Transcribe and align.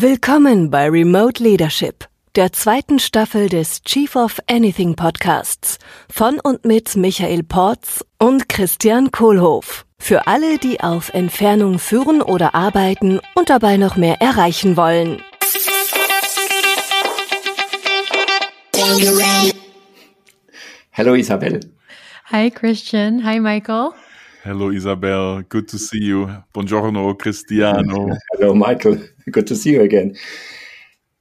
Willkommen 0.00 0.70
bei 0.70 0.88
Remote 0.88 1.42
Leadership, 1.42 2.06
der 2.36 2.52
zweiten 2.52 3.00
Staffel 3.00 3.48
des 3.48 3.82
Chief 3.82 4.14
of 4.14 4.38
Anything 4.48 4.94
Podcasts 4.94 5.80
von 6.08 6.38
und 6.38 6.64
mit 6.64 6.94
Michael 6.94 7.42
Porz 7.42 8.04
und 8.16 8.48
Christian 8.48 9.10
Kohlhoff. 9.10 9.86
Für 9.98 10.28
alle, 10.28 10.58
die 10.58 10.78
auf 10.78 11.12
Entfernung 11.14 11.80
führen 11.80 12.22
oder 12.22 12.54
arbeiten 12.54 13.18
und 13.34 13.50
dabei 13.50 13.76
noch 13.76 13.96
mehr 13.96 14.22
erreichen 14.22 14.76
wollen. 14.76 15.20
Hello, 20.90 21.14
Isabel. 21.14 21.58
Hi, 22.26 22.52
Christian. 22.52 23.24
Hi, 23.24 23.40
Michael. 23.40 23.90
Hello, 24.48 24.70
Isabelle. 24.70 25.42
Good 25.42 25.68
to 25.68 25.78
see 25.78 26.02
you. 26.02 26.42
Buongiorno, 26.54 27.18
Cristiano. 27.18 28.16
Hello, 28.32 28.54
Michael. 28.54 28.96
Good 29.30 29.46
to 29.48 29.54
see 29.54 29.72
you 29.72 29.82
again. 29.82 30.16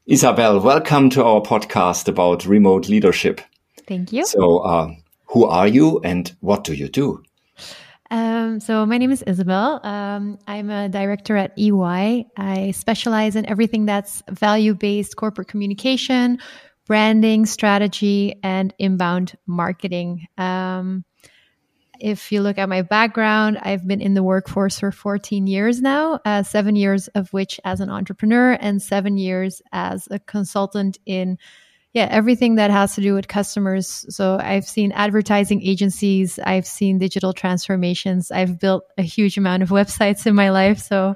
Isabelle, 0.06 0.62
welcome 0.62 1.10
to 1.10 1.26
our 1.26 1.42
podcast 1.42 2.08
about 2.08 2.46
remote 2.46 2.88
leadership. 2.88 3.42
Thank 3.86 4.14
you. 4.14 4.26
So, 4.26 4.60
uh, 4.60 4.92
who 5.26 5.44
are 5.44 5.68
you 5.68 6.00
and 6.06 6.34
what 6.40 6.64
do 6.64 6.74
you 6.74 6.88
do? 6.88 7.22
Um, 8.10 8.62
so, 8.62 8.86
my 8.86 8.98
name 8.98 9.12
is 9.12 9.24
Isabelle. 9.24 9.86
Um, 9.86 10.40
I'm 10.48 10.70
a 10.70 10.88
director 10.88 11.36
at 11.36 11.52
EY. 11.60 12.28
I 12.38 12.72
specialize 12.72 13.36
in 13.36 13.46
everything 13.46 13.86
that's 13.86 14.24
value 14.30 14.74
based 14.74 15.18
corporate 15.18 15.50
communication, 15.50 16.40
branding, 16.86 17.46
strategy, 17.46 18.40
and 18.42 18.74
inbound 18.80 19.34
marketing. 19.46 20.28
Um, 20.38 21.04
if 22.00 22.32
you 22.32 22.42
look 22.42 22.58
at 22.58 22.70
my 22.70 22.82
background, 22.82 23.58
I've 23.62 23.88
been 23.88 24.02
in 24.02 24.14
the 24.14 24.24
workforce 24.24 24.80
for 24.80 24.92
14 24.92 25.48
years 25.48 25.82
now, 25.82 26.20
uh, 26.26 26.44
seven 26.44 26.76
years 26.76 27.08
of 27.10 27.32
which 27.34 27.60
as 27.64 27.80
an 27.80 27.90
entrepreneur 27.90 28.54
and 28.54 28.82
seven 28.82 29.18
years 29.18 29.62
as 29.72 30.08
a 30.12 30.20
consultant 30.20 30.98
in 31.06 31.38
yeah 31.94 32.08
everything 32.12 32.56
that 32.56 32.70
has 32.70 32.96
to 32.96 33.02
do 33.02 33.14
with 33.14 33.28
customers. 33.28 34.06
So 34.10 34.38
i've 34.40 34.66
seen 34.66 34.92
advertising 34.92 35.64
agencies 35.64 36.38
i've 36.44 36.68
seen 36.68 37.00
digital 37.00 37.34
transformations 37.34 38.30
i've 38.30 38.60
built 38.60 38.84
a 38.98 39.02
huge 39.02 39.38
amount 39.38 39.64
of 39.64 39.70
websites 39.80 40.26
in 40.26 40.36
my 40.36 40.50
life. 40.52 40.80
So 40.80 41.16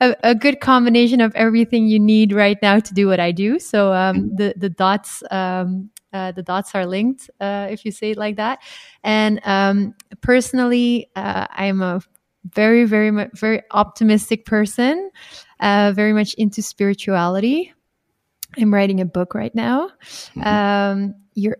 a, 0.00 0.16
a 0.22 0.34
good 0.34 0.60
combination 0.60 1.20
of 1.20 1.34
everything 1.34 1.86
you 1.86 2.00
need 2.00 2.32
right 2.32 2.58
now 2.62 2.80
to 2.80 2.94
do 2.94 3.06
what 3.06 3.20
i 3.20 3.30
do. 3.32 3.58
So 3.58 3.92
um, 3.92 4.34
the 4.34 4.54
the 4.56 4.70
dots 4.70 5.22
um, 5.30 5.90
uh, 6.12 6.32
the 6.32 6.42
dots 6.42 6.74
are 6.74 6.86
linked, 6.86 7.30
uh, 7.40 7.68
if 7.70 7.84
you 7.84 7.90
say 7.90 8.12
it 8.12 8.18
like 8.18 8.36
that. 8.36 8.60
And 9.02 9.40
um, 9.44 9.94
personally, 10.20 11.10
uh, 11.16 11.46
I'm 11.50 11.82
a 11.82 12.00
very, 12.54 12.84
very, 12.84 13.28
very 13.34 13.62
optimistic 13.70 14.44
person, 14.44 15.10
uh, 15.60 15.92
very 15.94 16.12
much 16.12 16.34
into 16.34 16.62
spirituality. 16.62 17.72
I'm 18.58 18.72
writing 18.72 19.00
a 19.00 19.04
book 19.04 19.34
right 19.34 19.54
now. 19.54 19.90
Mm-hmm. 20.34 20.42
Um, 20.42 21.14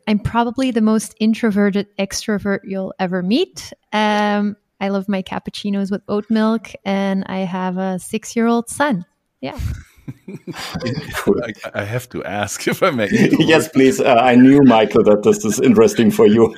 I'm 0.06 0.19
probably 0.19 0.70
the 0.70 0.83
most 0.83 1.14
introverted 1.19 1.87
extrovert 1.98 2.61
you'll 2.64 2.92
ever 2.98 3.22
meet. 3.22 3.72
Um, 3.92 4.56
I 4.81 4.89
love 4.89 5.09
my 5.09 5.22
cappuccinos 5.22 5.91
with 5.91 6.03
oat 6.09 6.27
milk, 6.28 6.72
and 6.84 7.25
I 7.27 7.39
have 7.41 7.78
a 7.78 7.98
six 7.98 8.37
year 8.37 8.47
old 8.47 8.69
son. 8.69 9.06
Yeah. 9.41 9.59
I, 10.55 11.53
I, 11.75 11.84
have 11.84 12.08
to 12.11 12.25
ask 12.25 12.67
if 12.72 12.83
I 12.83 12.91
may. 12.91 13.08
yes, 13.39 13.69
please. 13.69 14.00
Uh, 14.00 14.14
I 14.14 14.34
knew, 14.34 14.62
Michael, 14.62 15.05
that 15.05 15.22
this 15.22 15.44
is 15.44 15.61
interesting 15.61 16.11
for 16.11 16.27
you. 16.27 16.55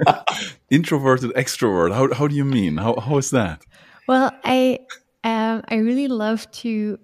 Introverted 0.70 1.33
extrovert. 1.33 1.92
How, 1.92 2.12
how 2.12 2.28
do 2.28 2.34
you 2.34 2.45
mean? 2.45 2.78
How, 2.78 2.98
how 3.01 3.19
is 3.19 3.31
that? 3.31 3.64
Well, 4.06 4.33
I 4.45 4.81
um, 5.25 5.62
I 5.69 5.77
really 5.77 6.09
love 6.09 6.51
to 6.53 6.98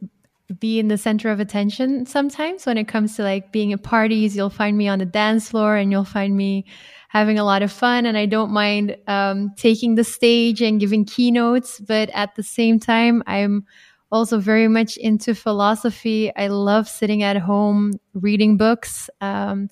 be 0.58 0.78
in 0.78 0.88
the 0.88 0.98
center 0.98 1.30
of 1.30 1.40
attention 1.40 2.04
sometimes 2.06 2.66
when 2.66 2.76
it 2.76 2.88
comes 2.88 3.16
to 3.16 3.22
like 3.22 3.52
being 3.52 3.72
at 3.72 3.82
parties. 3.82 4.36
You'll 4.36 4.50
find 4.50 4.76
me 4.76 4.88
on 4.88 4.98
the 4.98 5.06
dance 5.06 5.50
floor 5.50 5.76
and 5.76 5.90
you'll 5.90 6.04
find 6.04 6.36
me 6.36 6.66
having 7.08 7.38
a 7.38 7.44
lot 7.44 7.62
of 7.62 7.72
fun. 7.72 8.06
And 8.06 8.16
I 8.18 8.26
don't 8.26 8.50
mind 8.50 8.96
um, 9.06 9.52
taking 9.56 9.94
the 9.94 10.04
stage 10.04 10.60
and 10.60 10.78
giving 10.78 11.04
keynotes, 11.04 11.80
but 11.80 12.10
at 12.10 12.34
the 12.34 12.42
same 12.42 12.78
time, 12.78 13.22
I'm 13.26 13.64
also 14.12 14.38
very 14.38 14.68
much 14.68 14.96
into 14.96 15.34
philosophy. 15.34 16.34
I 16.34 16.48
love 16.48 16.88
sitting 16.88 17.22
at 17.22 17.36
home 17.36 17.92
reading 18.14 18.56
books. 18.56 19.08
Um, 19.20 19.68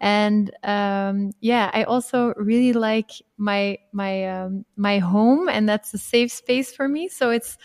and 0.00 0.50
um, 0.62 1.32
yeah, 1.40 1.70
I 1.72 1.84
also 1.84 2.32
really 2.36 2.72
like 2.72 3.10
my 3.36 3.78
my 3.92 4.28
um, 4.28 4.64
my 4.76 4.98
home, 4.98 5.48
and 5.48 5.68
that's 5.68 5.92
a 5.92 5.98
safe 5.98 6.30
space 6.30 6.72
for 6.72 6.88
me. 6.88 7.08
So 7.08 7.30
it's 7.30 7.58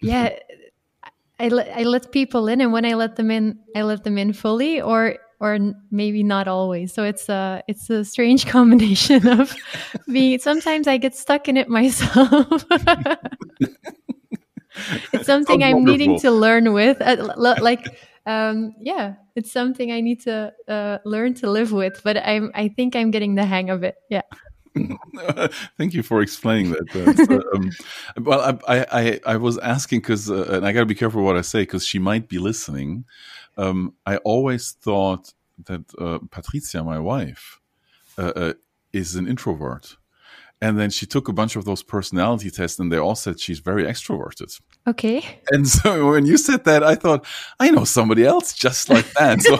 yeah, 0.00 0.36
I 1.40 1.48
let 1.48 1.68
I 1.76 1.84
let 1.84 2.12
people 2.12 2.48
in, 2.48 2.60
and 2.60 2.72
when 2.72 2.84
I 2.84 2.94
let 2.94 3.16
them 3.16 3.30
in, 3.30 3.58
I 3.74 3.82
let 3.82 4.04
them 4.04 4.18
in 4.18 4.32
fully, 4.32 4.80
or 4.80 5.16
or 5.40 5.58
maybe 5.90 6.22
not 6.22 6.48
always. 6.48 6.92
So 6.92 7.04
it's 7.04 7.28
a 7.28 7.62
it's 7.68 7.88
a 7.88 8.04
strange 8.04 8.46
combination 8.56 9.26
of 9.26 9.54
me. 10.06 10.38
Sometimes 10.38 10.86
I 10.86 10.96
get 10.98 11.14
stuck 11.14 11.48
in 11.48 11.56
it 11.56 11.68
myself. 11.68 12.64
it's 15.12 15.26
something 15.26 15.62
I'm 15.62 15.84
needing 15.84 16.18
to 16.20 16.30
learn 16.30 16.72
with. 16.72 17.00
Uh, 17.00 17.34
like, 17.36 17.88
um, 18.26 18.74
yeah, 18.80 19.14
it's 19.36 19.52
something 19.52 19.92
I 19.92 20.00
need 20.00 20.20
to 20.22 20.52
uh, 20.66 20.98
learn 21.04 21.34
to 21.34 21.50
live 21.50 21.72
with. 21.72 22.00
But 22.04 22.16
I'm, 22.18 22.50
I 22.54 22.68
think 22.68 22.96
I'm 22.96 23.10
getting 23.10 23.34
the 23.34 23.44
hang 23.44 23.70
of 23.70 23.82
it. 23.82 23.96
Yeah. 24.08 24.22
Thank 25.78 25.94
you 25.94 26.02
for 26.02 26.22
explaining 26.22 26.72
that. 26.72 26.94
Uh, 27.30 27.56
um, 27.56 27.70
well, 28.24 28.58
I, 28.66 28.86
I, 28.92 29.20
I 29.26 29.36
was 29.36 29.58
asking 29.58 30.00
because, 30.00 30.30
uh, 30.30 30.48
and 30.52 30.66
I 30.66 30.72
got 30.72 30.80
to 30.80 30.86
be 30.86 30.94
careful 30.94 31.22
what 31.22 31.36
I 31.36 31.42
say 31.42 31.62
because 31.62 31.86
she 31.86 31.98
might 31.98 32.28
be 32.28 32.38
listening. 32.38 33.04
Um, 33.56 33.94
I 34.06 34.18
always 34.18 34.72
thought 34.72 35.32
that 35.64 35.84
uh, 35.98 36.18
Patricia, 36.30 36.84
my 36.84 36.98
wife, 36.98 37.60
uh, 38.16 38.32
uh, 38.34 38.52
is 38.92 39.16
an 39.16 39.26
introvert. 39.26 39.96
And 40.60 40.76
then 40.78 40.90
she 40.90 41.06
took 41.06 41.28
a 41.28 41.32
bunch 41.32 41.54
of 41.54 41.64
those 41.64 41.84
personality 41.84 42.50
tests, 42.50 42.80
and 42.80 42.90
they 42.90 42.96
all 42.96 43.14
said 43.14 43.38
she's 43.38 43.60
very 43.60 43.84
extroverted. 43.84 44.60
Okay. 44.86 45.22
And 45.50 45.66
so 45.66 46.10
when 46.10 46.26
you 46.26 46.36
said 46.36 46.64
that, 46.64 46.82
I 46.82 46.94
thought, 46.94 47.24
I 47.58 47.70
know 47.70 47.84
somebody 47.84 48.24
else 48.24 48.52
just 48.52 48.90
like 48.90 49.10
that. 49.14 49.40
So 49.40 49.56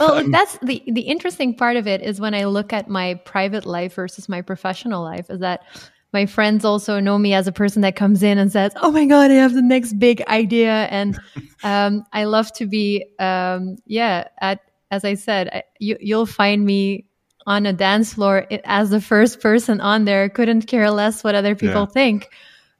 well, 0.00 0.24
that's 0.30 0.58
the 0.62 0.82
the 0.86 1.02
interesting 1.02 1.54
part 1.54 1.76
of 1.76 1.86
it 1.86 2.02
is 2.02 2.20
when 2.20 2.34
I 2.34 2.44
look 2.44 2.72
at 2.72 2.88
my 2.88 3.14
private 3.24 3.66
life 3.66 3.94
versus 3.94 4.28
my 4.28 4.42
professional 4.42 5.02
life, 5.02 5.28
is 5.28 5.40
that 5.40 5.64
my 6.12 6.24
friends 6.24 6.64
also 6.64 6.98
know 7.00 7.18
me 7.18 7.34
as 7.34 7.46
a 7.46 7.52
person 7.52 7.82
that 7.82 7.96
comes 7.96 8.22
in 8.22 8.38
and 8.38 8.50
says, 8.50 8.72
"Oh 8.76 8.90
my 8.90 9.04
god, 9.04 9.30
I 9.30 9.34
have 9.34 9.54
the 9.54 9.62
next 9.62 9.98
big 9.98 10.22
idea," 10.28 10.86
and 10.90 11.18
um, 11.62 12.04
I 12.12 12.24
love 12.24 12.52
to 12.54 12.66
be, 12.66 13.04
um, 13.18 13.76
yeah. 13.86 14.28
At 14.40 14.60
as 14.90 15.04
I 15.04 15.14
said, 15.14 15.64
you, 15.80 15.96
you'll 16.00 16.26
find 16.26 16.64
me 16.64 17.06
on 17.46 17.66
a 17.66 17.72
dance 17.72 18.14
floor 18.14 18.46
as 18.64 18.90
the 18.90 19.00
first 19.00 19.40
person 19.40 19.80
on 19.80 20.04
there 20.04 20.28
couldn't 20.28 20.62
care 20.62 20.90
less 20.90 21.22
what 21.22 21.34
other 21.34 21.54
people 21.54 21.82
yeah. 21.82 21.86
think 21.86 22.28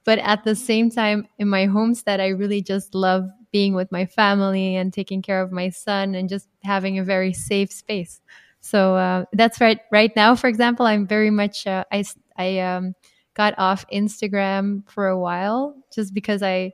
but 0.04 0.18
at 0.20 0.44
the 0.44 0.54
same 0.54 0.90
time 0.90 1.26
in 1.38 1.48
my 1.48 1.66
homestead 1.66 2.20
i 2.20 2.28
really 2.28 2.60
just 2.60 2.94
love 2.94 3.28
being 3.52 3.74
with 3.74 3.90
my 3.92 4.04
family 4.04 4.76
and 4.76 4.92
taking 4.92 5.22
care 5.22 5.40
of 5.40 5.52
my 5.52 5.68
son 5.68 6.14
and 6.14 6.28
just 6.28 6.48
having 6.64 6.98
a 6.98 7.04
very 7.04 7.32
safe 7.32 7.72
space 7.72 8.20
so 8.60 8.96
uh, 8.96 9.24
that's 9.32 9.60
right 9.60 9.80
right 9.92 10.14
now 10.16 10.34
for 10.34 10.48
example 10.48 10.84
i'm 10.84 11.06
very 11.06 11.30
much 11.30 11.66
uh, 11.66 11.84
i 11.92 12.04
i 12.36 12.58
um, 12.58 12.94
got 13.34 13.54
off 13.58 13.86
instagram 13.92 14.82
for 14.90 15.06
a 15.08 15.18
while 15.18 15.76
just 15.94 16.12
because 16.12 16.42
i 16.42 16.72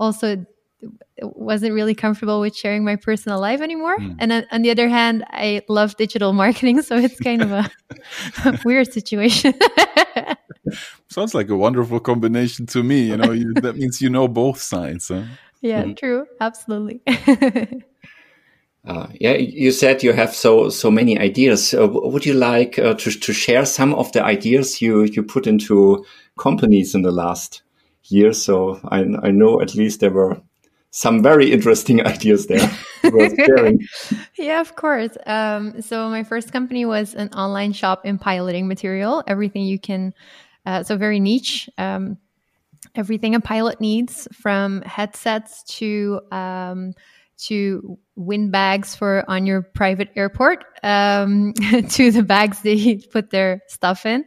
also 0.00 0.44
wasn't 1.22 1.74
really 1.74 1.94
comfortable 1.94 2.40
with 2.40 2.56
sharing 2.56 2.84
my 2.84 2.96
personal 2.96 3.40
life 3.40 3.60
anymore. 3.60 3.96
Mm. 3.98 4.16
And 4.18 4.32
on, 4.32 4.44
on, 4.52 4.62
the 4.62 4.70
other 4.70 4.88
hand, 4.88 5.24
I 5.30 5.62
love 5.68 5.96
digital 5.96 6.32
marketing, 6.32 6.82
so 6.82 6.96
it's 6.96 7.18
kind 7.18 7.42
of 7.42 7.50
a, 7.50 7.70
a 8.44 8.58
weird 8.64 8.92
situation. 8.92 9.54
Sounds 11.10 11.34
like 11.34 11.48
a 11.48 11.56
wonderful 11.56 12.00
combination 12.00 12.66
to 12.66 12.82
me. 12.82 13.02
You 13.02 13.16
know, 13.16 13.32
you, 13.32 13.54
that 13.54 13.76
means 13.76 14.00
you 14.00 14.10
know 14.10 14.28
both 14.28 14.60
sides. 14.60 15.08
Huh? 15.08 15.24
Yeah, 15.60 15.84
mm. 15.84 15.96
true. 15.96 16.26
Absolutely. 16.40 17.02
Uh, 18.86 19.06
yeah, 19.20 19.34
you 19.34 19.70
said 19.70 20.02
you 20.02 20.14
have 20.14 20.34
so 20.34 20.70
so 20.70 20.90
many 20.90 21.18
ideas. 21.18 21.74
Uh, 21.74 21.88
would 21.90 22.24
you 22.24 22.32
like 22.32 22.78
uh, 22.78 22.94
to 22.94 23.10
to 23.10 23.32
share 23.34 23.66
some 23.66 23.94
of 23.94 24.10
the 24.12 24.24
ideas 24.24 24.80
you 24.80 25.02
you 25.02 25.22
put 25.22 25.46
into 25.46 26.04
companies 26.38 26.94
in 26.94 27.02
the 27.02 27.10
last 27.10 27.62
year? 28.04 28.32
So 28.32 28.80
I 28.90 29.00
I 29.22 29.30
know 29.30 29.60
at 29.60 29.74
least 29.74 30.00
there 30.00 30.12
were 30.12 30.40
some 30.90 31.22
very 31.22 31.52
interesting 31.52 32.04
ideas 32.06 32.46
there 32.46 32.70
yeah, 34.38 34.60
of 34.60 34.76
course. 34.76 35.16
Um, 35.26 35.82
so 35.82 36.08
my 36.08 36.24
first 36.24 36.52
company 36.52 36.84
was 36.84 37.14
an 37.14 37.28
online 37.30 37.72
shop 37.72 38.04
in 38.04 38.18
piloting 38.18 38.68
material. 38.68 39.22
Everything 39.26 39.64
you 39.64 39.78
can, 39.78 40.14
uh, 40.66 40.82
so 40.82 40.96
very 40.96 41.20
niche. 41.20 41.68
Um, 41.78 42.18
everything 42.94 43.34
a 43.34 43.40
pilot 43.40 43.80
needs, 43.80 44.28
from 44.32 44.82
headsets 44.82 45.62
to 45.78 46.20
um, 46.32 46.92
to 47.38 47.98
wind 48.16 48.50
bags 48.50 48.96
for 48.96 49.24
on 49.28 49.46
your 49.46 49.62
private 49.62 50.08
airport, 50.16 50.64
um, 50.82 51.52
to 51.90 52.10
the 52.10 52.22
bags 52.22 52.62
they 52.62 52.96
put 52.96 53.30
their 53.30 53.62
stuff 53.68 54.06
in, 54.06 54.24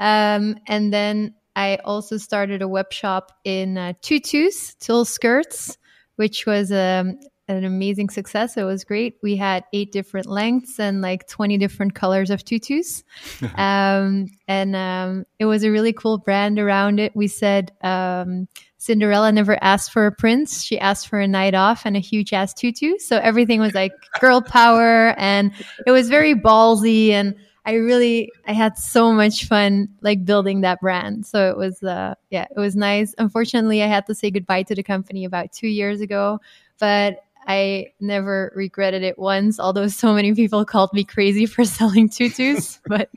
um, 0.00 0.56
and 0.66 0.92
then 0.92 1.34
I 1.54 1.76
also 1.84 2.16
started 2.16 2.62
a 2.62 2.68
web 2.68 2.92
shop 2.92 3.32
in 3.44 3.78
uh, 3.78 3.92
tutus, 4.00 4.74
tulle 4.74 5.04
skirts 5.04 5.76
which 6.18 6.46
was 6.46 6.72
um, 6.72 7.16
an 7.46 7.64
amazing 7.64 8.10
success. 8.10 8.56
It 8.56 8.64
was 8.64 8.82
great. 8.82 9.16
We 9.22 9.36
had 9.36 9.64
eight 9.72 9.92
different 9.92 10.26
lengths 10.26 10.80
and 10.80 11.00
like 11.00 11.28
20 11.28 11.56
different 11.58 11.94
colors 11.94 12.28
of 12.30 12.44
tutus. 12.44 13.04
um, 13.54 14.26
and 14.48 14.74
um, 14.74 15.26
it 15.38 15.46
was 15.46 15.62
a 15.62 15.70
really 15.70 15.92
cool 15.92 16.18
brand 16.18 16.58
around 16.58 16.98
it. 16.98 17.14
We 17.14 17.28
said 17.28 17.70
um, 17.82 18.48
Cinderella 18.78 19.30
never 19.30 19.62
asked 19.62 19.92
for 19.92 20.06
a 20.06 20.12
prince. 20.12 20.62
She 20.64 20.76
asked 20.78 21.08
for 21.08 21.20
a 21.20 21.28
night 21.28 21.54
off 21.54 21.82
and 21.86 21.96
a 21.96 22.00
huge 22.00 22.32
ass 22.32 22.52
tutu. 22.52 22.98
So 22.98 23.18
everything 23.18 23.60
was 23.60 23.74
like 23.74 23.92
girl 24.20 24.42
power 24.42 25.14
and 25.16 25.52
it 25.86 25.92
was 25.92 26.08
very 26.08 26.34
ballsy. 26.34 27.10
And 27.10 27.36
I 27.68 27.74
really, 27.74 28.32
I 28.46 28.54
had 28.54 28.78
so 28.78 29.12
much 29.12 29.44
fun 29.44 29.90
like 30.00 30.24
building 30.24 30.62
that 30.62 30.80
brand. 30.80 31.26
So 31.26 31.50
it 31.50 31.56
was, 31.58 31.82
uh, 31.82 32.14
yeah, 32.30 32.46
it 32.50 32.58
was 32.58 32.74
nice. 32.74 33.14
Unfortunately, 33.18 33.82
I 33.82 33.88
had 33.88 34.06
to 34.06 34.14
say 34.14 34.30
goodbye 34.30 34.62
to 34.62 34.74
the 34.74 34.82
company 34.82 35.26
about 35.26 35.52
two 35.52 35.68
years 35.68 36.00
ago, 36.00 36.40
but 36.78 37.18
I 37.46 37.88
never 38.00 38.54
regretted 38.56 39.02
it 39.02 39.18
once, 39.18 39.60
although 39.60 39.86
so 39.88 40.14
many 40.14 40.34
people 40.34 40.64
called 40.64 40.94
me 40.94 41.04
crazy 41.04 41.44
for 41.44 41.62
selling 41.66 42.08
tutus. 42.08 42.80
but 42.86 43.10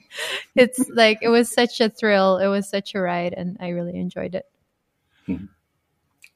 it's 0.57 0.85
like, 0.89 1.19
it 1.21 1.29
was 1.29 1.49
such 1.49 1.79
a 1.79 1.87
thrill. 1.89 2.37
It 2.37 2.47
was 2.47 2.69
such 2.69 2.93
a 2.93 2.99
ride, 2.99 3.33
and 3.33 3.55
I 3.61 3.69
really 3.69 3.97
enjoyed 3.97 4.35
it. 4.35 4.47
Thank 5.27 5.49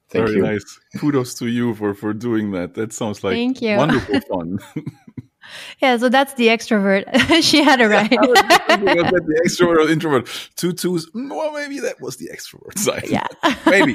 Very 0.09 0.37
you. 0.37 0.41
nice. 0.41 0.79
Kudos 0.99 1.33
to 1.39 1.47
you 1.47 1.75
for, 1.75 1.93
for 1.93 2.13
doing 2.13 2.51
that. 2.51 2.75
That 2.75 2.93
sounds 2.93 3.25
like 3.25 3.33
Thank 3.33 3.61
you. 3.61 3.75
wonderful 3.75 4.21
fun. 4.21 4.59
Yeah, 5.81 5.97
so 5.97 6.09
that's 6.09 6.33
the 6.35 6.47
extrovert. 6.47 7.05
she 7.43 7.63
had 7.63 7.81
it 7.81 7.87
right. 7.87 8.09
was 8.11 8.41
that 8.41 8.67
the 8.79 9.41
extrovert 9.45 9.85
or 9.85 9.89
introvert? 9.89 10.27
Two 10.55 10.73
twos. 10.73 11.09
Well, 11.13 11.51
maybe 11.51 11.79
that 11.79 11.99
was 12.01 12.17
the 12.17 12.29
extrovert 12.33 12.77
side. 12.77 13.07
yeah. 13.09 13.27
maybe. 13.65 13.93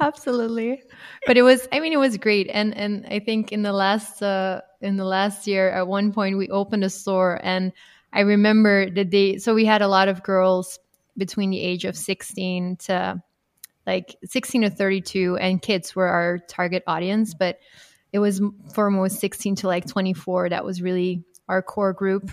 Absolutely. 0.00 0.82
But 1.26 1.36
it 1.36 1.42
was 1.42 1.68
I 1.72 1.80
mean 1.80 1.92
it 1.92 1.98
was 1.98 2.16
great 2.16 2.48
and 2.52 2.76
and 2.76 3.06
I 3.06 3.20
think 3.20 3.52
in 3.52 3.62
the 3.62 3.72
last 3.72 4.22
uh 4.22 4.62
in 4.80 4.96
the 4.96 5.04
last 5.04 5.46
year 5.46 5.70
at 5.70 5.86
one 5.86 6.12
point 6.12 6.38
we 6.38 6.48
opened 6.48 6.84
a 6.84 6.90
store 6.90 7.38
and 7.42 7.72
I 8.12 8.20
remember 8.20 8.90
the 8.90 9.04
day 9.04 9.38
so 9.38 9.54
we 9.54 9.64
had 9.64 9.82
a 9.82 9.88
lot 9.88 10.08
of 10.08 10.22
girls 10.22 10.78
between 11.16 11.50
the 11.50 11.60
age 11.60 11.84
of 11.84 11.96
16 11.96 12.76
to 12.76 13.22
like 13.86 14.16
16 14.24 14.62
to 14.62 14.70
32 14.70 15.36
and 15.36 15.62
kids 15.62 15.94
were 15.94 16.08
our 16.08 16.38
target 16.38 16.82
audience 16.86 17.34
but 17.34 17.58
it 18.12 18.18
was 18.18 18.40
for 18.74 18.90
most 18.90 19.18
16 19.20 19.56
to 19.56 19.66
like 19.66 19.86
24 19.86 20.50
that 20.50 20.64
was 20.64 20.82
really 20.82 21.24
our 21.48 21.62
core 21.62 21.92
group. 21.92 22.30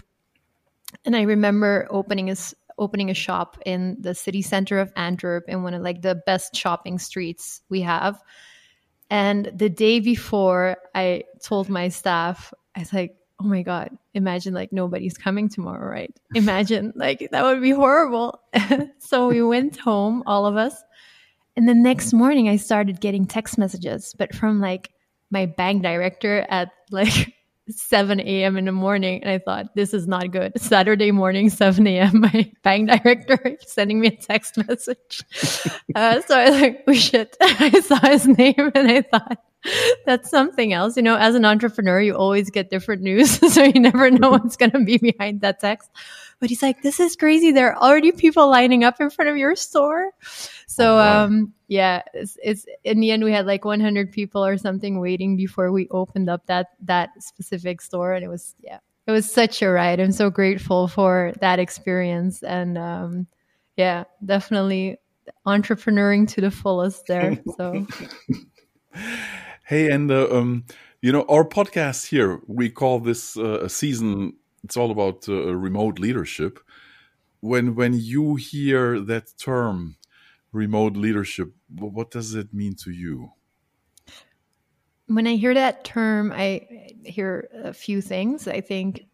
And 1.05 1.15
i 1.15 1.21
remember 1.21 1.87
opening 1.89 2.29
a 2.29 2.35
opening 2.77 3.09
a 3.09 3.13
shop 3.13 3.57
in 3.65 3.97
the 3.99 4.15
city 4.15 4.41
center 4.41 4.79
of 4.79 4.91
antwerp 4.95 5.45
in 5.47 5.63
one 5.63 5.73
of 5.73 5.81
like 5.81 6.01
the 6.01 6.15
best 6.25 6.55
shopping 6.55 6.97
streets 6.97 7.61
we 7.69 7.81
have. 7.81 8.21
And 9.09 9.51
the 9.55 9.69
day 9.69 9.99
before 9.99 10.77
i 10.93 11.23
told 11.43 11.69
my 11.69 11.89
staff 11.89 12.53
i 12.75 12.79
was 12.79 12.93
like 12.93 13.15
oh 13.41 13.45
my 13.45 13.61
god 13.61 13.97
imagine 14.13 14.53
like 14.53 14.73
nobody's 14.73 15.17
coming 15.17 15.49
tomorrow 15.49 15.89
right? 15.89 16.13
Imagine 16.35 16.93
like 16.95 17.29
that 17.31 17.43
would 17.43 17.61
be 17.61 17.71
horrible. 17.71 18.41
So 18.99 19.29
we 19.29 19.41
went 19.41 19.77
home 19.77 20.23
all 20.27 20.45
of 20.45 20.55
us. 20.55 20.83
And 21.55 21.67
the 21.67 21.73
next 21.73 22.13
morning, 22.13 22.47
I 22.47 22.57
started 22.57 23.01
getting 23.01 23.25
text 23.25 23.57
messages, 23.57 24.13
but 24.17 24.35
from 24.35 24.61
like 24.61 24.91
my 25.31 25.45
bank 25.45 25.83
director 25.83 26.45
at 26.49 26.71
like 26.91 27.33
7 27.69 28.19
a.m. 28.19 28.57
in 28.57 28.65
the 28.65 28.71
morning. 28.71 29.21
And 29.21 29.31
I 29.31 29.37
thought, 29.37 29.75
this 29.75 29.93
is 29.93 30.07
not 30.07 30.31
good. 30.31 30.59
Saturday 30.59 31.11
morning, 31.11 31.49
7 31.49 31.85
a.m., 31.87 32.21
my 32.21 32.51
bank 32.63 32.89
director 32.89 33.57
sending 33.65 33.99
me 33.99 34.07
a 34.07 34.15
text 34.15 34.57
message. 34.67 35.23
Uh, 35.95 36.21
so 36.21 36.37
I 36.37 36.49
was 36.49 36.61
like, 36.61 36.83
oh 36.87 36.93
shit. 36.93 37.37
I 37.41 37.79
saw 37.81 37.99
his 37.99 38.27
name 38.27 38.71
and 38.75 38.91
I 38.91 39.01
thought, 39.01 39.37
that's 40.05 40.29
something 40.29 40.73
else. 40.73 40.95
You 40.95 41.03
know, 41.03 41.17
as 41.17 41.35
an 41.35 41.45
entrepreneur, 41.45 41.99
you 41.99 42.15
always 42.15 42.49
get 42.49 42.69
different 42.69 43.01
news. 43.01 43.31
so 43.53 43.63
you 43.63 43.79
never 43.79 44.09
know 44.09 44.31
what's 44.31 44.55
going 44.55 44.71
to 44.71 44.83
be 44.83 44.97
behind 44.97 45.41
that 45.41 45.59
text. 45.59 45.89
But 46.39 46.49
he's 46.49 46.61
like, 46.61 46.81
this 46.81 46.99
is 46.99 47.15
crazy. 47.15 47.51
There 47.51 47.73
are 47.73 47.77
already 47.77 48.11
people 48.11 48.49
lining 48.49 48.83
up 48.83 49.01
in 49.01 49.09
front 49.09 49.29
of 49.29 49.37
your 49.37 49.55
store. 49.55 50.11
So, 50.67 50.93
Oh, 50.93 50.97
wow. 50.97 51.23
um, 51.25 51.53
yeah, 51.67 52.01
it's, 52.13 52.37
it's 52.41 52.65
in 52.83 52.99
the 53.01 53.11
end, 53.11 53.23
we 53.23 53.31
had 53.33 53.45
like 53.45 53.65
100 53.65 54.11
people 54.11 54.45
or 54.45 54.57
something 54.57 54.99
waiting 54.99 55.35
before 55.35 55.71
we 55.71 55.87
opened 55.89 56.29
up 56.29 56.45
that, 56.45 56.67
that 56.83 57.09
specific 57.21 57.81
store. 57.81 58.13
And 58.13 58.23
it 58.23 58.29
was, 58.29 58.55
yeah, 58.61 58.79
it 59.05 59.11
was 59.11 59.29
such 59.29 59.61
a 59.61 59.69
ride. 59.69 59.99
I'm 59.99 60.11
so 60.13 60.29
grateful 60.29 60.87
for 60.87 61.33
that 61.41 61.59
experience. 61.59 62.41
And, 62.43 62.77
um, 62.77 63.27
yeah, 63.75 64.05
definitely 64.23 64.97
entrepreneuring 65.45 66.27
to 66.29 66.41
the 66.41 66.51
fullest 66.51 67.05
there. 67.07 67.37
So, 67.57 67.85
Hey, 69.65 69.89
and 69.91 70.09
uh, 70.11 70.27
um, 70.31 70.65
you 71.01 71.11
know 71.11 71.25
our 71.29 71.45
podcast 71.45 72.07
here, 72.07 72.41
we 72.47 72.69
call 72.69 72.99
this 72.99 73.37
uh, 73.37 73.59
a 73.61 73.69
season. 73.69 74.33
It's 74.63 74.77
all 74.77 74.91
about 74.91 75.27
uh, 75.29 75.55
remote 75.55 75.99
leadership. 75.99 76.59
When 77.41 77.75
when 77.75 77.93
you 77.93 78.35
hear 78.35 78.99
that 78.99 79.33
term, 79.37 79.95
remote 80.51 80.97
leadership, 80.97 81.53
what 81.69 82.11
does 82.11 82.35
it 82.35 82.53
mean 82.53 82.75
to 82.83 82.91
you? 82.91 83.31
when 85.09 85.25
I 85.25 85.35
hear 85.35 85.55
that 85.55 85.83
term, 85.83 86.31
I 86.31 86.67
hear 87.03 87.49
a 87.51 87.73
few 87.73 87.99
things. 87.99 88.47
I 88.47 88.61
think 88.61 89.07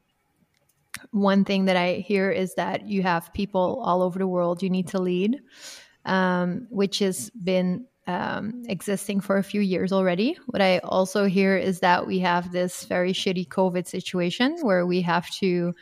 one 1.12 1.46
thing 1.46 1.66
that 1.66 1.78
I 1.78 1.94
hear 1.94 2.30
is 2.30 2.56
that 2.56 2.86
you 2.86 3.02
have 3.04 3.34
people 3.34 3.82
all 3.82 4.02
over 4.02 4.20
the 4.20 4.28
world 4.28 4.62
you 4.62 4.70
need 4.70 4.90
to 4.90 5.00
lead, 5.00 5.40
um, 6.04 6.68
which 6.70 7.00
has 7.00 7.30
been 7.30 7.88
um, 8.08 8.64
existing 8.68 9.20
for 9.20 9.38
a 9.38 9.44
few 9.44 9.62
years 9.62 9.92
already. 9.92 10.38
What 10.48 10.62
I 10.62 10.80
also 10.80 11.26
hear 11.26 11.58
is 11.58 11.80
that 11.80 12.06
we 12.06 12.20
have 12.20 12.52
this 12.52 12.86
very 12.86 13.14
shitty 13.14 13.48
COVID 13.48 13.88
situation 13.88 14.58
where 14.62 14.86
we 14.86 15.02
have 15.02 15.30
to 15.42 15.74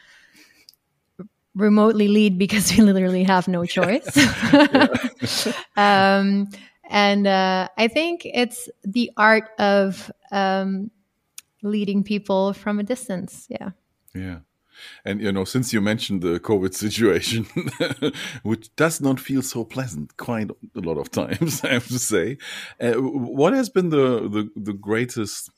remotely 1.55 2.07
lead 2.07 2.37
because 2.37 2.71
we 2.77 2.83
literally 2.83 3.23
have 3.23 3.47
no 3.47 3.65
choice. 3.65 4.17
um, 5.77 6.47
and 6.89 7.27
uh, 7.27 7.69
I 7.77 7.87
think 7.87 8.21
it's 8.25 8.69
the 8.83 9.11
art 9.17 9.49
of 9.59 10.11
um, 10.31 10.91
leading 11.61 12.03
people 12.03 12.53
from 12.53 12.79
a 12.79 12.83
distance. 12.83 13.47
Yeah. 13.49 13.71
Yeah. 14.13 14.39
And 15.05 15.21
you 15.21 15.31
know, 15.31 15.43
since 15.45 15.73
you 15.73 15.81
mentioned 15.81 16.21
the 16.21 16.39
COVID 16.39 16.73
situation, 16.73 17.45
which 18.43 18.75
does 18.75 19.01
not 19.01 19.19
feel 19.19 19.41
so 19.41 19.63
pleasant 19.63 20.17
quite 20.17 20.49
a 20.51 20.79
lot 20.79 20.97
of 20.97 21.11
times, 21.11 21.63
I 21.63 21.73
have 21.73 21.87
to 21.87 21.99
say, 21.99 22.37
uh, 22.81 22.93
what 22.93 23.53
has 23.53 23.69
been 23.69 23.89
the, 23.89 24.29
the 24.29 24.49
the 24.55 24.73
greatest 24.73 25.49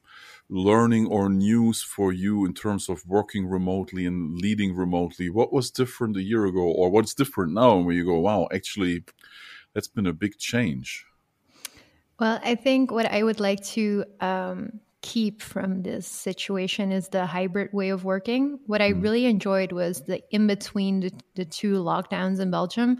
learning 0.47 1.07
or 1.07 1.27
news 1.27 1.81
for 1.81 2.13
you 2.13 2.45
in 2.45 2.53
terms 2.53 2.87
of 2.87 3.05
working 3.07 3.47
remotely 3.47 4.05
and 4.05 4.39
leading 4.39 4.75
remotely? 4.75 5.29
What 5.29 5.51
was 5.51 5.71
different 5.71 6.17
a 6.17 6.21
year 6.21 6.45
ago, 6.45 6.61
or 6.61 6.89
what's 6.89 7.13
different 7.13 7.53
now? 7.53 7.77
Where 7.77 7.95
you 7.95 8.05
go, 8.05 8.19
wow, 8.19 8.47
actually, 8.53 9.03
that's 9.73 9.87
been 9.87 10.07
a 10.07 10.13
big 10.13 10.37
change. 10.37 11.05
Well, 12.19 12.39
I 12.43 12.55
think 12.55 12.91
what 12.91 13.11
I 13.11 13.23
would 13.23 13.39
like 13.39 13.61
to 13.75 14.05
um, 14.21 14.79
keep 15.05 15.39
from 15.39 15.83
this 15.83 16.07
situation 16.07 16.91
is 16.91 17.09
the 17.09 17.27
hybrid 17.27 17.71
way 17.71 17.89
of 17.89 18.03
working. 18.03 18.59
What 18.65 18.81
I 18.81 18.87
really 18.87 19.25
enjoyed 19.27 19.71
was 19.71 20.01
the 20.01 20.19
in 20.31 20.47
between 20.47 20.99
the, 20.99 21.11
the 21.35 21.45
two 21.45 21.73
lockdowns 21.75 22.39
in 22.39 22.49
Belgium. 22.49 22.97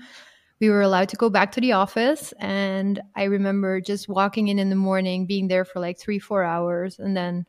We 0.59 0.69
were 0.69 0.83
allowed 0.83 1.09
to 1.09 1.15
go 1.17 1.31
back 1.31 1.51
to 1.53 1.62
the 1.62 1.71
office, 1.74 2.31
and 2.38 3.01
I 3.15 3.24
remember 3.24 3.81
just 3.81 4.07
walking 4.07 4.50
in 4.50 4.59
in 4.59 4.69
the 4.69 4.75
morning, 4.75 5.25
being 5.25 5.47
there 5.47 5.65
for 5.65 5.79
like 5.79 5.97
three, 6.00 6.19
four 6.19 6.43
hours, 6.43 7.00
and 7.00 7.17
then 7.17 7.45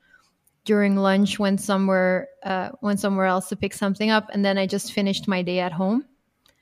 during 0.65 0.97
lunch 0.97 1.39
went 1.39 1.61
somewhere 1.61 2.29
uh, 2.43 2.71
went 2.81 2.99
somewhere 2.99 3.27
else 3.27 3.51
to 3.51 3.57
pick 3.57 3.75
something 3.75 4.11
up, 4.11 4.31
and 4.33 4.43
then 4.43 4.57
I 4.57 4.67
just 4.67 4.93
finished 4.93 5.29
my 5.29 5.43
day 5.43 5.61
at 5.61 5.73
home 5.73 6.07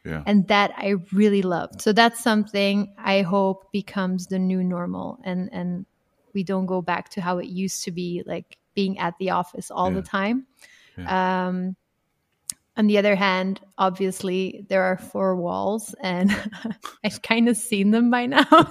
Yeah. 0.04 0.22
and 0.26 0.48
that 0.48 0.72
I 0.76 0.96
really 1.12 1.42
loved. 1.42 1.80
So 1.80 1.92
that's 1.92 2.20
something 2.20 2.92
I 2.98 3.22
hope 3.22 3.70
becomes 3.72 4.26
the 4.26 4.38
new 4.40 4.64
normal, 4.64 5.18
and 5.24 5.48
and 5.52 5.86
we 6.34 6.42
don't 6.44 6.66
go 6.66 6.82
back 6.82 7.08
to 7.10 7.20
how 7.20 7.38
it 7.38 7.46
used 7.46 7.84
to 7.84 7.92
be, 7.92 8.22
like 8.26 8.58
being 8.74 8.98
at 8.98 9.14
the 9.18 9.30
office 9.30 9.70
all 9.70 9.90
Yeah. 9.90 9.96
the 9.96 10.02
time. 10.02 10.46
Um, 11.06 11.76
on 12.76 12.88
the 12.88 12.98
other 12.98 13.14
hand, 13.14 13.60
obviously 13.78 14.66
there 14.68 14.82
are 14.82 14.98
four 14.98 15.36
walls, 15.36 15.94
and 16.00 16.30
I've 17.04 17.22
kind 17.22 17.48
of 17.48 17.56
seen 17.56 17.92
them 17.92 18.10
by 18.10 18.26
now. 18.26 18.44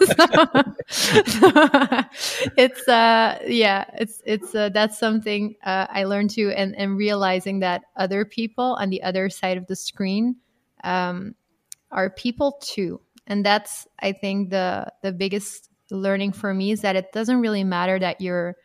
So, 0.90 1.24
it's 2.58 2.88
uh, 2.88 3.40
yeah, 3.48 3.86
it's 3.98 4.22
it's 4.26 4.54
uh, 4.54 4.70
that's 4.70 5.00
something 5.00 5.56
uh, 5.64 5.88
I 5.90 6.04
learned 6.04 6.32
too, 6.32 6.52
and 6.52 6.76
and 6.76 6.98
realizing 6.98 7.60
that 7.60 7.84
other 7.96 8.26
people 8.26 8.76
on 8.80 8.90
the 8.90 9.02
other 9.04 9.30
side 9.30 9.58
of 9.58 9.68
the 9.68 9.76
screen 9.76 10.36
um, 10.84 11.36
are 11.92 12.10
people 12.10 12.60
too, 12.62 13.00
and 13.28 13.46
that's 13.46 13.88
I 14.00 14.12
think 14.12 14.50
the 14.50 14.92
the 15.02 15.14
biggest 15.14 15.70
learning 15.92 16.34
for 16.34 16.54
me 16.54 16.72
is 16.72 16.82
that 16.82 16.96
it 16.96 17.12
doesn't 17.12 17.42
really 17.42 17.64
matter 17.64 18.00
that 18.00 18.22
you're 18.22 18.56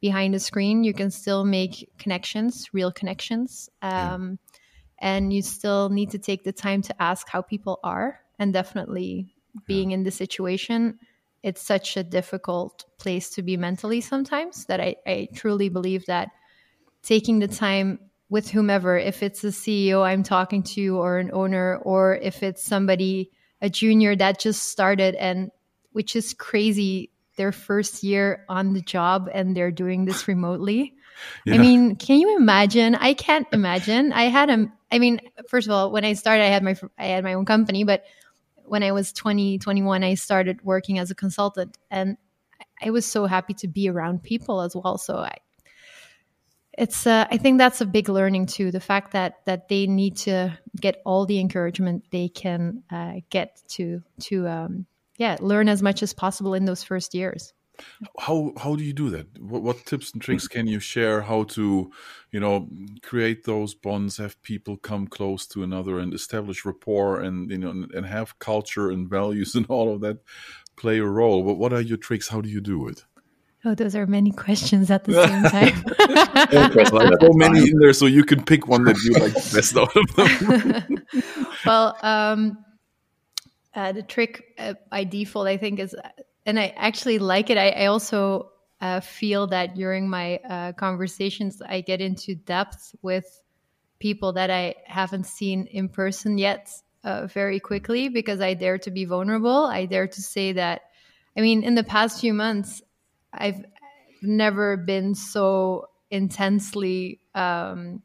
behind 0.00 0.34
a 0.34 0.40
screen; 0.40 0.84
you 0.84 0.92
can 0.92 1.10
still 1.10 1.44
make 1.44 1.90
connections, 1.98 2.68
real 2.72 2.92
connections. 2.92 3.68
Um, 3.82 4.38
and 4.98 5.32
you 5.32 5.42
still 5.42 5.88
need 5.90 6.10
to 6.10 6.18
take 6.18 6.44
the 6.44 6.52
time 6.52 6.82
to 6.82 7.02
ask 7.02 7.28
how 7.28 7.42
people 7.42 7.80
are 7.84 8.20
and 8.38 8.52
definitely 8.52 9.34
being 9.66 9.90
in 9.90 10.04
the 10.04 10.10
situation. 10.10 10.98
It's 11.42 11.62
such 11.62 11.96
a 11.96 12.02
difficult 12.02 12.84
place 12.98 13.30
to 13.30 13.42
be 13.42 13.56
mentally 13.56 14.00
sometimes 14.00 14.64
that 14.66 14.80
I, 14.80 14.96
I 15.06 15.28
truly 15.34 15.68
believe 15.68 16.06
that 16.06 16.30
taking 17.02 17.38
the 17.38 17.48
time 17.48 18.00
with 18.28 18.50
whomever, 18.50 18.98
if 18.98 19.22
it's 19.22 19.44
a 19.44 19.48
CEO 19.48 20.04
I'm 20.04 20.22
talking 20.22 20.62
to 20.74 20.98
or 20.98 21.18
an 21.18 21.30
owner, 21.32 21.76
or 21.82 22.16
if 22.16 22.42
it's 22.42 22.64
somebody, 22.64 23.30
a 23.62 23.70
junior 23.70 24.16
that 24.16 24.40
just 24.40 24.64
started 24.64 25.14
and 25.14 25.50
which 25.96 26.14
is 26.14 26.34
crazy, 26.34 27.10
their 27.36 27.52
first 27.52 28.02
year 28.02 28.44
on 28.50 28.74
the 28.74 28.82
job 28.82 29.30
and 29.32 29.56
they're 29.56 29.70
doing 29.70 30.04
this 30.04 30.28
remotely. 30.28 30.92
Yeah. 31.46 31.54
I 31.54 31.58
mean, 31.58 31.96
can 31.96 32.18
you 32.18 32.36
imagine? 32.36 32.94
I 32.94 33.14
can't 33.14 33.46
imagine. 33.50 34.12
I 34.12 34.24
had 34.24 34.50
a, 34.50 34.70
I 34.92 34.98
mean, 34.98 35.18
first 35.48 35.66
of 35.66 35.72
all, 35.72 35.90
when 35.90 36.04
I 36.04 36.12
started, 36.12 36.42
I 36.42 36.48
had 36.48 36.62
my, 36.62 36.76
I 36.98 37.06
had 37.06 37.24
my 37.24 37.32
own 37.32 37.46
company, 37.46 37.84
but 37.84 38.04
when 38.66 38.82
I 38.82 38.92
was 38.92 39.14
20, 39.14 39.56
21, 39.56 40.04
I 40.04 40.12
started 40.12 40.62
working 40.62 40.98
as 40.98 41.10
a 41.10 41.14
consultant 41.14 41.78
and 41.90 42.18
I 42.84 42.90
was 42.90 43.06
so 43.06 43.24
happy 43.24 43.54
to 43.54 43.66
be 43.66 43.88
around 43.88 44.24
people 44.24 44.60
as 44.60 44.76
well. 44.76 44.98
So 44.98 45.16
I, 45.16 45.38
it's, 46.76 47.06
uh, 47.06 47.26
I 47.30 47.38
think 47.38 47.56
that's 47.56 47.80
a 47.80 47.86
big 47.86 48.10
learning 48.10 48.44
too. 48.44 48.70
The 48.70 48.78
fact 48.78 49.12
that, 49.12 49.36
that 49.46 49.70
they 49.70 49.86
need 49.86 50.18
to 50.18 50.58
get 50.78 51.00
all 51.06 51.24
the 51.24 51.40
encouragement 51.40 52.04
they 52.10 52.28
can 52.28 52.82
uh, 52.90 53.20
get 53.30 53.62
to, 53.68 54.02
to, 54.24 54.46
um, 54.46 54.86
yeah, 55.18 55.36
learn 55.40 55.68
as 55.68 55.82
much 55.82 56.02
as 56.02 56.12
possible 56.12 56.54
in 56.54 56.64
those 56.64 56.82
first 56.82 57.14
years. 57.14 57.52
How 58.18 58.52
how 58.56 58.74
do 58.74 58.84
you 58.84 58.92
do 58.92 59.10
that? 59.10 59.26
What, 59.38 59.62
what, 59.62 59.84
tips 59.84 60.12
and 60.12 60.22
tricks 60.22 60.48
can 60.48 60.66
you 60.66 60.80
share 60.80 61.20
how 61.20 61.44
to 61.44 61.90
you 62.32 62.40
know 62.40 62.68
create 63.02 63.44
those 63.44 63.74
bonds 63.74 64.16
have 64.16 64.40
people 64.42 64.78
come 64.78 65.06
close 65.06 65.46
to 65.48 65.62
another 65.62 65.98
and 65.98 66.14
establish 66.14 66.64
rapport 66.64 67.20
and 67.20 67.50
you 67.50 67.58
know 67.58 67.70
and 67.70 68.06
have 68.06 68.38
culture 68.38 68.90
and 68.90 69.08
values 69.08 69.54
and 69.58 69.66
all 69.68 69.92
of 69.92 70.00
that 70.00 70.18
play 70.76 70.98
a 70.98 71.04
role? 71.04 71.42
But 71.42 71.54
what 71.54 71.72
are 71.72 71.80
your 71.80 71.98
tricks? 71.98 72.28
How 72.28 72.40
do 72.40 72.48
you 72.48 72.60
do 72.60 72.88
it? 72.88 73.04
Oh, 73.64 73.74
those 73.74 73.96
are 73.96 74.06
many 74.06 74.30
questions 74.30 74.92
at 74.92 75.04
the 75.04 75.12
same 75.12 75.42
time. 77.10 77.18
so 77.20 77.32
many 77.32 77.68
in 77.68 77.78
there, 77.80 77.92
so 77.92 78.06
you 78.06 78.22
can 78.22 78.44
pick 78.44 78.68
one 78.68 78.84
that 78.84 78.96
you 79.02 79.12
like 79.14 79.34
best 79.34 79.76
out 79.76 79.90
of 79.96 80.06
them. 80.14 81.04
well, 81.66 81.96
um, 82.02 82.64
uh, 83.76 83.92
the 83.92 84.02
trick 84.02 84.42
uh, 84.58 84.74
by 84.90 85.04
default, 85.04 85.46
I 85.46 85.58
think, 85.58 85.78
is 85.78 85.94
and 86.46 86.58
I 86.58 86.72
actually 86.76 87.18
like 87.18 87.50
it. 87.50 87.58
I, 87.58 87.70
I 87.70 87.86
also 87.86 88.50
uh, 88.80 89.00
feel 89.00 89.46
that 89.48 89.74
during 89.74 90.08
my 90.08 90.36
uh, 90.38 90.72
conversations, 90.72 91.60
I 91.60 91.82
get 91.82 92.00
into 92.00 92.34
depth 92.34 92.94
with 93.02 93.42
people 93.98 94.32
that 94.34 94.50
I 94.50 94.76
haven't 94.86 95.26
seen 95.26 95.66
in 95.66 95.88
person 95.88 96.38
yet 96.38 96.70
uh, 97.04 97.26
very 97.26 97.60
quickly 97.60 98.08
because 98.08 98.40
I 98.40 98.54
dare 98.54 98.78
to 98.78 98.90
be 98.90 99.04
vulnerable. 99.04 99.66
I 99.66 99.86
dare 99.86 100.08
to 100.08 100.22
say 100.22 100.52
that, 100.52 100.82
I 101.36 101.40
mean, 101.40 101.62
in 101.62 101.74
the 101.74 101.84
past 101.84 102.20
few 102.20 102.32
months, 102.32 102.82
I've 103.32 103.64
never 104.22 104.76
been 104.76 105.14
so 105.14 105.90
intensely 106.10 107.20
um, 107.34 108.02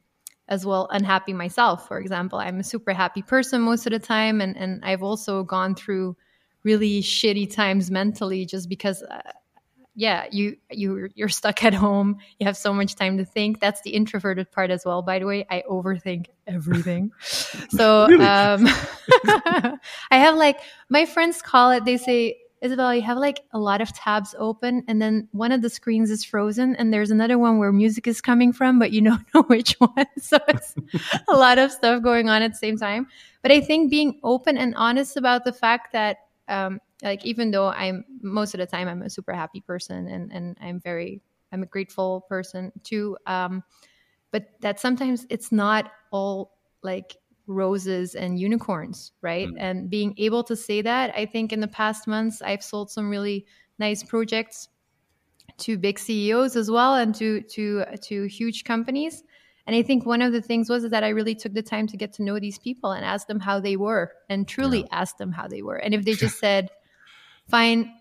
as 0.52 0.66
well 0.66 0.88
unhappy 0.92 1.32
myself. 1.34 1.88
For 1.88 1.98
example, 1.98 2.38
I'm 2.38 2.60
a 2.60 2.64
super 2.64 2.92
happy 2.94 3.22
person 3.22 3.62
most 3.62 3.88
of 3.88 3.94
the 3.94 4.00
time, 4.00 4.42
and, 4.42 4.56
and 4.58 4.84
I've 4.84 5.02
also 5.02 5.44
gone 5.44 5.74
through 5.74 6.18
really 6.64 7.02
shitty 7.02 7.52
times 7.52 7.90
mentally 7.90 8.46
just 8.46 8.70
because 8.70 9.02
uh, 9.02 9.32
yeah 9.96 10.26
you 10.32 10.56
you 10.70 11.10
you're 11.16 11.28
stuck 11.28 11.64
at 11.66 11.74
home 11.74 12.18
you 12.40 12.46
have 12.46 12.56
so 12.56 12.74
much 12.74 12.96
time 12.96 13.18
to 13.18 13.26
think. 13.26 13.62
That's 13.62 13.82
the 13.82 13.92
introverted 13.92 14.52
part 14.52 14.70
as 14.70 14.84
well 14.86 15.02
by 15.02 15.20
the 15.20 15.26
way. 15.26 15.48
I 15.50 15.64
overthink 15.68 16.28
everything. 16.46 17.12
So 17.70 18.06
um 18.20 18.68
i 20.12 20.18
have 20.18 20.36
like 20.36 20.60
my 20.90 21.06
friends 21.06 21.42
call 21.42 21.72
it 21.72 21.86
they 21.86 21.98
say 21.98 22.41
Isabelle, 22.62 22.94
you 22.94 23.02
have 23.02 23.18
like 23.18 23.44
a 23.54 23.60
lot 23.60 23.82
of 23.82 23.92
tabs 23.94 24.36
open, 24.38 24.84
and 24.88 25.02
then 25.02 25.28
one 25.32 25.52
of 25.52 25.64
the 25.64 25.70
screens 25.70 26.12
is 26.12 26.24
frozen, 26.24 26.76
and 26.76 26.94
there's 26.94 27.10
another 27.10 27.40
one 27.40 27.58
where 27.58 27.72
music 27.72 28.06
is 28.08 28.22
coming 28.22 28.54
from, 28.54 28.78
but 28.78 28.92
you 28.92 29.02
don't 29.10 29.26
know 29.34 29.44
which 29.44 29.74
one. 29.80 30.06
So 30.22 30.38
it's 30.48 30.76
a 31.28 31.36
lot 31.36 31.58
of 31.58 31.72
stuff 31.72 32.04
going 32.04 32.30
on 32.30 32.44
at 32.44 32.52
the 32.52 32.58
same 32.58 32.78
time. 32.78 33.08
But 33.42 33.52
I 33.52 33.60
think 33.60 33.90
being 33.90 34.20
open 34.24 34.58
and 34.58 34.76
honest 34.76 35.18
about 35.18 35.44
the 35.44 35.54
fact 35.54 35.92
that 35.94 36.18
um, 36.48 36.80
like 37.02 37.26
even 37.26 37.52
though 37.52 37.68
I'm 37.70 38.06
most 38.22 38.54
of 38.54 38.60
the 38.60 38.68
time 38.68 38.88
I'm 38.88 39.02
a 39.02 39.10
super 39.10 39.34
happy 39.34 39.62
person 39.62 40.08
and 40.08 40.32
and 40.32 40.58
I'm 40.62 40.80
very 40.80 41.22
I'm 41.52 41.64
a 41.64 41.66
grateful 41.66 42.22
person 42.22 42.72
too. 42.84 43.18
Um, 43.26 43.64
but 44.32 44.50
that 44.62 44.80
sometimes 44.80 45.26
it's 45.30 45.52
not 45.52 45.92
all 46.12 46.52
like 46.84 47.18
roses 47.52 48.16
and 48.16 48.40
unicorns, 48.40 49.12
right? 49.22 49.48
Mm. 49.48 49.56
And 49.58 49.90
being 49.90 50.14
able 50.18 50.44
to 50.46 50.56
say 50.56 50.82
that, 50.82 51.14
I 51.16 51.26
think 51.26 51.54
in 51.54 51.60
the 51.60 51.68
past 51.68 52.08
months 52.08 52.42
I've 52.42 52.64
sold 52.64 52.90
some 52.92 53.10
really 53.10 53.46
nice 53.80 54.04
projects 54.04 54.68
to 55.58 55.78
big 55.78 56.00
CEOs 56.00 56.56
as 56.56 56.72
well 56.72 56.96
and 56.96 57.14
to 57.16 57.42
to 57.42 57.86
to 58.02 58.26
huge 58.26 58.64
companies. 58.64 59.24
And 59.68 59.76
I 59.76 59.84
think 59.84 60.06
one 60.06 60.22
of 60.22 60.34
the 60.34 60.42
things 60.42 60.70
was 60.70 60.90
that 60.90 61.04
I 61.04 61.10
really 61.10 61.36
took 61.36 61.54
the 61.54 61.62
time 61.62 61.88
to 61.88 61.98
get 61.98 62.14
to 62.14 62.24
know 62.24 62.40
these 62.40 62.58
people 62.58 62.92
and 62.92 63.06
ask 63.06 63.28
them 63.28 63.40
how 63.40 63.60
they 63.60 63.78
were 63.78 64.12
and 64.28 64.48
truly 64.48 64.80
yeah. 64.80 64.88
ask 64.92 65.18
them 65.18 65.32
how 65.32 65.48
they 65.48 65.62
were. 65.62 65.76
And 65.76 65.94
if 65.94 66.04
they 66.04 66.14
just 66.26 66.40
said, 66.40 66.70
fine, 67.48 67.94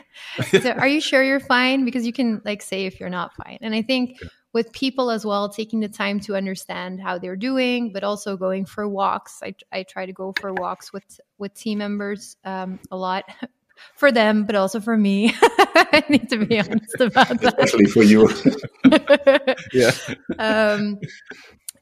so 0.60 0.72
are 0.72 0.88
you 0.88 1.00
sure 1.00 1.22
you're 1.22 1.40
fine? 1.40 1.84
Because 1.84 2.04
you 2.04 2.12
can 2.12 2.42
like 2.44 2.62
say 2.62 2.86
if 2.86 2.98
you're 2.98 3.10
not 3.10 3.34
fine. 3.36 3.58
And 3.60 3.74
I 3.74 3.82
think 3.82 4.18
yeah. 4.20 4.28
With 4.54 4.72
people 4.72 5.10
as 5.10 5.26
well, 5.26 5.48
taking 5.48 5.80
the 5.80 5.88
time 5.88 6.20
to 6.20 6.36
understand 6.36 7.02
how 7.02 7.18
they're 7.18 7.36
doing, 7.36 7.92
but 7.92 8.04
also 8.04 8.36
going 8.36 8.64
for 8.64 8.88
walks. 8.88 9.40
I, 9.42 9.54
I 9.72 9.82
try 9.82 10.06
to 10.06 10.12
go 10.12 10.32
for 10.40 10.54
walks 10.54 10.92
with, 10.92 11.20
with 11.38 11.52
team 11.54 11.78
members 11.78 12.36
um, 12.44 12.78
a 12.92 12.96
lot 12.96 13.24
for 13.96 14.12
them, 14.12 14.44
but 14.44 14.54
also 14.54 14.78
for 14.78 14.96
me. 14.96 15.34
I 15.42 16.04
need 16.08 16.30
to 16.30 16.46
be 16.46 16.60
honest 16.60 17.00
about 17.00 17.40
that. 17.40 17.58
Especially 17.58 17.86
for 17.86 18.04
you. 18.04 18.30
yeah. 19.72 19.90
Um, 20.38 21.00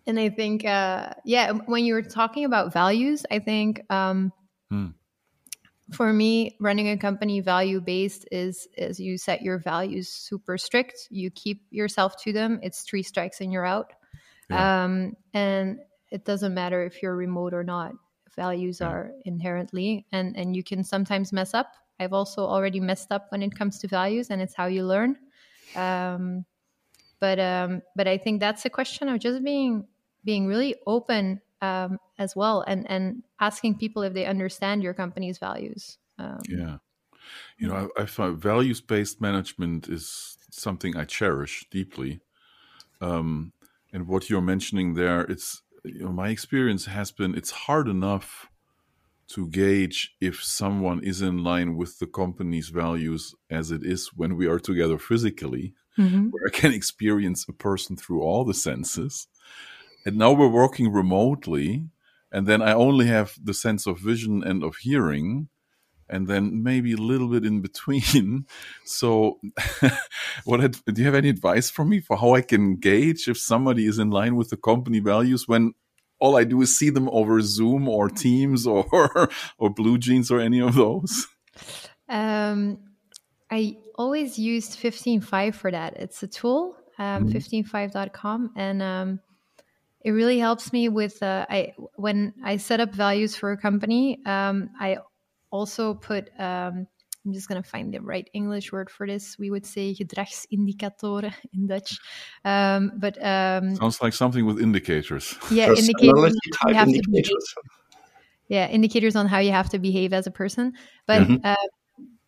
and 0.07 0.19
I 0.19 0.31
think, 0.31 0.65
uh, 0.65 1.11
yeah, 1.27 1.53
when 1.53 1.85
you 1.85 1.93
were 1.93 2.03
talking 2.03 2.47
about 2.47 2.73
values, 2.73 3.27
I 3.31 3.39
think 3.39 3.83
um, 3.91 4.33
hmm. 4.71 4.89
For 5.93 6.13
me, 6.13 6.57
running 6.61 6.89
a 6.89 6.97
company 6.97 7.41
value 7.41 7.81
based 7.81 8.27
is 8.33 8.69
is 8.77 8.99
you 8.99 9.19
set 9.19 9.43
your 9.43 9.59
values 9.59 10.09
super 10.09 10.59
strict. 10.59 11.09
You 11.11 11.31
keep 11.31 11.67
yourself 11.71 12.17
to 12.23 12.33
them. 12.33 12.61
It's 12.63 12.83
three 12.83 13.03
strikes 13.03 13.41
and 13.41 13.53
you're 13.53 13.67
out. 13.67 13.93
Yeah. 14.51 14.85
Um, 14.85 15.15
and 15.35 15.79
it 16.11 16.25
doesn't 16.25 16.55
matter 16.55 16.85
if 16.85 17.03
you're 17.03 17.17
remote 17.17 17.55
or 17.55 17.65
not. 17.65 17.93
Values 18.35 18.79
yeah. 18.81 18.89
are 18.89 19.11
inherently, 19.25 20.07
and 20.13 20.37
and 20.37 20.57
you 20.57 20.63
can 20.63 20.85
sometimes 20.85 21.33
mess 21.33 21.55
up 21.55 21.75
I've 22.03 22.13
also 22.13 22.43
already 22.45 22.81
messed 22.81 23.13
up 23.13 23.27
when 23.31 23.43
it 23.43 23.55
comes 23.55 23.79
to 23.81 23.89
values, 23.89 24.31
and 24.31 24.43
it's 24.43 24.55
how 24.55 24.67
you 24.67 24.85
learn. 24.85 25.17
Um, 25.77 26.45
but 27.21 27.39
um, 27.39 27.83
but 27.95 28.09
I 28.09 28.19
think 28.19 28.41
that's 28.41 28.65
a 28.65 28.71
question 28.71 29.09
of 29.09 29.21
just 29.21 29.43
being 29.45 29.87
being 30.25 30.47
really 30.47 30.75
open 30.87 31.41
um, 31.63 31.99
as 32.19 32.37
well, 32.37 32.63
and 32.67 32.89
and 32.91 33.23
asking 33.41 33.79
people 33.79 34.03
if 34.03 34.13
they 34.13 34.27
understand 34.27 34.83
your 34.83 34.93
company's 34.93 35.39
values. 35.39 35.97
Um, 36.19 36.41
yeah, 36.49 36.77
you 37.57 37.69
know, 37.69 37.91
I, 37.97 38.03
I 38.03 38.07
find 38.07 38.37
values 38.37 38.81
based 38.81 39.21
management 39.21 39.89
is 39.89 40.37
something 40.51 40.97
I 40.97 41.05
cherish 41.05 41.67
deeply. 41.71 42.21
Um, 43.01 43.53
and 43.93 44.07
what 44.07 44.29
you're 44.29 44.41
mentioning 44.43 44.95
there, 44.95 45.23
it's 45.23 45.63
you 45.85 46.05
know, 46.05 46.13
my 46.13 46.29
experience 46.29 46.87
has 46.87 47.11
been 47.11 47.35
it's 47.35 47.51
hard 47.51 47.89
enough 47.89 48.49
to 49.29 49.49
gauge 49.49 50.15
if 50.21 50.43
someone 50.43 51.03
is 51.03 51.23
in 51.23 51.43
line 51.43 51.77
with 51.77 51.99
the 51.99 52.07
company's 52.07 52.69
values 52.69 53.35
as 53.51 53.71
it 53.71 53.85
is 53.85 54.09
when 54.15 54.37
we 54.37 54.47
are 54.47 54.59
together 54.59 54.99
physically, 54.99 55.75
mm-hmm. 55.99 56.29
where 56.29 56.47
I 56.47 56.51
can 56.51 56.73
experience 56.81 57.47
a 57.49 57.53
person 57.53 57.97
through 57.97 58.23
all 58.23 58.45
the 58.45 58.55
senses. 58.55 59.29
And 60.05 60.17
now 60.17 60.33
we're 60.33 60.49
working 60.49 60.93
remotely, 60.93 61.89
and 62.31 62.47
then 62.47 62.63
I 62.63 62.73
only 62.73 63.07
have 63.07 63.35
the 63.43 63.55
sense 63.55 63.87
of 63.87 64.01
vision 64.01 64.43
and 64.43 64.65
of 64.65 64.77
hearing, 64.77 65.49
and 66.09 66.27
then 66.27 66.63
maybe 66.63 66.93
a 66.93 66.97
little 66.97 67.29
bit 67.29 67.45
in 67.45 67.61
between. 67.61 68.47
So, 68.85 69.41
what 70.45 70.61
had, 70.61 70.77
do 70.85 71.01
you 71.01 71.05
have 71.05 71.15
any 71.15 71.29
advice 71.29 71.71
for 71.71 71.85
me 71.85 72.01
for 72.01 72.17
how 72.17 72.35
I 72.35 72.43
can 72.43 72.77
gauge 72.77 73.29
if 73.29 73.39
somebody 73.39 73.87
is 73.87 73.99
in 73.99 74.11
line 74.11 74.37
with 74.37 74.51
the 74.51 74.57
company 74.57 74.99
values 74.99 75.49
when 75.49 75.73
all 76.19 76.37
I 76.37 76.45
do 76.45 76.61
is 76.63 76.77
see 76.77 76.91
them 76.91 77.09
over 77.11 77.41
Zoom 77.41 77.89
or 77.89 78.09
Teams 78.09 78.67
or 78.67 78.85
or 79.59 79.75
BlueJeans 79.75 80.31
or 80.31 80.41
any 80.41 80.61
of 80.61 80.75
those? 80.75 81.27
Um, 82.09 82.79
I 83.51 83.77
always 83.97 84.39
used 84.39 84.79
15five 84.79 85.55
for 85.55 85.71
that. 85.71 85.97
It's 85.97 86.23
a 86.23 86.27
tool, 86.27 86.77
um, 86.99 87.27
mm-hmm. 87.27 87.37
15five.com, 87.37 88.53
and 88.57 88.83
um, 88.83 89.21
it 90.05 90.11
really 90.11 90.39
helps 90.39 90.73
me 90.73 90.89
with 90.89 91.23
uh, 91.23 91.47
I 91.49 91.75
when 91.97 92.35
I 92.45 92.57
set 92.57 92.81
up 92.81 92.95
values 92.95 93.37
for 93.37 93.53
a 93.53 93.57
company. 93.57 94.19
Um, 94.27 94.71
I 94.79 94.99
also 95.51 95.95
put 95.95 96.29
um, 96.39 96.87
I'm 97.25 97.33
just 97.33 97.49
going 97.49 97.63
to 97.63 97.69
find 97.69 97.95
the 97.95 98.01
right 98.01 98.29
English 98.33 98.73
word 98.73 98.91
for 98.91 99.07
this. 99.07 99.39
We 99.39 99.51
would 99.51 99.65
say 99.65 99.95
gedragsindicator 99.95 101.33
in 101.55 101.67
Dutch. 101.69 101.99
Um, 102.45 102.93
but 102.97 103.17
um, 103.25 103.77
sounds 103.77 104.03
like 104.03 104.13
something 104.13 104.45
with 104.45 104.61
indicators. 104.61 105.37
Yeah, 105.51 105.69
indicators. 105.69 106.35
indicators. 106.67 107.55
yeah, 108.49 108.69
indicators 108.69 109.15
on 109.15 109.27
how 109.27 109.39
you 109.39 109.53
have 109.53 109.71
to 109.71 109.79
behave 109.79 110.13
as 110.13 110.27
a 110.27 110.33
person. 110.33 110.73
But 111.07 111.23
mm-hmm. 111.23 111.37
uh, 111.45 111.55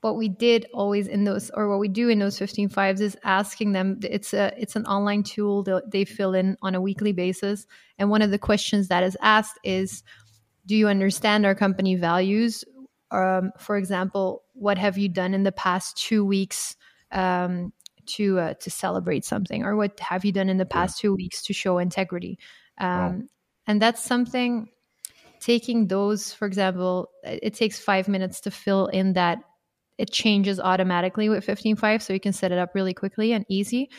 what 0.05 0.17
we 0.17 0.29
did 0.29 0.67
always 0.75 1.09
in 1.09 1.25
those 1.25 1.51
or 1.55 1.67
what 1.67 1.79
we 1.79 1.89
do 1.89 2.11
in 2.11 2.19
those 2.19 2.39
15Fives 2.39 3.01
is 3.01 3.17
asking 3.25 3.73
them 3.73 3.99
it's 4.03 4.35
a 4.35 4.53
it's 4.61 4.77
an 4.77 4.85
online 4.85 5.23
tool 5.23 5.63
that 5.63 5.91
they 5.91 6.05
fill 6.05 6.35
in 6.35 6.59
on 6.61 6.75
a 6.75 6.81
weekly 6.81 7.13
basis 7.13 7.67
and 7.97 8.11
one 8.11 8.21
of 8.21 8.31
the 8.31 8.39
questions 8.39 8.89
that 8.89 9.03
is 9.03 9.17
asked 9.23 9.59
is 9.65 10.03
do 10.67 10.77
you 10.77 10.89
understand 10.89 11.47
our 11.47 11.55
company 11.55 11.95
values 11.95 12.65
um, 13.13 13.51
for 13.59 13.79
example 13.79 14.45
what 14.53 14.77
have 14.77 14.99
you 14.99 15.09
done 15.09 15.33
in 15.33 15.43
the 15.43 15.53
past 15.53 15.97
two 15.97 16.23
weeks 16.23 16.77
um, 17.11 17.73
to 18.05 18.39
uh, 18.39 18.55
to 18.61 18.69
celebrate 18.69 19.25
something 19.25 19.65
or 19.65 19.75
what 19.75 19.99
have 20.01 20.23
you 20.23 20.33
done 20.33 20.51
in 20.51 20.59
the 20.59 20.67
past 20.67 20.99
yeah. 20.99 21.09
two 21.09 21.15
weeks 21.15 21.43
to 21.43 21.55
show 21.55 21.79
integrity 21.79 22.39
um, 22.77 22.89
wow. 22.91 23.23
and 23.67 23.81
that's 23.81 24.05
something 24.05 24.69
taking 25.41 25.87
those 25.89 26.31
for 26.35 26.45
example 26.45 27.09
it 27.23 27.55
takes 27.55 27.79
five 27.79 28.07
minutes 28.07 28.43
to 28.43 28.51
fill 28.51 28.89
in 28.89 29.15
that 29.15 29.39
it 29.99 30.11
changes 30.11 30.59
automatically 30.59 31.29
with 31.29 31.47
15Five 31.47 32.03
so 32.03 32.13
you 32.13 32.21
can 32.21 32.33
set 32.33 32.53
it 32.53 32.59
up 32.59 32.75
really 32.75 32.95
quickly 32.95 33.33
and 33.33 33.45
easy. 33.49 33.91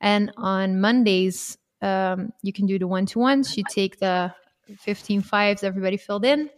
And 0.00 0.32
on 0.36 0.80
mondays 0.80 1.56
um, 1.80 2.32
you 2.42 2.52
can 2.52 2.66
do 2.66 2.78
the 2.78 2.86
one-to-ones. 2.86 3.56
You 3.56 3.64
take 3.68 3.98
the 3.98 4.32
15Fives 4.86 5.64
everybody 5.64 5.96
filled 5.96 6.24
in 6.24 6.48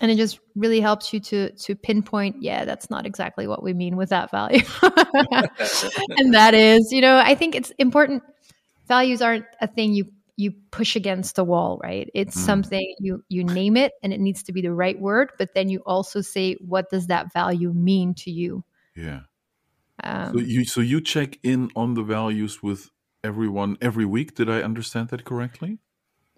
and 0.00 0.10
it 0.10 0.16
just 0.16 0.40
really 0.54 0.80
helps 0.80 1.12
you 1.12 1.20
to 1.20 1.50
to 1.52 1.74
pinpoint 1.74 2.36
yeah 2.40 2.64
that's 2.64 2.90
not 2.90 3.06
exactly 3.06 3.46
what 3.46 3.62
we 3.62 3.72
mean 3.72 3.96
with 3.96 4.10
that 4.10 4.30
value. 4.30 4.62
And 6.18 6.34
that 6.34 6.54
is 6.54 6.92
you 6.92 7.00
know 7.00 7.18
i 7.18 7.34
think 7.34 7.54
it's 7.54 7.70
important 7.78 8.22
values 8.88 9.22
aren't 9.22 9.44
a 9.60 9.66
thing 9.66 9.92
you 9.92 10.06
you 10.36 10.52
push 10.70 10.96
against 10.96 11.36
the 11.36 11.44
wall 11.44 11.80
right? 11.82 12.10
It's 12.14 12.36
mm. 12.36 12.44
something 12.44 12.94
you 13.00 13.24
you 13.28 13.44
name 13.44 13.76
it 13.76 13.92
and 14.02 14.12
it 14.12 14.20
needs 14.20 14.42
to 14.44 14.52
be 14.52 14.62
the 14.62 14.72
right 14.72 14.98
word 14.98 15.32
but 15.38 15.54
then 15.54 15.68
you 15.68 15.80
also 15.86 16.20
say 16.20 16.54
what 16.60 16.90
does 16.90 17.08
that 17.08 17.32
value 17.32 17.72
mean 17.72 18.14
to 18.14 18.30
you? 18.30 18.64
Yeah. 18.94 19.20
Um, 20.04 20.34
so 20.34 20.40
you 20.40 20.64
so 20.64 20.80
you 20.80 21.00
check 21.00 21.38
in 21.42 21.70
on 21.74 21.94
the 21.94 22.02
values 22.02 22.62
with 22.62 22.90
everyone 23.24 23.78
every 23.80 24.04
week. 24.04 24.34
Did 24.34 24.50
i 24.50 24.62
understand 24.62 25.08
that 25.08 25.24
correctly? 25.24 25.78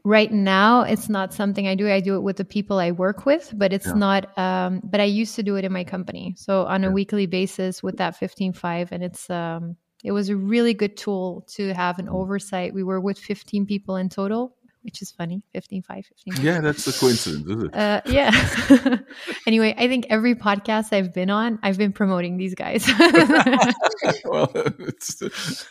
Right 0.04 0.32
now 0.32 0.82
it's 0.82 1.08
not 1.08 1.34
something 1.34 1.66
i 1.66 1.74
do. 1.74 1.90
I 1.90 2.00
do 2.00 2.14
it 2.14 2.20
with 2.20 2.36
the 2.36 2.44
people 2.44 2.78
i 2.78 2.92
work 2.92 3.26
with 3.26 3.52
but 3.54 3.72
it's 3.72 3.86
yeah. 3.86 3.94
not 3.94 4.38
um, 4.38 4.80
but 4.84 5.00
i 5.00 5.04
used 5.04 5.34
to 5.36 5.42
do 5.42 5.56
it 5.56 5.64
in 5.64 5.72
my 5.72 5.84
company. 5.84 6.34
So 6.38 6.66
on 6.66 6.84
a 6.84 6.86
yeah. 6.86 6.92
weekly 6.92 7.26
basis 7.26 7.82
with 7.82 7.96
that 7.96 8.18
15Five 8.18 8.88
and 8.92 9.02
it's 9.02 9.28
um, 9.28 9.76
it 10.04 10.12
was 10.12 10.28
a 10.28 10.36
really 10.36 10.74
good 10.74 10.96
tool 10.96 11.44
to 11.54 11.74
have 11.74 11.98
an 11.98 12.06
mm. 12.06 12.14
oversight. 12.14 12.74
We 12.74 12.82
were 12.82 13.00
with 13.00 13.18
15 13.18 13.66
people 13.66 13.96
in 13.96 14.08
total, 14.08 14.54
which 14.82 15.02
is 15.02 15.10
funny 15.10 15.42
15 15.52 15.82
5 15.82 16.06
15 16.24 16.44
yeah 16.44 16.60
that's 16.60 16.86
a 16.86 16.98
coincidence 16.98 17.46
isn't 17.46 17.66
it? 17.66 17.74
Uh, 17.74 18.00
yeah. 18.06 18.98
Anyway 19.46 19.74
i 19.76 19.88
think 19.88 20.06
every 20.08 20.34
podcast 20.34 20.92
i've 20.92 21.12
been 21.12 21.30
on 21.30 21.58
i've 21.62 21.76
been 21.76 21.92
promoting 21.92 22.36
these 22.36 22.54
guys. 22.54 22.88
Well, 24.24 24.50
it's, 24.54 25.16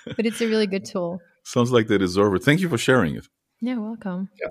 but 0.05 0.25
it's 0.25 0.41
a 0.41 0.47
really 0.47 0.67
good 0.67 0.85
tool. 0.85 1.19
sounds 1.43 1.71
like 1.71 1.87
they 1.87 1.97
deserve 1.97 2.35
it. 2.35 2.43
Thank 2.43 2.59
you 2.59 2.69
for 2.69 2.77
sharing 2.77 3.15
it. 3.15 3.27
Yeah 3.61 3.77
welcome. 3.77 4.29
Yeah. 4.39 4.49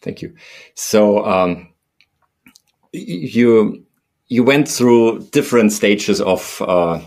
Thank 0.00 0.22
you. 0.22 0.34
So 0.74 1.24
um, 1.26 1.68
you 2.92 3.84
you 4.28 4.44
went 4.44 4.68
through 4.68 5.20
different 5.32 5.72
stages 5.72 6.20
of 6.20 6.62
uh, 6.66 7.00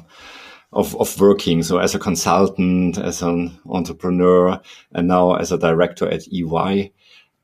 of, 0.73 0.95
of 0.99 1.19
working. 1.19 1.63
So 1.63 1.77
as 1.77 1.95
a 1.95 1.99
consultant, 1.99 2.97
as 2.97 3.21
an 3.21 3.57
entrepreneur, 3.69 4.59
and 4.93 5.07
now 5.07 5.35
as 5.35 5.51
a 5.51 5.57
director 5.57 6.07
at 6.09 6.27
EY, 6.31 6.91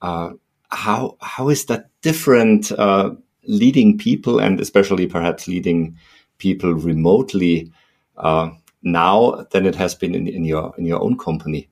uh, 0.01 0.31
how, 0.69 1.17
how 1.21 1.50
is 1.50 1.65
that 1.65 1.89
different, 2.01 2.71
uh, 2.71 3.12
leading 3.48 3.98
people 3.98 4.39
and 4.39 4.59
especially 4.59 5.07
perhaps 5.07 5.48
leading 5.48 5.98
people 6.38 6.74
remotely, 6.74 7.71
uh, 8.17 8.50
now 8.83 9.46
than 9.51 9.65
it 9.65 9.75
has 9.75 9.96
been 9.96 10.15
in, 10.15 10.27
in 10.27 10.46
your, 10.46 10.74
in 10.77 10.85
your 10.85 11.01
own 11.01 11.18
company? 11.18 11.70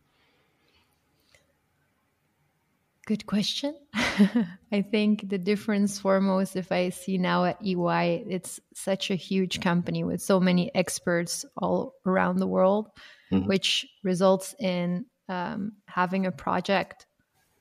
Good 3.07 3.25
question. 3.25 3.73
I 3.93 4.81
think 4.81 5.29
the 5.29 5.37
difference 5.37 5.97
foremost, 5.97 6.57
if 6.57 6.73
I 6.73 6.89
see 6.89 7.17
now 7.17 7.45
at 7.45 7.57
EY, 7.65 8.25
it's 8.27 8.59
such 8.73 9.11
a 9.11 9.15
huge 9.15 9.61
company 9.61 10.03
with 10.03 10.21
so 10.21 10.41
many 10.41 10.75
experts 10.75 11.45
all 11.55 11.93
around 12.05 12.39
the 12.39 12.47
world, 12.47 12.89
mm-hmm. 13.31 13.47
which 13.47 13.87
results 14.03 14.53
in 14.59 15.05
um, 15.29 15.71
having 15.85 16.25
a 16.25 16.33
project 16.33 17.05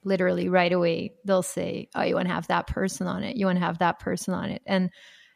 literally 0.03 0.49
right 0.49 0.73
away. 0.73 1.15
They'll 1.25 1.45
say, 1.45 1.91
Oh, 1.95 2.03
you 2.03 2.17
want 2.17 2.27
to 2.27 2.35
have 2.35 2.49
that 2.49 2.67
person 2.67 3.07
on 3.07 3.23
it. 3.23 3.37
You 3.37 3.47
want 3.47 3.61
to 3.61 3.65
have 3.65 3.79
that 3.79 4.01
person 4.01 4.35
on 4.35 4.51
it. 4.51 4.63
And 4.67 4.91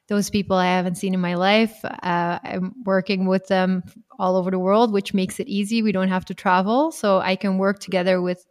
those 0.09 0.29
people 0.29 0.57
I 0.57 0.67
haven't 0.67 0.97
seen 0.97 1.15
in 1.15 1.21
my 1.21 1.37
life. 1.37 1.85
Uh, 1.85 2.41
I'm 2.43 2.75
working 2.85 3.27
with 3.27 3.47
them 3.47 3.85
all 4.19 4.35
over 4.35 4.51
the 4.51 4.59
world, 4.59 4.93
which 4.93 5.15
makes 5.15 5.39
it 5.39 5.47
easy. 5.47 5.83
We 5.83 5.93
don't 5.93 6.09
have 6.09 6.25
to 6.25 6.35
travel. 6.35 6.91
So 6.91 7.21
I 7.21 7.37
can 7.37 7.59
work 7.59 7.79
together 7.79 8.21
with 8.21 8.45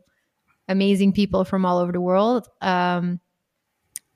amazing 0.70 1.12
people 1.12 1.44
from 1.44 1.66
all 1.66 1.80
over 1.80 1.92
the 1.92 2.00
world. 2.00 2.48
Um, 2.62 3.20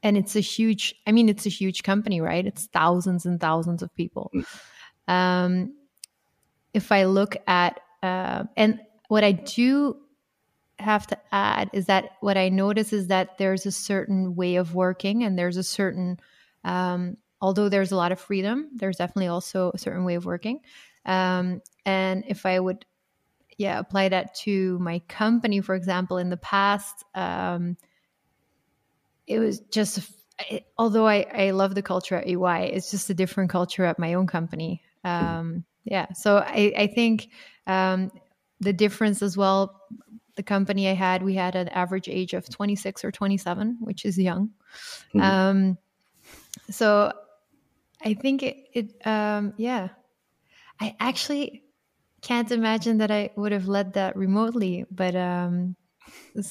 and 0.03 0.15
it's 0.15 0.35
a 0.35 0.39
huge, 0.39 0.95
I 1.07 1.11
mean, 1.11 1.27
it's 1.27 1.45
a 1.45 1.49
huge 1.49 1.83
company, 1.83 2.21
right? 2.21 2.45
It's 2.45 2.67
thousands 2.67 3.25
and 3.25 3.41
thousands 3.41 3.81
of 3.81 3.93
people. 3.95 4.31
Mm. 4.33 5.13
Um, 5.13 5.73
if 6.73 6.91
I 6.91 7.05
look 7.05 7.35
at, 7.47 7.79
uh, 8.01 8.43
and 8.55 8.79
what 9.07 9.23
I 9.23 9.31
do 9.31 9.97
have 10.79 11.07
to 11.07 11.17
add 11.31 11.69
is 11.73 11.87
that 11.87 12.11
what 12.19 12.37
I 12.37 12.49
notice 12.49 12.93
is 12.93 13.07
that 13.07 13.37
there's 13.37 13.65
a 13.65 13.71
certain 13.71 14.35
way 14.35 14.55
of 14.55 14.75
working 14.75 15.23
and 15.23 15.37
there's 15.37 15.57
a 15.57 15.63
certain, 15.63 16.19
um, 16.63 17.17
although 17.41 17.69
there's 17.69 17.91
a 17.91 17.95
lot 17.95 18.11
of 18.11 18.19
freedom, 18.19 18.69
there's 18.75 18.97
definitely 18.97 19.27
also 19.27 19.71
a 19.73 19.77
certain 19.77 20.03
way 20.03 20.15
of 20.15 20.25
working. 20.25 20.59
Um, 21.05 21.61
and 21.85 22.23
if 22.27 22.45
I 22.45 22.59
would 22.59 22.85
yeah 23.57 23.79
apply 23.79 24.09
that 24.09 24.35
to 24.35 24.77
my 24.79 24.99
company 25.07 25.61
for 25.61 25.75
example 25.75 26.17
in 26.17 26.29
the 26.29 26.37
past 26.37 27.03
um, 27.15 27.77
it 29.27 29.39
was 29.39 29.59
just 29.71 29.99
it, 30.49 30.65
although 30.77 31.07
I, 31.07 31.25
I 31.33 31.51
love 31.51 31.75
the 31.75 31.81
culture 31.81 32.15
at 32.15 32.27
EY, 32.27 32.71
it's 32.73 32.91
just 32.91 33.09
a 33.09 33.13
different 33.13 33.49
culture 33.49 33.85
at 33.85 33.99
my 33.99 34.13
own 34.13 34.27
company. 34.27 34.81
Um, 35.03 35.63
yeah, 35.83 36.11
so 36.13 36.37
I, 36.37 36.73
I 36.77 36.87
think 36.87 37.29
um, 37.67 38.11
the 38.59 38.73
difference 38.73 39.21
as 39.21 39.37
well. 39.37 39.81
The 40.35 40.43
company 40.43 40.89
I 40.89 40.93
had, 40.93 41.21
we 41.21 41.35
had 41.35 41.55
an 41.55 41.67
average 41.69 42.09
age 42.09 42.33
of 42.33 42.49
26 42.49 43.05
or 43.05 43.11
27, 43.11 43.77
which 43.81 44.03
is 44.03 44.17
young. 44.17 44.49
Mm-hmm. 45.13 45.21
Um, 45.21 45.77
so 46.71 47.13
I 48.03 48.15
think 48.15 48.41
it, 48.41 48.57
it 48.73 49.07
um, 49.07 49.53
yeah. 49.57 49.89
I 50.79 50.95
actually 50.99 51.63
can't 52.23 52.51
imagine 52.51 52.97
that 52.99 53.11
I 53.11 53.31
would 53.35 53.51
have 53.51 53.67
led 53.67 53.93
that 53.93 54.15
remotely. 54.15 54.85
But 54.89 55.15
um, 55.15 55.75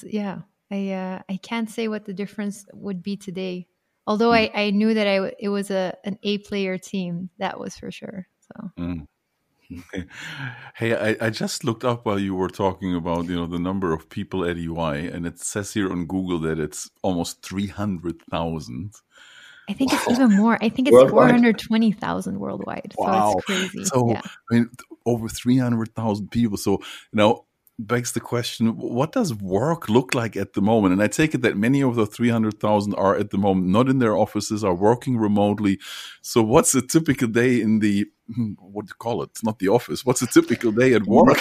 yeah, 0.04 0.40
I 0.70 0.92
uh, 0.92 1.22
I 1.28 1.36
can't 1.38 1.70
say 1.70 1.88
what 1.88 2.04
the 2.04 2.14
difference 2.14 2.66
would 2.72 3.02
be 3.02 3.16
today. 3.16 3.66
Although 4.06 4.30
mm. 4.30 4.50
I, 4.54 4.66
I 4.66 4.70
knew 4.70 4.94
that 4.94 5.06
I 5.06 5.32
it 5.38 5.48
was 5.48 5.70
a 5.70 5.96
an 6.04 6.18
A 6.22 6.38
player 6.38 6.78
team, 6.78 7.30
that 7.38 7.58
was 7.58 7.76
for 7.76 7.90
sure. 7.90 8.28
So. 8.40 8.70
Mm. 8.78 9.06
Hey, 10.74 10.94
I, 10.94 11.26
I, 11.26 11.30
just 11.30 11.64
looked 11.64 11.84
up 11.84 12.04
while 12.04 12.18
you 12.18 12.34
were 12.34 12.48
talking 12.48 12.94
about 12.94 13.26
you 13.26 13.36
know 13.36 13.46
the 13.46 13.58
number 13.58 13.94
of 13.94 14.10
people 14.10 14.44
at 14.44 14.58
EY, 14.58 15.08
and 15.08 15.26
it 15.26 15.38
says 15.38 15.72
here 15.72 15.90
on 15.90 16.06
Google 16.06 16.38
that 16.40 16.58
it's 16.58 16.90
almost 17.02 17.42
three 17.42 17.68
hundred 17.68 18.20
thousand. 18.30 18.92
I 19.68 19.74
think 19.74 19.92
wow. 19.92 19.98
it's 20.02 20.12
even 20.12 20.36
more. 20.36 20.58
I 20.60 20.68
think 20.68 20.88
it's 20.88 21.10
420,000 21.10 22.38
worldwide. 22.38 22.94
Wow. 22.98 23.32
So 23.32 23.38
it's 23.38 23.46
crazy. 23.46 23.84
So, 23.84 24.10
yeah. 24.10 24.22
I 24.50 24.54
mean, 24.54 24.70
over 25.06 25.28
300,000 25.28 26.30
people. 26.30 26.56
So, 26.56 26.72
you 26.72 26.78
know, 27.12 27.46
begs 27.78 28.12
the 28.12 28.20
question 28.20 28.76
what 28.76 29.12
does 29.12 29.34
work 29.34 29.88
look 29.88 30.14
like 30.14 30.36
at 30.36 30.52
the 30.52 30.60
moment 30.60 30.92
and 30.92 31.02
i 31.02 31.06
take 31.06 31.34
it 31.34 31.42
that 31.42 31.56
many 31.56 31.82
of 31.82 31.96
the 31.96 32.06
300,000 32.06 32.94
are 32.94 33.16
at 33.16 33.30
the 33.30 33.38
moment 33.38 33.66
not 33.66 33.88
in 33.88 33.98
their 33.98 34.16
offices 34.16 34.62
are 34.62 34.74
working 34.74 35.16
remotely 35.16 35.78
so 36.20 36.42
what's 36.42 36.74
a 36.74 36.82
typical 36.82 37.28
day 37.28 37.60
in 37.60 37.78
the 37.78 38.06
hmm, 38.34 38.52
what 38.58 38.86
do 38.86 38.90
you 38.90 38.94
call 38.98 39.22
it 39.22 39.30
it's 39.30 39.42
not 39.42 39.58
the 39.58 39.68
office 39.68 40.04
what's 40.04 40.22
a 40.22 40.26
typical 40.26 40.70
day 40.70 40.92
at 40.92 41.06
work 41.06 41.38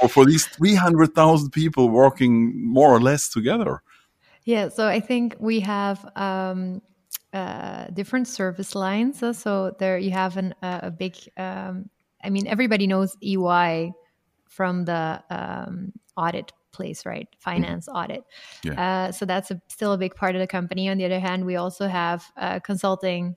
for, 0.00 0.08
for 0.08 0.24
these 0.24 0.46
300,000 0.46 1.50
people 1.50 1.88
working 1.88 2.52
more 2.66 2.88
or 2.88 3.00
less 3.00 3.28
together 3.28 3.82
yeah 4.44 4.68
so 4.68 4.88
i 4.88 4.98
think 4.98 5.36
we 5.38 5.60
have 5.60 6.10
um, 6.16 6.80
uh, 7.32 7.86
different 7.88 8.28
service 8.28 8.74
lines. 8.74 9.22
So 9.38 9.74
there 9.78 9.98
you 9.98 10.10
have 10.10 10.36
an, 10.36 10.54
uh, 10.62 10.80
a 10.84 10.90
big, 10.90 11.16
um, 11.36 11.90
I 12.22 12.30
mean, 12.30 12.46
everybody 12.46 12.86
knows 12.86 13.16
EY 13.22 13.92
from 14.48 14.84
the 14.84 15.22
um, 15.30 15.92
audit 16.16 16.52
place, 16.72 17.04
right? 17.04 17.28
Finance 17.38 17.88
mm-hmm. 17.88 17.96
audit. 17.96 18.24
Yeah. 18.62 19.06
Uh, 19.08 19.12
so 19.12 19.24
that's 19.24 19.50
a, 19.50 19.60
still 19.68 19.92
a 19.92 19.98
big 19.98 20.14
part 20.14 20.34
of 20.34 20.40
the 20.40 20.46
company. 20.46 20.88
On 20.88 20.98
the 20.98 21.04
other 21.04 21.20
hand, 21.20 21.44
we 21.44 21.56
also 21.56 21.88
have 21.88 22.24
uh, 22.36 22.60
consulting 22.60 23.36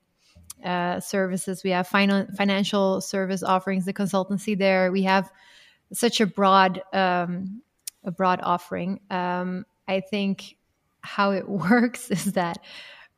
uh, 0.63 0.99
services. 0.99 1.63
We 1.63 1.71
have 1.71 1.87
fin- 1.87 2.27
financial 2.35 3.01
service 3.01 3.43
offerings, 3.43 3.85
the 3.85 3.93
consultancy 3.93 4.57
there. 4.57 4.91
We 4.91 5.03
have 5.03 5.31
such 5.93 6.21
a 6.21 6.27
broad, 6.27 6.81
um, 6.93 7.61
a 8.03 8.11
broad 8.11 8.39
offering. 8.43 8.99
Um, 9.09 9.65
I 9.87 10.01
think 10.01 10.57
how 11.01 11.31
it 11.31 11.47
works 11.71 12.11
is 12.11 12.33
that 12.33 12.59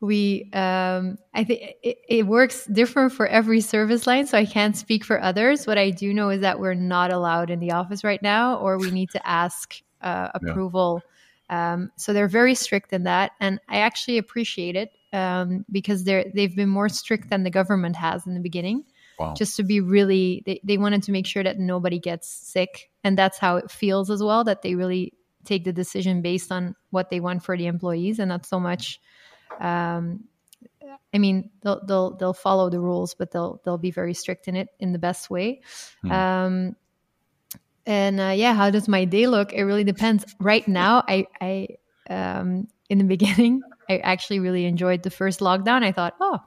we 0.02 0.50
um, 0.54 1.18
i 1.34 1.44
think 1.44 1.62
it, 1.84 1.98
it, 2.10 2.28
works 2.28 2.66
different 2.66 3.14
for 3.14 3.28
every 3.28 3.62
service 3.62 4.06
line 4.08 4.26
so 4.26 4.38
i 4.38 4.46
can't 4.46 4.76
speak 4.76 5.06
for 5.06 5.22
others 5.22 5.66
what 5.68 5.78
i 5.78 5.90
do 5.90 6.14
know 6.14 6.30
is 6.30 6.42
that 6.42 6.60
we're 6.60 6.74
not 6.74 7.14
allowed 7.14 7.50
in 7.50 7.60
the 7.60 7.72
office 7.72 8.04
right 8.04 8.22
now 8.22 8.58
or 8.58 8.78
we 8.78 8.92
need 8.92 9.10
to 9.12 9.26
ask 9.28 9.76
uh, 10.02 10.30
approval 10.34 11.02
yeah. 11.50 11.74
um, 11.74 11.92
so 11.96 12.12
they're 12.12 12.28
very 12.28 12.56
strict 12.56 12.92
in 12.92 13.04
that 13.04 13.32
and 13.40 13.60
i 13.70 13.78
actually 13.78 14.18
appreciate 14.18 14.76
it 14.76 14.90
um, 15.14 15.66
because 15.72 16.04
they're 16.04 16.26
they've 16.34 16.56
been 16.56 16.70
more 16.70 16.90
strict 16.90 17.30
than 17.30 17.44
the 17.44 17.50
government 17.50 17.96
has 17.96 18.26
in 18.26 18.34
the 18.34 18.40
beginning 18.40 18.84
wow. 19.20 19.34
just 19.38 19.56
to 19.56 19.64
be 19.64 19.80
really 19.80 20.42
they, 20.46 20.60
they 20.64 20.78
wanted 20.78 21.04
to 21.04 21.12
make 21.12 21.28
sure 21.28 21.44
that 21.44 21.60
nobody 21.60 22.00
gets 22.00 22.28
sick 22.28 22.90
and 23.04 23.18
that's 23.18 23.38
how 23.38 23.58
it 23.58 23.70
feels 23.70 24.10
as 24.10 24.24
well 24.24 24.44
that 24.44 24.64
they 24.64 24.74
really 24.74 25.14
take 25.44 25.64
the 25.64 25.74
decision 25.74 26.22
based 26.22 26.52
on 26.52 26.76
what 26.92 27.10
they 27.10 27.20
want 27.20 27.44
for 27.44 27.58
the 27.58 27.68
employees 27.68 28.20
and 28.20 28.30
not 28.30 28.46
so 28.46 28.60
much 28.60 29.00
um, 29.60 30.26
I 31.14 31.18
mean, 31.18 31.50
they'll 31.62 31.86
they'll 31.86 32.16
they'll 32.18 32.34
follow 32.34 32.70
the 32.70 32.80
rules, 32.80 33.14
but 33.14 33.32
they'll 33.32 33.62
they'll 33.64 33.78
be 33.78 33.92
very 33.92 34.14
strict 34.14 34.48
in 34.48 34.56
it 34.56 34.70
in 34.80 34.94
the 34.94 35.00
best 35.00 35.30
way. 35.30 35.62
Hmm. 36.02 36.12
Um, 36.12 36.76
and 37.86 38.20
uh, 38.20 38.34
yeah, 38.36 38.54
how 38.54 38.70
does 38.70 38.88
my 38.88 39.06
day 39.06 39.28
look? 39.28 39.54
It 39.54 39.64
really 39.64 39.84
depends. 39.84 40.26
Right 40.40 40.68
now, 40.68 41.04
I 41.08 41.28
I 41.42 41.68
um, 42.10 42.68
in 42.90 42.98
the 42.98 43.04
beginning, 43.16 43.62
I 43.92 43.98
actually 43.98 44.40
really 44.40 44.66
enjoyed 44.66 45.04
the 45.04 45.10
first 45.10 45.42
lockdown. 45.42 45.84
I 45.84 45.92
thought, 45.92 46.16
oh, 46.22 46.40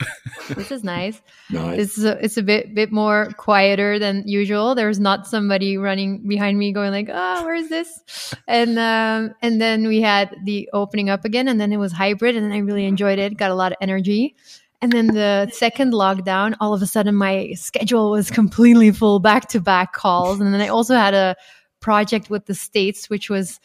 this 0.48 0.72
is 0.72 0.82
nice. 0.82 1.20
nice. 1.50 1.76
This 1.76 1.98
is 1.98 2.04
a, 2.04 2.24
it's 2.24 2.36
a 2.36 2.42
bit 2.42 2.74
bit 2.74 2.90
more 2.90 3.30
quieter 3.36 3.98
than 3.98 4.26
usual. 4.26 4.74
There's 4.74 4.98
not 4.98 5.26
somebody 5.26 5.76
running 5.76 6.26
behind 6.26 6.58
me 6.58 6.72
going 6.72 6.90
like, 6.90 7.10
oh, 7.12 7.44
where 7.44 7.54
is 7.54 7.68
this? 7.68 8.34
And 8.48 8.78
um, 8.78 9.34
and 9.42 9.60
then 9.60 9.86
we 9.86 10.00
had 10.00 10.34
the 10.44 10.70
opening 10.72 11.10
up 11.10 11.24
again, 11.24 11.48
and 11.48 11.60
then 11.60 11.72
it 11.72 11.78
was 11.78 11.92
hybrid, 11.92 12.36
and 12.36 12.52
I 12.52 12.58
really 12.58 12.86
enjoyed 12.86 13.18
it. 13.18 13.36
Got 13.36 13.50
a 13.50 13.54
lot 13.54 13.72
of 13.72 13.78
energy. 13.80 14.34
And 14.80 14.92
then 14.92 15.06
the 15.08 15.48
second 15.50 15.92
lockdown, 15.94 16.56
all 16.60 16.74
of 16.74 16.82
a 16.82 16.86
sudden 16.86 17.14
my 17.14 17.52
schedule 17.54 18.10
was 18.10 18.30
completely 18.30 18.90
full, 18.90 19.18
back 19.18 19.48
to 19.50 19.60
back 19.60 19.92
calls, 19.92 20.40
and 20.40 20.52
then 20.52 20.60
I 20.60 20.68
also 20.68 20.94
had 20.94 21.14
a 21.14 21.36
project 21.80 22.30
with 22.30 22.46
the 22.46 22.54
states, 22.54 23.10
which 23.10 23.28
was 23.28 23.60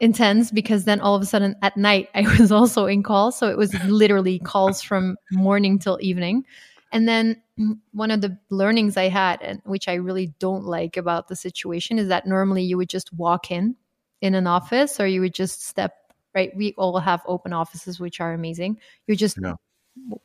intense 0.00 0.50
because 0.50 0.84
then 0.84 1.00
all 1.00 1.14
of 1.14 1.22
a 1.22 1.26
sudden 1.26 1.56
at 1.62 1.76
night 1.76 2.08
I 2.14 2.22
was 2.38 2.52
also 2.52 2.86
in 2.86 3.02
calls. 3.02 3.38
So 3.38 3.48
it 3.48 3.58
was 3.58 3.74
literally 3.84 4.38
calls 4.38 4.82
from 4.82 5.16
morning 5.32 5.78
till 5.78 5.98
evening. 6.00 6.44
And 6.92 7.08
then 7.08 7.42
one 7.92 8.10
of 8.10 8.20
the 8.20 8.38
learnings 8.50 8.96
I 8.96 9.08
had, 9.08 9.42
and 9.42 9.60
which 9.64 9.88
I 9.88 9.94
really 9.94 10.34
don't 10.38 10.64
like 10.64 10.96
about 10.96 11.28
the 11.28 11.36
situation, 11.36 11.98
is 11.98 12.08
that 12.08 12.26
normally 12.26 12.62
you 12.62 12.76
would 12.76 12.88
just 12.88 13.12
walk 13.12 13.50
in 13.50 13.76
in 14.20 14.34
an 14.34 14.46
office 14.46 14.98
or 14.98 15.06
you 15.06 15.20
would 15.20 15.34
just 15.34 15.66
step 15.66 15.94
right. 16.34 16.50
We 16.56 16.74
all 16.78 16.98
have 16.98 17.22
open 17.26 17.52
offices, 17.52 18.00
which 18.00 18.20
are 18.20 18.32
amazing. 18.32 18.78
You 19.06 19.16
just 19.16 19.38
yeah. 19.40 19.54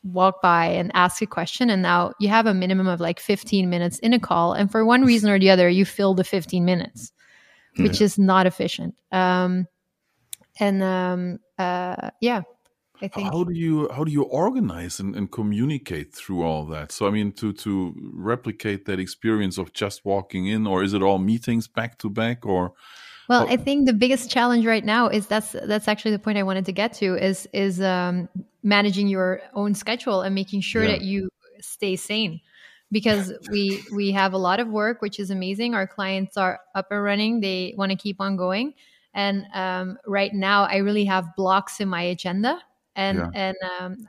walk 0.02 0.42
by 0.42 0.66
and 0.66 0.90
ask 0.94 1.22
a 1.22 1.26
question. 1.26 1.70
And 1.70 1.82
now 1.82 2.12
you 2.18 2.28
have 2.28 2.46
a 2.46 2.54
minimum 2.54 2.86
of 2.86 3.00
like 3.00 3.20
15 3.20 3.68
minutes 3.68 3.98
in 4.00 4.12
a 4.12 4.20
call. 4.20 4.52
And 4.52 4.70
for 4.70 4.84
one 4.84 5.04
reason 5.04 5.30
or 5.30 5.38
the 5.38 5.50
other, 5.50 5.68
you 5.68 5.84
fill 5.84 6.14
the 6.14 6.24
15 6.24 6.64
minutes 6.64 7.12
which 7.78 8.00
is 8.00 8.18
not 8.18 8.46
efficient. 8.46 8.94
Um, 9.12 9.66
and 10.60 10.82
um, 10.82 11.38
uh, 11.58 12.10
yeah, 12.20 12.42
I 13.02 13.08
think. 13.08 13.32
How 13.32 13.44
do 13.44 13.52
you 13.52 13.88
how 13.92 14.04
do 14.04 14.12
you 14.12 14.22
organize 14.22 15.00
and, 15.00 15.16
and 15.16 15.30
communicate 15.30 16.14
through 16.14 16.42
all 16.42 16.64
that? 16.66 16.92
So 16.92 17.06
I 17.06 17.10
mean, 17.10 17.32
to 17.32 17.52
to 17.52 17.94
replicate 18.14 18.84
that 18.86 19.00
experience 19.00 19.58
of 19.58 19.72
just 19.72 20.04
walking 20.04 20.46
in, 20.46 20.66
or 20.66 20.82
is 20.82 20.94
it 20.94 21.02
all 21.02 21.18
meetings 21.18 21.66
back 21.68 21.98
to 21.98 22.10
back, 22.10 22.46
or? 22.46 22.72
Well, 23.26 23.46
I 23.48 23.56
think 23.56 23.86
the 23.86 23.94
biggest 23.94 24.30
challenge 24.30 24.66
right 24.66 24.84
now 24.84 25.08
is 25.08 25.26
that's 25.26 25.52
that's 25.52 25.88
actually 25.88 26.10
the 26.10 26.18
point 26.18 26.36
I 26.36 26.42
wanted 26.42 26.66
to 26.66 26.72
get 26.72 26.92
to 26.94 27.16
is 27.16 27.48
is 27.52 27.80
um, 27.80 28.28
managing 28.62 29.08
your 29.08 29.40
own 29.54 29.74
schedule 29.74 30.20
and 30.20 30.34
making 30.34 30.60
sure 30.60 30.84
yeah. 30.84 30.92
that 30.92 31.00
you 31.00 31.30
stay 31.60 31.96
sane 31.96 32.40
because 32.94 33.32
we 33.50 33.82
we 33.92 34.12
have 34.12 34.34
a 34.34 34.38
lot 34.38 34.60
of 34.60 34.68
work 34.68 35.02
which 35.02 35.18
is 35.18 35.30
amazing. 35.30 35.74
Our 35.74 35.86
clients 35.86 36.36
are 36.36 36.60
up 36.74 36.86
and 36.92 37.02
running. 37.02 37.40
They 37.40 37.74
want 37.76 37.90
to 37.90 37.96
keep 37.96 38.20
on 38.20 38.36
going. 38.36 38.74
And 39.12 39.46
um, 39.52 39.98
right 40.06 40.32
now 40.32 40.64
i 40.64 40.76
really 40.76 41.04
have 41.04 41.36
blocks 41.36 41.80
in 41.80 41.88
my 41.88 42.02
agenda. 42.02 42.62
And 42.96 43.18
yeah. 43.18 43.30
and 43.34 43.56
um, 43.78 44.08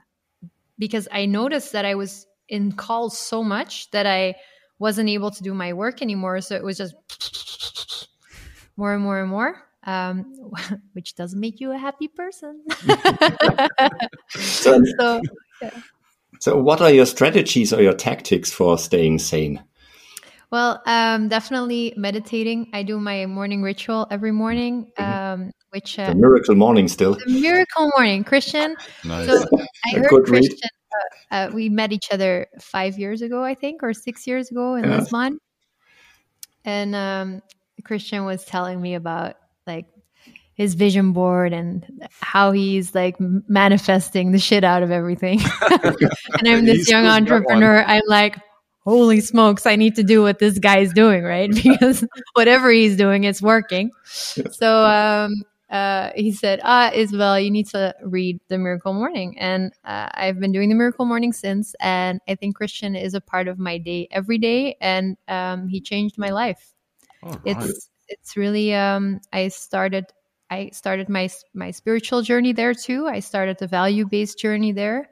because 0.78 1.08
i 1.10 1.26
noticed 1.26 1.72
that 1.72 1.84
i 1.84 1.94
was 1.96 2.26
in 2.48 2.72
calls 2.72 3.18
so 3.18 3.42
much 3.42 3.90
that 3.90 4.06
i 4.06 4.36
wasn't 4.78 5.08
able 5.08 5.30
to 5.30 5.42
do 5.42 5.52
my 5.54 5.72
work 5.72 6.02
anymore. 6.02 6.40
So 6.40 6.54
it 6.54 6.62
was 6.62 6.76
just 6.78 6.94
more 8.76 8.94
and 8.94 9.02
more 9.02 9.20
and 9.20 9.30
more 9.30 9.66
um, 9.86 10.34
which 10.92 11.14
doesn't 11.14 11.40
make 11.40 11.60
you 11.60 11.72
a 11.72 11.78
happy 11.78 12.08
person. 12.08 12.62
So, 14.28 14.82
so 14.98 15.22
yeah. 15.62 15.70
So, 16.40 16.56
what 16.56 16.80
are 16.80 16.90
your 16.90 17.06
strategies 17.06 17.72
or 17.72 17.82
your 17.82 17.94
tactics 17.94 18.52
for 18.52 18.78
staying 18.78 19.18
sane? 19.18 19.62
Well, 20.50 20.80
um, 20.86 21.28
definitely 21.28 21.92
meditating. 21.96 22.70
I 22.72 22.82
do 22.84 23.00
my 23.00 23.26
morning 23.26 23.62
ritual 23.62 24.06
every 24.10 24.32
morning, 24.32 24.92
mm-hmm. 24.96 25.42
um, 25.42 25.50
which 25.70 25.98
uh, 25.98 26.10
the 26.10 26.14
miracle 26.14 26.54
morning 26.54 26.88
still. 26.88 27.14
The 27.14 27.40
miracle 27.40 27.90
morning, 27.96 28.22
Christian. 28.22 28.76
Nice. 29.04 29.26
So 29.26 29.44
I 29.86 29.98
heard 29.98 30.24
Christian. 30.24 30.56
Uh, 31.32 31.34
uh, 31.34 31.50
we 31.52 31.68
met 31.68 31.92
each 31.92 32.08
other 32.12 32.46
five 32.60 32.98
years 32.98 33.22
ago, 33.22 33.42
I 33.42 33.54
think, 33.54 33.82
or 33.82 33.92
six 33.92 34.26
years 34.26 34.50
ago 34.50 34.76
in 34.76 34.84
yeah. 34.84 34.98
Lisbon, 34.98 35.38
and 36.64 36.94
um, 36.94 37.42
Christian 37.84 38.24
was 38.24 38.44
telling 38.44 38.80
me 38.80 38.94
about 38.94 39.34
like 39.66 39.86
his 40.56 40.74
vision 40.74 41.12
board 41.12 41.52
and 41.52 42.08
how 42.20 42.50
he's 42.50 42.94
like 42.94 43.16
manifesting 43.20 44.32
the 44.32 44.38
shit 44.38 44.64
out 44.64 44.82
of 44.82 44.90
everything. 44.90 45.38
and 45.70 46.48
I'm 46.48 46.64
this 46.64 46.90
young 46.90 47.06
entrepreneur. 47.06 47.84
I'm 47.86 48.02
like, 48.08 48.38
holy 48.80 49.20
smokes, 49.20 49.66
I 49.66 49.76
need 49.76 49.96
to 49.96 50.02
do 50.02 50.22
what 50.22 50.38
this 50.38 50.58
guy's 50.58 50.94
doing, 50.94 51.22
right? 51.22 51.50
Because 51.62 52.06
whatever 52.32 52.70
he's 52.70 52.96
doing, 52.96 53.24
it's 53.24 53.42
working. 53.42 53.90
So 54.52 54.84
um, 54.84 55.42
uh, 55.68 56.10
he 56.14 56.32
said, 56.32 56.60
Ah, 56.62 56.90
Isabelle, 56.94 57.38
you 57.38 57.50
need 57.50 57.66
to 57.68 57.94
read 58.02 58.40
The 58.48 58.56
Miracle 58.56 58.94
Morning. 58.94 59.38
And 59.38 59.72
uh, 59.84 60.08
I've 60.14 60.40
been 60.40 60.52
doing 60.52 60.70
The 60.70 60.74
Miracle 60.74 61.04
Morning 61.04 61.32
since. 61.32 61.74
And 61.80 62.20
I 62.26 62.34
think 62.36 62.56
Christian 62.56 62.96
is 62.96 63.12
a 63.14 63.20
part 63.20 63.48
of 63.48 63.58
my 63.58 63.76
day 63.76 64.08
every 64.10 64.38
day. 64.38 64.76
And 64.80 65.18
um, 65.28 65.68
he 65.68 65.80
changed 65.80 66.16
my 66.16 66.30
life. 66.30 66.72
Right. 67.22 67.38
It's 67.44 67.90
it's 68.08 68.36
really 68.36 68.74
um, 68.74 69.20
I 69.32 69.48
started 69.48 70.06
I 70.50 70.70
started 70.72 71.08
my 71.08 71.28
my 71.54 71.70
spiritual 71.70 72.22
journey 72.22 72.52
there 72.52 72.74
too. 72.74 73.06
I 73.06 73.20
started 73.20 73.58
the 73.58 73.66
value 73.66 74.06
based 74.06 74.38
journey 74.38 74.72
there. 74.72 75.08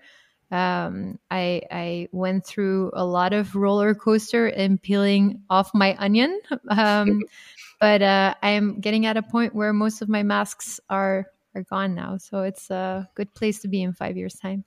Um, 0.50 1.18
I 1.30 1.62
I 1.70 2.08
went 2.12 2.46
through 2.46 2.92
a 2.94 3.04
lot 3.04 3.32
of 3.32 3.56
roller 3.56 3.94
coaster 3.94 4.46
and 4.46 4.80
peeling 4.80 5.42
off 5.50 5.70
my 5.74 5.96
onion, 5.98 6.40
um, 6.68 7.22
but 7.80 8.02
uh, 8.02 8.34
I'm 8.42 8.80
getting 8.80 9.06
at 9.06 9.16
a 9.16 9.22
point 9.22 9.54
where 9.54 9.72
most 9.72 10.02
of 10.02 10.08
my 10.08 10.22
masks 10.22 10.78
are 10.88 11.26
are 11.54 11.62
gone 11.62 11.94
now. 11.94 12.18
So 12.18 12.42
it's 12.42 12.70
a 12.70 13.08
good 13.14 13.34
place 13.34 13.60
to 13.60 13.68
be 13.68 13.82
in 13.82 13.92
five 13.92 14.16
years' 14.16 14.34
time. 14.34 14.64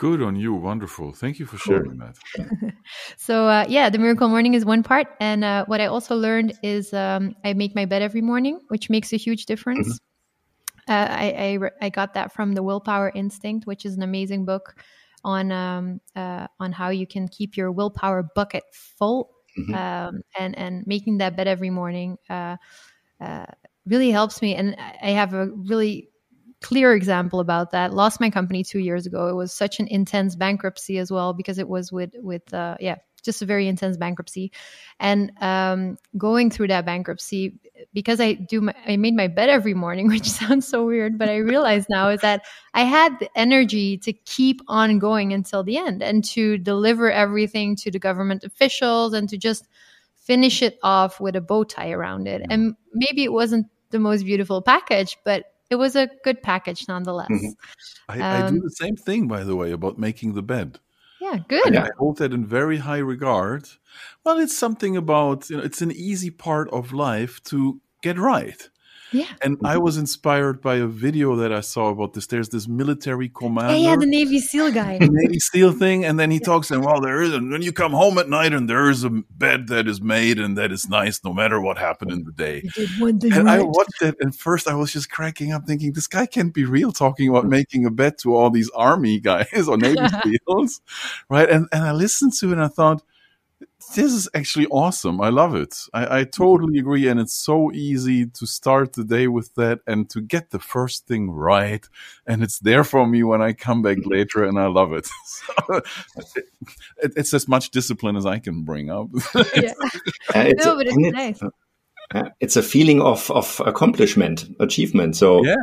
Good 0.00 0.22
on 0.22 0.34
you. 0.34 0.54
Wonderful. 0.54 1.12
Thank 1.12 1.38
you 1.38 1.44
for 1.44 1.58
sharing 1.58 1.98
that. 1.98 2.16
so, 3.18 3.46
uh, 3.46 3.66
yeah, 3.68 3.90
the 3.90 3.98
miracle 3.98 4.30
morning 4.30 4.54
is 4.54 4.64
one 4.64 4.82
part. 4.82 5.08
And 5.20 5.44
uh, 5.44 5.66
what 5.66 5.82
I 5.82 5.86
also 5.86 6.16
learned 6.16 6.54
is 6.62 6.94
um, 6.94 7.36
I 7.44 7.52
make 7.52 7.74
my 7.74 7.84
bed 7.84 8.00
every 8.00 8.22
morning, 8.22 8.60
which 8.68 8.88
makes 8.88 9.12
a 9.12 9.16
huge 9.18 9.44
difference. 9.44 9.86
Mm-hmm. 9.86 10.09
Uh, 10.90 11.06
I, 11.08 11.58
I, 11.62 11.86
I 11.86 11.88
got 11.88 12.14
that 12.14 12.32
from 12.32 12.52
the 12.52 12.64
Willpower 12.64 13.12
Instinct, 13.14 13.64
which 13.64 13.86
is 13.86 13.96
an 13.96 14.02
amazing 14.02 14.44
book 14.44 14.74
on 15.22 15.52
um, 15.52 16.00
uh, 16.16 16.48
on 16.58 16.72
how 16.72 16.88
you 16.88 17.06
can 17.06 17.28
keep 17.28 17.56
your 17.56 17.70
willpower 17.70 18.24
bucket 18.34 18.64
full, 18.72 19.30
mm-hmm. 19.56 19.74
um, 19.74 20.22
and 20.36 20.58
and 20.58 20.86
making 20.86 21.18
that 21.18 21.36
bed 21.36 21.46
every 21.46 21.70
morning 21.70 22.16
uh, 22.28 22.56
uh, 23.20 23.46
really 23.86 24.10
helps 24.10 24.42
me. 24.42 24.56
And 24.56 24.76
I 25.00 25.10
have 25.10 25.32
a 25.32 25.46
really 25.46 26.08
clear 26.60 26.92
example 26.92 27.40
about 27.40 27.70
that. 27.70 27.94
Lost 27.94 28.20
my 28.20 28.28
company 28.28 28.64
two 28.64 28.80
years 28.80 29.06
ago. 29.06 29.28
It 29.28 29.34
was 29.34 29.52
such 29.52 29.78
an 29.78 29.86
intense 29.86 30.34
bankruptcy 30.34 30.98
as 30.98 31.10
well 31.10 31.32
because 31.32 31.58
it 31.58 31.68
was 31.68 31.92
with 31.92 32.10
with 32.16 32.52
uh, 32.52 32.76
yeah 32.80 32.96
just 33.20 33.42
a 33.42 33.46
very 33.46 33.68
intense 33.68 33.96
bankruptcy. 33.96 34.52
And 34.98 35.32
um, 35.40 35.98
going 36.16 36.50
through 36.50 36.68
that 36.68 36.86
bankruptcy 36.86 37.58
because 37.94 38.20
i 38.20 38.34
do 38.34 38.60
my, 38.60 38.74
i 38.86 38.96
made 38.96 39.14
my 39.14 39.26
bed 39.26 39.48
every 39.48 39.72
morning 39.72 40.08
which 40.08 40.28
sounds 40.28 40.68
so 40.68 40.84
weird 40.84 41.18
but 41.18 41.30
i 41.30 41.36
realize 41.36 41.86
now 41.88 42.10
is 42.10 42.20
that 42.20 42.42
i 42.74 42.82
had 42.82 43.18
the 43.20 43.30
energy 43.34 43.96
to 43.96 44.12
keep 44.12 44.60
on 44.68 44.98
going 44.98 45.32
until 45.32 45.62
the 45.62 45.78
end 45.78 46.02
and 46.02 46.22
to 46.22 46.58
deliver 46.58 47.10
everything 47.10 47.74
to 47.74 47.90
the 47.90 47.98
government 47.98 48.44
officials 48.44 49.14
and 49.14 49.30
to 49.30 49.38
just 49.38 49.66
finish 50.30 50.62
it 50.62 50.78
off 50.82 51.18
with 51.18 51.34
a 51.34 51.40
bow 51.40 51.64
tie 51.64 51.90
around 51.90 52.28
it. 52.28 52.40
And 52.50 52.76
maybe 52.92 53.24
it 53.24 53.32
wasn't 53.32 53.66
the 53.90 53.98
most 53.98 54.24
beautiful 54.24 54.62
package 54.62 55.18
but 55.24 55.46
it 55.70 55.76
was 55.76 55.96
a 55.96 56.08
good 56.24 56.42
package 56.42 56.86
nonetheless. 56.88 57.30
Mm-hmm. 57.30 57.50
I, 58.08 58.14
um, 58.14 58.44
I 58.44 58.50
do 58.50 58.56
um, 58.56 58.60
the 58.60 58.70
same 58.70 58.96
thing 58.96 59.28
by 59.28 59.44
the 59.44 59.56
way 59.56 59.72
about 59.72 59.98
making 59.98 60.34
the 60.34 60.42
bed 60.42 60.78
yeah, 61.20 61.38
good. 61.48 61.76
I 61.76 61.90
hold 61.98 62.18
that 62.18 62.32
in 62.32 62.46
very 62.46 62.78
high 62.78 62.98
regard. 62.98 63.68
Well, 64.24 64.38
it's 64.38 64.56
something 64.56 64.96
about, 64.96 65.50
you 65.50 65.56
know, 65.58 65.62
it's 65.62 65.82
an 65.82 65.92
easy 65.92 66.30
part 66.30 66.68
of 66.70 66.92
life 66.92 67.42
to 67.44 67.80
get 68.02 68.18
right. 68.18 68.68
Yeah. 69.12 69.26
And 69.42 69.58
I 69.64 69.74
mm-hmm. 69.74 69.84
was 69.84 69.96
inspired 69.96 70.60
by 70.60 70.76
a 70.76 70.86
video 70.86 71.36
that 71.36 71.52
I 71.52 71.60
saw 71.60 71.88
about 71.88 72.14
this. 72.14 72.26
There's 72.26 72.48
this 72.48 72.68
military 72.68 73.28
commander. 73.28 73.74
Yeah, 73.74 73.90
yeah, 73.90 73.96
the 73.96 74.06
Navy 74.06 74.40
SEAL 74.40 74.72
guy. 74.72 74.98
the 74.98 75.08
Navy 75.10 75.38
SEAL 75.38 75.72
thing, 75.72 76.04
and 76.04 76.18
then 76.18 76.30
he 76.30 76.38
talks 76.38 76.70
and 76.70 76.84
well, 76.84 77.00
there 77.00 77.22
is 77.22 77.32
and 77.32 77.50
when 77.50 77.62
you 77.62 77.72
come 77.72 77.92
home 77.92 78.18
at 78.18 78.28
night 78.28 78.52
and 78.52 78.68
there 78.68 78.88
is 78.88 79.04
a 79.04 79.10
bed 79.10 79.68
that 79.68 79.88
is 79.88 80.00
made 80.00 80.38
and 80.38 80.56
that 80.56 80.72
is 80.72 80.88
nice 80.88 81.20
no 81.24 81.32
matter 81.32 81.60
what 81.60 81.78
happened 81.78 82.12
in 82.12 82.24
the 82.24 82.32
day. 82.32 82.62
You 82.76 83.12
did 83.12 83.32
And 83.32 83.50
I 83.50 83.62
watched 83.62 84.02
it, 84.02 84.16
and 84.20 84.34
first 84.34 84.68
I 84.68 84.74
was 84.74 84.92
just 84.92 85.10
cracking 85.10 85.52
up, 85.52 85.66
thinking 85.66 85.92
this 85.92 86.06
guy 86.06 86.26
can't 86.26 86.54
be 86.54 86.64
real, 86.64 86.92
talking 86.92 87.28
about 87.28 87.42
mm-hmm. 87.42 87.50
making 87.50 87.86
a 87.86 87.90
bed 87.90 88.18
to 88.18 88.34
all 88.34 88.50
these 88.50 88.70
army 88.70 89.20
guys 89.30 89.68
or 89.68 89.76
Navy 89.76 89.96
SEAls, 90.24 90.80
right? 91.28 91.48
And 91.48 91.68
and 91.72 91.84
I 91.84 91.92
listened 91.92 92.34
to 92.34 92.48
it, 92.48 92.52
and 92.52 92.62
I 92.62 92.68
thought. 92.68 93.02
This 93.94 94.12
is 94.12 94.28
actually 94.34 94.66
awesome. 94.66 95.20
I 95.20 95.30
love 95.30 95.54
it. 95.54 95.76
I, 95.92 96.20
I 96.20 96.24
totally 96.24 96.78
agree. 96.78 97.08
And 97.08 97.18
it's 97.18 97.32
so 97.34 97.72
easy 97.72 98.26
to 98.26 98.46
start 98.46 98.92
the 98.92 99.04
day 99.04 99.26
with 99.26 99.54
that 99.56 99.80
and 99.86 100.08
to 100.10 100.20
get 100.20 100.50
the 100.50 100.58
first 100.60 101.06
thing 101.06 101.30
right. 101.30 101.84
And 102.26 102.42
it's 102.42 102.58
there 102.60 102.84
for 102.84 103.06
me 103.06 103.22
when 103.24 103.42
I 103.42 103.52
come 103.52 103.82
back 103.82 103.98
later 104.04 104.44
and 104.44 104.58
I 104.58 104.66
love 104.66 104.92
it. 104.92 105.08
So, 105.24 105.80
it 107.02 107.12
it's 107.16 107.34
as 107.34 107.48
much 107.48 107.70
discipline 107.70 108.16
as 108.16 108.26
I 108.26 108.38
can 108.38 108.62
bring 108.62 108.90
up. 108.90 109.08
yeah. 109.56 109.72
Uh, 110.34 110.44
it's 110.46 110.64
No, 110.64 110.74
a- 110.74 110.76
but 110.76 110.86
it's 110.86 110.96
and 110.96 111.06
it- 111.06 111.14
nice. 111.14 111.42
uh, 112.14 112.22
it's 112.40 112.56
a 112.56 112.62
feeling 112.62 113.00
of, 113.02 113.30
of 113.30 113.60
accomplishment, 113.66 114.44
achievement. 114.60 115.16
So 115.16 115.44
yeah. 115.44 115.56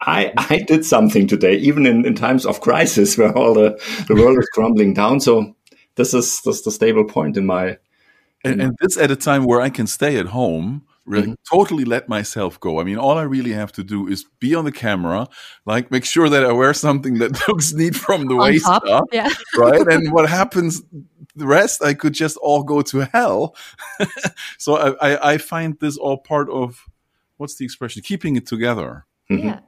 I, 0.00 0.32
I 0.36 0.58
did 0.66 0.84
something 0.84 1.26
today, 1.26 1.56
even 1.56 1.84
in, 1.86 2.06
in 2.06 2.14
times 2.14 2.46
of 2.46 2.60
crisis 2.60 3.18
where 3.18 3.36
all 3.36 3.54
the, 3.54 3.70
the 4.08 4.14
world 4.14 4.38
is 4.38 4.48
crumbling 4.54 4.94
down. 4.94 5.20
So 5.20 5.56
this 5.98 6.14
is 6.14 6.40
this 6.42 6.58
is 6.58 6.62
the 6.62 6.70
stable 6.70 7.04
point 7.04 7.36
in 7.36 7.44
my 7.44 7.76
And, 8.44 8.62
and 8.62 8.76
this 8.80 8.96
at 8.96 9.10
a 9.10 9.16
time 9.16 9.44
where 9.44 9.60
I 9.60 9.68
can 9.68 9.86
stay 9.86 10.16
at 10.16 10.26
home, 10.26 10.86
really 11.04 11.28
mm-hmm. 11.28 11.56
totally 11.56 11.84
let 11.84 12.08
myself 12.08 12.60
go. 12.60 12.80
I 12.80 12.84
mean, 12.84 12.96
all 12.96 13.18
I 13.18 13.22
really 13.22 13.52
have 13.52 13.72
to 13.72 13.84
do 13.84 14.06
is 14.06 14.24
be 14.38 14.54
on 14.54 14.64
the 14.64 14.72
camera, 14.72 15.26
like 15.66 15.90
make 15.90 16.04
sure 16.04 16.28
that 16.28 16.44
I 16.44 16.52
wear 16.52 16.72
something 16.72 17.18
that 17.18 17.32
looks 17.48 17.72
neat 17.72 17.96
from 17.96 18.28
the 18.28 18.34
On 18.34 18.40
waist 18.40 18.64
top. 18.64 18.84
up, 18.86 19.04
Yeah. 19.12 19.28
right? 19.56 19.86
and 19.92 20.12
what 20.12 20.28
happens, 20.28 20.82
the 21.34 21.46
rest, 21.46 21.82
I 21.82 21.94
could 21.94 22.14
just 22.14 22.36
all 22.38 22.62
go 22.62 22.80
to 22.82 23.06
hell. 23.12 23.56
so 24.58 24.76
I, 24.76 25.10
I, 25.10 25.32
I 25.32 25.38
find 25.38 25.78
this 25.80 25.96
all 25.96 26.18
part 26.18 26.48
of 26.48 26.86
what's 27.38 27.56
the 27.56 27.64
expression? 27.64 28.02
Keeping 28.02 28.36
it 28.36 28.46
together. 28.46 29.04
Yeah, 29.28 29.60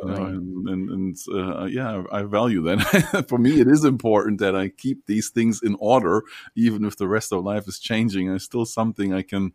Uh, 0.00 0.06
absolutely. 0.06 0.28
and 0.30 0.68
and, 0.68 0.90
and 0.90 1.16
uh, 1.34 1.64
yeah, 1.64 2.04
I 2.12 2.22
value 2.22 2.62
that. 2.62 3.26
For 3.28 3.38
me, 3.38 3.60
it 3.60 3.66
is 3.66 3.84
important 3.84 4.38
that 4.40 4.54
I 4.54 4.68
keep 4.68 5.06
these 5.06 5.30
things 5.30 5.60
in 5.62 5.76
order, 5.80 6.22
even 6.54 6.84
if 6.84 6.96
the 6.96 7.08
rest 7.08 7.32
of 7.32 7.42
life 7.44 7.66
is 7.66 7.80
changing. 7.80 8.30
It's 8.32 8.44
still 8.44 8.64
something 8.64 9.12
I 9.12 9.22
can 9.22 9.52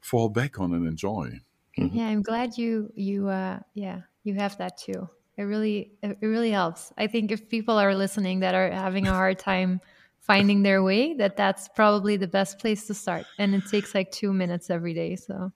fall 0.00 0.28
back 0.28 0.60
on 0.60 0.74
and 0.74 0.86
enjoy. 0.86 1.40
Yeah, 1.76 2.06
I'm 2.08 2.22
glad 2.22 2.58
you 2.58 2.90
you 2.94 3.28
uh 3.28 3.60
yeah, 3.74 4.02
you 4.24 4.34
have 4.34 4.56
that 4.58 4.76
too. 4.78 5.08
It 5.36 5.42
really 5.44 5.92
it 6.02 6.18
really 6.20 6.50
helps. 6.50 6.92
I 6.98 7.06
think 7.06 7.30
if 7.30 7.48
people 7.48 7.78
are 7.78 7.94
listening 7.94 8.40
that 8.40 8.54
are 8.54 8.70
having 8.70 9.08
a 9.08 9.12
hard 9.12 9.38
time 9.38 9.80
finding 10.20 10.62
their 10.62 10.82
way, 10.82 11.14
that 11.14 11.36
that's 11.36 11.68
probably 11.68 12.16
the 12.16 12.28
best 12.28 12.58
place 12.58 12.86
to 12.88 12.94
start. 12.94 13.28
And 13.38 13.54
it 13.54 13.66
takes 13.66 13.94
like 13.94 14.10
2 14.10 14.32
minutes 14.32 14.68
every 14.70 14.94
day, 14.94 15.16
so 15.16 15.52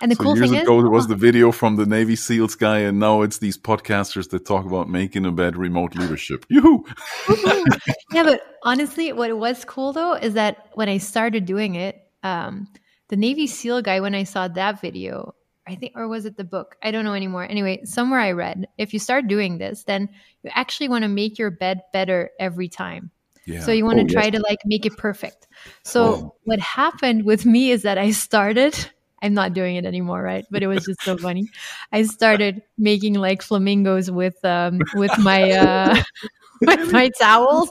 and 0.00 0.10
the 0.10 0.16
So 0.16 0.22
cool 0.24 0.36
years 0.36 0.50
thing 0.50 0.60
ago, 0.60 0.78
is 0.78 0.82
there 0.84 0.90
was 0.90 1.06
the 1.08 1.14
video 1.14 1.52
from 1.52 1.76
the 1.76 1.86
Navy 1.86 2.16
SEALs 2.16 2.54
guy, 2.54 2.78
and 2.78 2.98
now 2.98 3.22
it's 3.22 3.38
these 3.38 3.56
podcasters 3.58 4.30
that 4.30 4.44
talk 4.46 4.64
about 4.66 4.88
making 4.88 5.26
a 5.26 5.32
bad 5.32 5.56
remote 5.56 5.94
leadership. 5.94 6.44
Yoo-hoo! 6.48 6.84
yeah, 8.12 8.22
but 8.24 8.42
honestly, 8.62 9.12
what 9.12 9.36
was 9.36 9.64
cool 9.64 9.92
though 9.92 10.14
is 10.14 10.34
that 10.34 10.70
when 10.74 10.88
I 10.88 10.98
started 10.98 11.44
doing 11.46 11.74
it, 11.74 11.96
um, 12.22 12.68
the 13.08 13.16
Navy 13.16 13.46
SEAL 13.46 13.82
guy, 13.82 14.00
when 14.00 14.14
I 14.14 14.24
saw 14.24 14.48
that 14.48 14.80
video, 14.80 15.34
I 15.66 15.76
think, 15.76 15.92
or 15.94 16.08
was 16.08 16.24
it 16.24 16.36
the 16.36 16.44
book? 16.44 16.76
I 16.82 16.90
don't 16.90 17.04
know 17.04 17.14
anymore. 17.14 17.44
Anyway, 17.44 17.82
somewhere 17.84 18.20
I 18.20 18.32
read 18.32 18.66
if 18.78 18.92
you 18.92 18.98
start 18.98 19.28
doing 19.28 19.58
this, 19.58 19.84
then 19.84 20.08
you 20.42 20.50
actually 20.54 20.88
want 20.88 21.02
to 21.02 21.08
make 21.08 21.38
your 21.38 21.50
bed 21.50 21.82
better 21.92 22.30
every 22.40 22.68
time. 22.68 23.10
Yeah. 23.46 23.60
So 23.60 23.72
you 23.72 23.84
want 23.84 23.98
to 23.98 24.04
Oh, 24.04 24.08
try 24.08 24.24
yes. 24.24 24.34
to 24.34 24.40
like 24.40 24.58
make 24.64 24.86
it 24.86 24.96
perfect. 24.96 25.48
So 25.84 26.04
Oh. 26.04 26.34
what 26.44 26.58
happened 26.60 27.24
with 27.24 27.44
me 27.44 27.70
is 27.70 27.82
that 27.82 27.98
I 27.98 28.12
started. 28.12 28.74
I'm 29.22 29.34
not 29.34 29.54
doing 29.54 29.76
it 29.76 29.84
anymore, 29.86 30.22
right? 30.22 30.46
But 30.50 30.62
it 30.62 30.66
was 30.66 30.84
just 30.84 31.04
so 31.04 31.16
funny. 31.18 31.48
I 31.92 32.02
started 32.04 32.62
making 32.78 33.14
like 33.14 33.42
flamingos 33.42 34.10
with 34.10 34.44
um 34.44 34.88
with 34.92 35.16
my 35.18 35.52
uh 35.52 36.02
with 36.66 36.80
my 36.92 37.10
towels. 37.20 37.70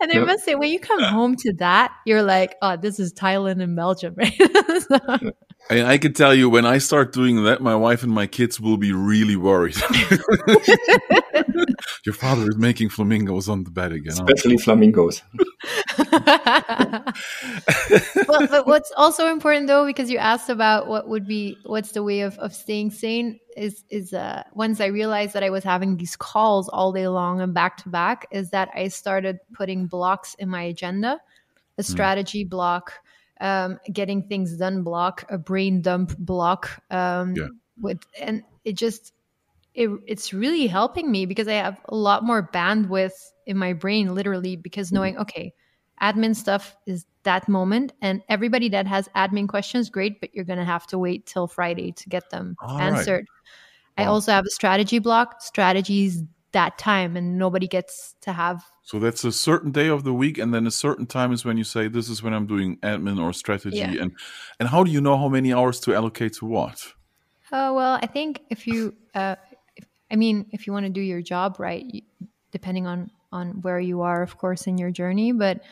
And 0.00 0.12
I 0.12 0.18
Yep. 0.18 0.24
must 0.24 0.44
say, 0.44 0.54
when 0.54 0.70
you 0.70 0.80
come 0.80 1.04
home 1.04 1.36
to 1.36 1.52
that, 1.54 1.92
you're 2.06 2.22
like, 2.22 2.56
"Oh, 2.62 2.76
this 2.76 2.98
is 3.00 3.12
Thailand 3.12 3.62
and 3.62 3.76
Belgium, 3.76 4.14
right?" 4.16 4.32
So- 4.88 5.32
And 5.70 5.86
I 5.86 5.98
can 5.98 6.14
tell 6.14 6.34
you, 6.34 6.48
when 6.48 6.64
I 6.64 6.78
start 6.78 7.12
doing 7.12 7.44
that, 7.44 7.60
my 7.60 7.76
wife 7.76 8.02
and 8.02 8.10
my 8.10 8.26
kids 8.26 8.58
will 8.58 8.78
be 8.78 8.92
really 8.92 9.36
worried. 9.36 9.76
Your 12.06 12.14
father 12.14 12.48
is 12.48 12.56
making 12.56 12.88
flamingos 12.88 13.50
on 13.50 13.64
the 13.64 13.70
bed 13.70 13.92
again. 13.92 14.14
Especially 14.14 14.56
flamingos. 14.56 15.22
well, 18.28 18.46
but 18.48 18.66
what's 18.66 18.90
also 18.96 19.28
important 19.28 19.66
though, 19.66 19.84
because 19.84 20.10
you 20.10 20.16
asked 20.16 20.48
about 20.48 20.88
what 20.88 21.06
would 21.08 21.26
be 21.26 21.58
what's 21.66 21.92
the 21.92 22.02
way 22.02 22.20
of, 22.20 22.38
of 22.38 22.54
staying 22.54 22.90
sane 22.90 23.38
is 23.56 23.84
is 23.90 24.12
uh 24.14 24.42
once 24.54 24.80
I 24.80 24.86
realized 24.86 25.34
that 25.34 25.42
I 25.42 25.50
was 25.50 25.64
having 25.64 25.96
these 25.96 26.16
calls 26.16 26.68
all 26.70 26.92
day 26.92 27.08
long 27.08 27.42
and 27.42 27.52
back 27.52 27.76
to 27.78 27.90
back, 27.90 28.26
is 28.30 28.50
that 28.50 28.70
I 28.74 28.88
started 28.88 29.38
putting 29.52 29.86
blocks 29.86 30.34
in 30.38 30.48
my 30.48 30.62
agenda, 30.62 31.20
a 31.76 31.82
strategy 31.82 32.44
block, 32.44 32.94
um, 33.40 33.78
getting 33.92 34.22
things 34.28 34.56
done 34.56 34.82
block, 34.82 35.24
a 35.28 35.38
brain 35.38 35.82
dump 35.82 36.16
block, 36.18 36.82
um, 36.90 37.34
Yeah. 37.36 37.48
with 37.80 38.00
and 38.20 38.42
it 38.64 38.72
just 38.76 39.12
it, 39.74 39.90
it's 40.06 40.32
really 40.32 40.66
helping 40.66 41.10
me 41.10 41.26
because 41.26 41.46
I 41.48 41.52
have 41.54 41.80
a 41.86 41.94
lot 41.94 42.24
more 42.24 42.50
bandwidth 42.52 43.12
in 43.46 43.56
my 43.56 43.72
brain, 43.72 44.14
literally, 44.14 44.56
because 44.56 44.92
knowing, 44.92 45.16
okay, 45.18 45.52
admin 46.02 46.34
stuff 46.34 46.76
is 46.86 47.06
that 47.24 47.48
moment, 47.48 47.92
and 48.02 48.22
everybody 48.28 48.68
that 48.70 48.86
has 48.86 49.08
admin 49.16 49.48
questions, 49.48 49.90
great, 49.90 50.20
but 50.20 50.34
you're 50.34 50.44
going 50.44 50.58
to 50.58 50.64
have 50.64 50.86
to 50.88 50.98
wait 50.98 51.26
till 51.26 51.46
Friday 51.46 51.92
to 51.92 52.08
get 52.08 52.30
them 52.30 52.56
All 52.60 52.76
right. 52.78 52.84
answered. 52.84 53.26
I 53.96 54.04
also 54.04 54.32
have 54.32 54.46
a 54.46 54.50
strategy 54.50 54.98
block, 55.00 55.42
strategies 55.42 56.22
that 56.58 56.76
time, 56.76 57.16
and 57.16 57.38
nobody 57.38 57.68
gets 57.68 58.16
to 58.22 58.32
have. 58.32 58.64
So 58.82 58.98
that's 58.98 59.24
a 59.24 59.32
certain 59.32 59.70
day 59.70 59.88
of 59.96 60.02
the 60.02 60.12
week, 60.12 60.38
and 60.38 60.52
then 60.54 60.66
a 60.66 60.70
certain 60.70 61.06
time 61.06 61.30
is 61.32 61.44
when 61.44 61.56
you 61.56 61.64
say, 61.64 61.88
"This 61.88 62.08
is 62.08 62.22
when 62.22 62.34
I'm 62.34 62.46
doing 62.54 62.70
admin 62.78 63.18
or 63.24 63.32
strategy." 63.32 63.76
Yeah. 63.76 64.02
And 64.02 64.10
and 64.58 64.68
how 64.68 64.80
do 64.84 64.90
you 64.90 65.00
know 65.00 65.16
how 65.16 65.28
many 65.28 65.50
hours 65.52 65.78
to 65.80 65.94
allocate 65.94 66.32
to 66.40 66.46
what? 66.46 66.78
Oh 67.52 67.74
well, 67.78 67.94
I 68.02 68.06
think 68.06 68.42
if 68.50 68.66
you, 68.66 68.94
uh, 69.14 69.36
if, 69.76 69.86
I 70.10 70.16
mean, 70.16 70.46
if 70.50 70.66
you 70.66 70.72
want 70.72 70.86
to 70.86 70.94
do 71.00 71.04
your 71.12 71.22
job 71.22 71.60
right, 71.60 71.84
you, 71.94 72.02
depending 72.50 72.86
on 72.86 73.10
on 73.30 73.46
where 73.62 73.80
you 73.80 74.02
are, 74.02 74.20
of 74.22 74.36
course, 74.42 74.66
in 74.66 74.78
your 74.78 74.90
journey, 74.90 75.30
but 75.32 75.62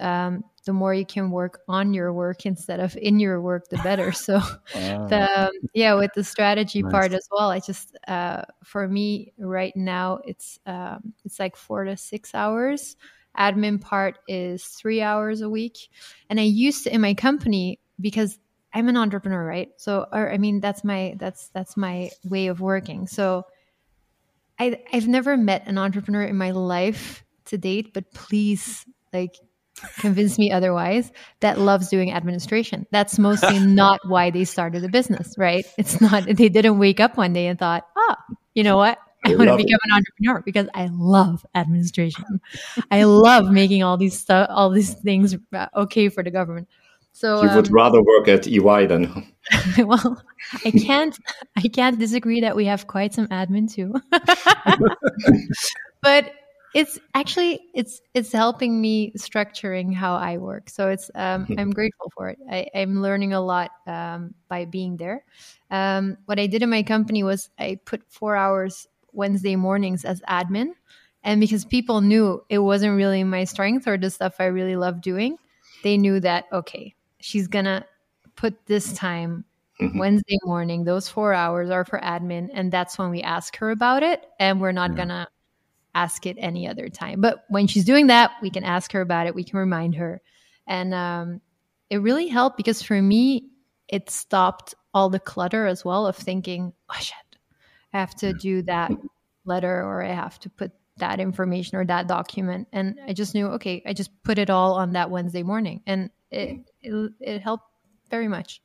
um, 0.00 0.42
the 0.64 0.72
more 0.72 0.94
you 0.94 1.06
can 1.06 1.30
work 1.30 1.60
on 1.68 1.94
your 1.94 2.12
work 2.12 2.46
instead 2.46 2.80
of 2.80 2.96
in 2.96 3.20
your 3.20 3.40
work, 3.40 3.68
the 3.68 3.78
better. 3.78 4.12
So, 4.12 4.40
the 4.72 5.28
um, 5.38 5.50
yeah, 5.74 5.94
with 5.94 6.12
the 6.14 6.24
strategy 6.24 6.82
Nice. 6.82 6.92
part 6.92 7.12
as 7.12 7.28
well. 7.30 7.50
I 7.50 7.60
just 7.60 7.96
uh, 8.08 8.42
for 8.62 8.88
me 8.88 9.32
right 9.38 9.76
now, 9.76 10.20
it's 10.24 10.58
um, 10.66 11.12
it's 11.24 11.38
like 11.38 11.56
four 11.56 11.84
to 11.84 11.96
six 11.96 12.34
hours. 12.34 12.96
Admin 13.38 13.80
part 13.80 14.18
is 14.28 14.64
three 14.64 15.02
hours 15.02 15.40
a 15.40 15.50
week, 15.50 15.76
and 16.30 16.38
I 16.38 16.44
used 16.44 16.84
to 16.84 16.94
in 16.94 17.00
my 17.00 17.14
company 17.14 17.80
because 18.00 18.38
I'm 18.72 18.88
an 18.88 18.96
entrepreneur, 18.96 19.44
right? 19.44 19.70
So, 19.76 20.06
or 20.12 20.32
I 20.32 20.38
mean, 20.38 20.60
that's 20.60 20.84
my 20.84 21.14
that's 21.18 21.48
that's 21.48 21.76
my 21.76 22.10
way 22.24 22.46
of 22.48 22.60
working. 22.60 23.06
So, 23.06 23.44
I 24.58 24.82
I've 24.92 25.08
never 25.08 25.36
met 25.36 25.66
an 25.66 25.78
entrepreneur 25.78 26.22
in 26.24 26.36
my 26.36 26.50
life 26.52 27.24
to 27.46 27.58
date, 27.58 27.92
but 27.92 28.12
please, 28.12 28.84
like, 29.12 29.36
convince 29.98 30.38
me 30.38 30.50
otherwise. 30.52 31.10
That 31.40 31.58
loves 31.58 31.88
doing 31.88 32.12
administration. 32.12 32.86
That's 32.90 33.18
mostly 33.18 33.58
not 33.66 34.00
why 34.06 34.30
they 34.30 34.44
started 34.44 34.84
a 34.84 34.88
business, 34.88 35.34
right? 35.38 35.66
It's 35.78 36.00
not 36.00 36.24
they 36.26 36.48
didn't 36.48 36.78
wake 36.78 37.00
up 37.00 37.16
one 37.16 37.32
day 37.32 37.46
and 37.46 37.58
thought, 37.58 37.86
oh, 37.96 38.14
you 38.54 38.62
know 38.62 38.76
what? 38.76 38.98
I 39.26 39.30
I 39.32 39.36
want 39.36 39.48
to 39.48 39.52
love 39.52 39.60
it. 39.60 39.66
become 39.66 39.80
an 39.84 39.92
entrepreneur 39.96 40.42
because 40.44 40.68
I 40.74 40.88
love 40.92 41.46
administration. 41.54 42.40
I 42.90 43.04
love 43.04 43.50
making 43.50 43.82
all 43.82 43.96
these 43.96 44.18
stuff, 44.18 44.48
all 44.50 44.70
these 44.70 44.94
things 44.94 45.34
uh, 45.52 45.66
okay 45.74 46.08
for 46.10 46.22
the 46.22 46.30
government. 46.30 46.68
So 47.12 47.42
You 47.42 47.50
would 47.54 47.68
um, 47.68 47.72
rather 47.72 48.02
work 48.02 48.28
at 48.28 48.46
EY 48.46 48.86
than 48.86 49.32
well, 49.78 50.22
I 50.64 50.70
can't 50.70 51.16
I 51.56 51.68
can't 51.68 51.98
disagree 51.98 52.40
that 52.40 52.56
we 52.56 52.66
have 52.66 52.86
quite 52.86 53.14
some 53.14 53.28
admin 53.28 53.72
too. 53.72 53.94
but 56.02 56.32
it's 56.74 56.98
actually 57.14 57.60
it's 57.72 58.00
it's 58.14 58.32
helping 58.32 58.80
me 58.80 59.12
structuring 59.12 59.94
how 59.94 60.16
I 60.16 60.38
work. 60.38 60.68
So 60.68 60.88
it's 60.88 61.10
um, 61.14 61.46
I'm 61.56 61.70
grateful 61.70 62.10
for 62.14 62.28
it. 62.28 62.38
I, 62.50 62.66
I'm 62.74 63.00
learning 63.00 63.32
a 63.32 63.40
lot 63.40 63.70
um, 63.86 64.34
by 64.48 64.64
being 64.64 64.96
there. 64.96 65.24
Um, 65.70 66.18
what 66.26 66.40
I 66.40 66.46
did 66.48 66.62
in 66.62 66.70
my 66.70 66.82
company 66.82 67.22
was 67.22 67.48
I 67.58 67.78
put 67.84 68.02
four 68.08 68.34
hours 68.36 68.88
Wednesday 69.12 69.54
mornings 69.54 70.04
as 70.04 70.20
admin, 70.22 70.72
and 71.22 71.40
because 71.40 71.64
people 71.64 72.00
knew 72.00 72.44
it 72.48 72.58
wasn't 72.58 72.96
really 72.96 73.22
my 73.22 73.44
strength 73.44 73.86
or 73.86 73.96
the 73.96 74.10
stuff 74.10 74.36
I 74.40 74.46
really 74.46 74.76
love 74.76 75.00
doing, 75.00 75.38
they 75.84 75.96
knew 75.96 76.18
that 76.20 76.46
okay, 76.52 76.94
she's 77.20 77.46
gonna 77.46 77.86
put 78.34 78.66
this 78.66 78.92
time 78.92 79.44
Mm-hmm. 79.80 79.98
Wednesday 79.98 80.38
morning, 80.44 80.84
those 80.84 81.08
four 81.08 81.34
hours 81.34 81.68
are 81.68 81.84
for 81.84 81.98
admin, 81.98 82.48
and 82.54 82.70
that's 82.70 82.96
when 82.96 83.10
we 83.10 83.22
ask 83.22 83.56
her 83.56 83.72
about 83.72 84.04
it. 84.04 84.24
And 84.38 84.60
we're 84.60 84.70
not 84.70 84.92
yeah. 84.92 84.96
gonna 84.98 85.28
ask 85.94 86.26
it 86.26 86.36
any 86.38 86.68
other 86.68 86.88
time. 86.88 87.20
But 87.20 87.44
when 87.48 87.66
she's 87.66 87.84
doing 87.84 88.08
that, 88.08 88.32
we 88.42 88.50
can 88.50 88.64
ask 88.64 88.92
her 88.92 89.00
about 89.00 89.26
it. 89.26 89.34
We 89.34 89.44
can 89.44 89.58
remind 89.58 89.94
her, 89.96 90.20
and 90.66 90.94
um, 90.94 91.40
it 91.90 91.98
really 91.98 92.28
helped 92.28 92.56
because 92.56 92.82
for 92.82 93.00
me, 93.00 93.50
it 93.88 94.10
stopped 94.10 94.74
all 94.92 95.10
the 95.10 95.20
clutter 95.20 95.66
as 95.66 95.84
well 95.84 96.06
of 96.06 96.16
thinking, 96.16 96.72
oh 96.90 96.98
shit, 96.98 97.16
I 97.92 97.98
have 97.98 98.14
to 98.16 98.32
do 98.32 98.62
that 98.62 98.90
letter 99.44 99.82
or 99.82 100.02
I 100.02 100.12
have 100.12 100.38
to 100.40 100.50
put 100.50 100.72
that 100.96 101.20
information 101.20 101.76
or 101.76 101.84
that 101.86 102.06
document. 102.06 102.68
And 102.72 102.98
I 103.06 103.12
just 103.12 103.34
knew, 103.34 103.46
okay, 103.48 103.82
I 103.84 103.92
just 103.92 104.10
put 104.22 104.38
it 104.38 104.50
all 104.50 104.74
on 104.74 104.92
that 104.92 105.10
Wednesday 105.10 105.42
morning. 105.42 105.82
And 105.86 106.10
it, 106.30 106.58
it, 106.82 107.12
it 107.20 107.42
helped 107.42 107.64
very 108.10 108.28
much. 108.28 108.62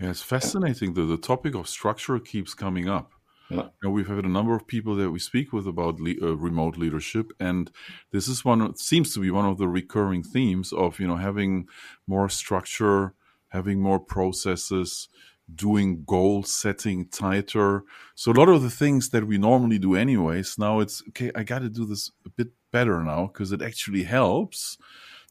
Yeah, 0.00 0.10
it's 0.10 0.22
fascinating. 0.22 0.94
that 0.94 1.02
the 1.02 1.16
topic 1.16 1.54
of 1.54 1.68
structure 1.68 2.18
keeps 2.18 2.54
coming 2.54 2.88
up. 2.88 3.12
You 3.50 3.70
know, 3.82 3.90
we've 3.90 4.06
had 4.06 4.24
a 4.24 4.28
number 4.28 4.54
of 4.54 4.66
people 4.66 4.94
that 4.96 5.10
we 5.10 5.18
speak 5.18 5.52
with 5.52 5.66
about 5.66 6.00
le- 6.00 6.20
uh, 6.22 6.36
remote 6.36 6.76
leadership, 6.76 7.32
and 7.40 7.70
this 8.12 8.28
is 8.28 8.44
one 8.44 8.76
seems 8.76 9.12
to 9.14 9.20
be 9.20 9.30
one 9.30 9.46
of 9.46 9.58
the 9.58 9.68
recurring 9.68 10.22
themes 10.22 10.72
of 10.72 11.00
you 11.00 11.08
know 11.08 11.16
having 11.16 11.66
more 12.06 12.28
structure, 12.28 13.14
having 13.48 13.80
more 13.80 13.98
processes, 13.98 15.08
doing 15.52 16.04
goal 16.04 16.42
setting 16.42 17.08
tighter. 17.08 17.82
So 18.14 18.32
a 18.32 18.38
lot 18.38 18.48
of 18.48 18.62
the 18.62 18.70
things 18.70 19.10
that 19.10 19.26
we 19.26 19.38
normally 19.38 19.78
do 19.78 19.94
anyways, 19.94 20.58
now 20.58 20.80
it's 20.80 21.02
okay, 21.08 21.32
I 21.34 21.42
got 21.42 21.60
to 21.60 21.68
do 21.68 21.84
this 21.84 22.10
a 22.24 22.30
bit 22.30 22.48
better 22.72 23.02
now 23.02 23.26
because 23.26 23.52
it 23.52 23.62
actually 23.62 24.04
helps 24.04 24.78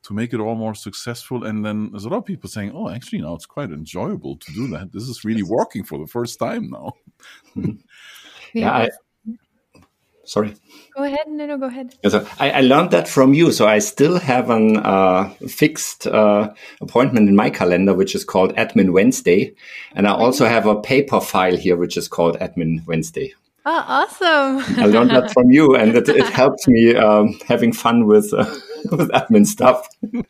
to 0.03 0.13
make 0.13 0.33
it 0.33 0.39
all 0.39 0.55
more 0.55 0.75
successful. 0.75 1.43
And 1.43 1.65
then 1.65 1.91
there's 1.91 2.05
a 2.05 2.09
lot 2.09 2.17
of 2.17 2.25
people 2.25 2.49
saying, 2.49 2.71
oh, 2.73 2.89
actually, 2.89 3.21
now 3.21 3.35
it's 3.35 3.45
quite 3.45 3.71
enjoyable 3.71 4.37
to 4.37 4.53
do 4.53 4.67
that. 4.69 4.91
This 4.91 5.03
is 5.03 5.25
really 5.25 5.43
working 5.43 5.83
for 5.83 5.99
the 5.99 6.07
first 6.07 6.39
time 6.39 6.69
now. 6.69 6.93
yeah, 8.53 8.71
I, 8.71 8.89
sorry. 10.23 10.55
Go 10.95 11.03
ahead. 11.03 11.27
No, 11.27 11.45
no, 11.45 11.57
go 11.57 11.65
ahead. 11.65 11.95
So 12.07 12.25
I, 12.39 12.51
I 12.51 12.61
learned 12.61 12.91
that 12.91 13.07
from 13.07 13.33
you. 13.33 13.51
So 13.51 13.67
I 13.67 13.79
still 13.79 14.19
have 14.19 14.49
an 14.49 14.77
uh, 14.77 15.29
fixed 15.47 16.07
uh, 16.07 16.53
appointment 16.81 17.27
in 17.27 17.35
my 17.35 17.49
calendar, 17.49 17.93
which 17.93 18.15
is 18.15 18.23
called 18.23 18.55
Admin 18.55 18.91
Wednesday. 18.91 19.53
And 19.95 20.07
I 20.07 20.11
also 20.11 20.45
have 20.45 20.65
a 20.65 20.79
paper 20.79 21.19
file 21.19 21.57
here, 21.57 21.75
which 21.75 21.97
is 21.97 22.07
called 22.07 22.37
Admin 22.39 22.85
Wednesday. 22.85 23.33
Oh, 23.65 23.83
awesome. 23.87 24.81
I 24.81 24.85
learned 24.85 25.11
that 25.11 25.31
from 25.33 25.51
you, 25.51 25.75
and 25.75 25.95
it, 25.95 26.07
it 26.07 26.25
helps 26.27 26.67
me 26.67 26.95
um, 26.95 27.37
having 27.47 27.73
fun 27.73 28.07
with, 28.07 28.33
uh, 28.33 28.45
with 28.91 29.09
admin 29.11 29.45
stuff. 29.45 29.87
oh, 30.13 30.23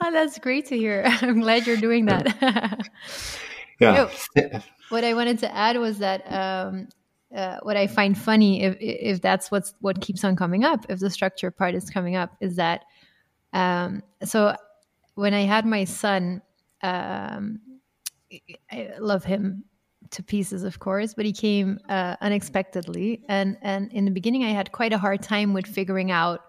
that's 0.00 0.38
great 0.38 0.66
to 0.66 0.76
hear. 0.76 1.04
I'm 1.22 1.40
glad 1.40 1.66
you're 1.66 1.76
doing 1.76 2.06
that. 2.06 2.88
yeah. 3.80 4.08
what 4.88 5.04
I 5.04 5.14
wanted 5.14 5.38
to 5.40 5.54
add 5.54 5.76
was 5.76 5.98
that 5.98 6.22
um, 6.32 6.88
uh, 7.34 7.58
what 7.62 7.76
I 7.76 7.86
find 7.86 8.16
funny, 8.16 8.62
if 8.62 8.76
if 8.80 9.20
that's 9.20 9.50
what's 9.50 9.74
what 9.80 10.00
keeps 10.00 10.24
on 10.24 10.36
coming 10.36 10.64
up, 10.64 10.86
if 10.88 11.00
the 11.00 11.10
structure 11.10 11.50
part 11.50 11.74
is 11.74 11.90
coming 11.90 12.16
up, 12.16 12.36
is 12.40 12.56
that 12.56 12.84
um, 13.52 14.02
so 14.24 14.54
when 15.14 15.34
I 15.34 15.42
had 15.42 15.66
my 15.66 15.84
son, 15.84 16.42
um, 16.82 17.60
I 18.70 18.92
love 18.98 19.24
him 19.24 19.64
to 20.10 20.22
pieces, 20.22 20.62
of 20.62 20.78
course, 20.78 21.14
but 21.14 21.24
he 21.24 21.32
came 21.32 21.78
uh, 21.88 22.16
unexpectedly, 22.20 23.24
and 23.28 23.56
and 23.62 23.92
in 23.92 24.04
the 24.04 24.10
beginning, 24.10 24.44
I 24.44 24.50
had 24.50 24.72
quite 24.72 24.92
a 24.92 24.98
hard 24.98 25.22
time 25.22 25.52
with 25.52 25.66
figuring 25.66 26.10
out 26.10 26.45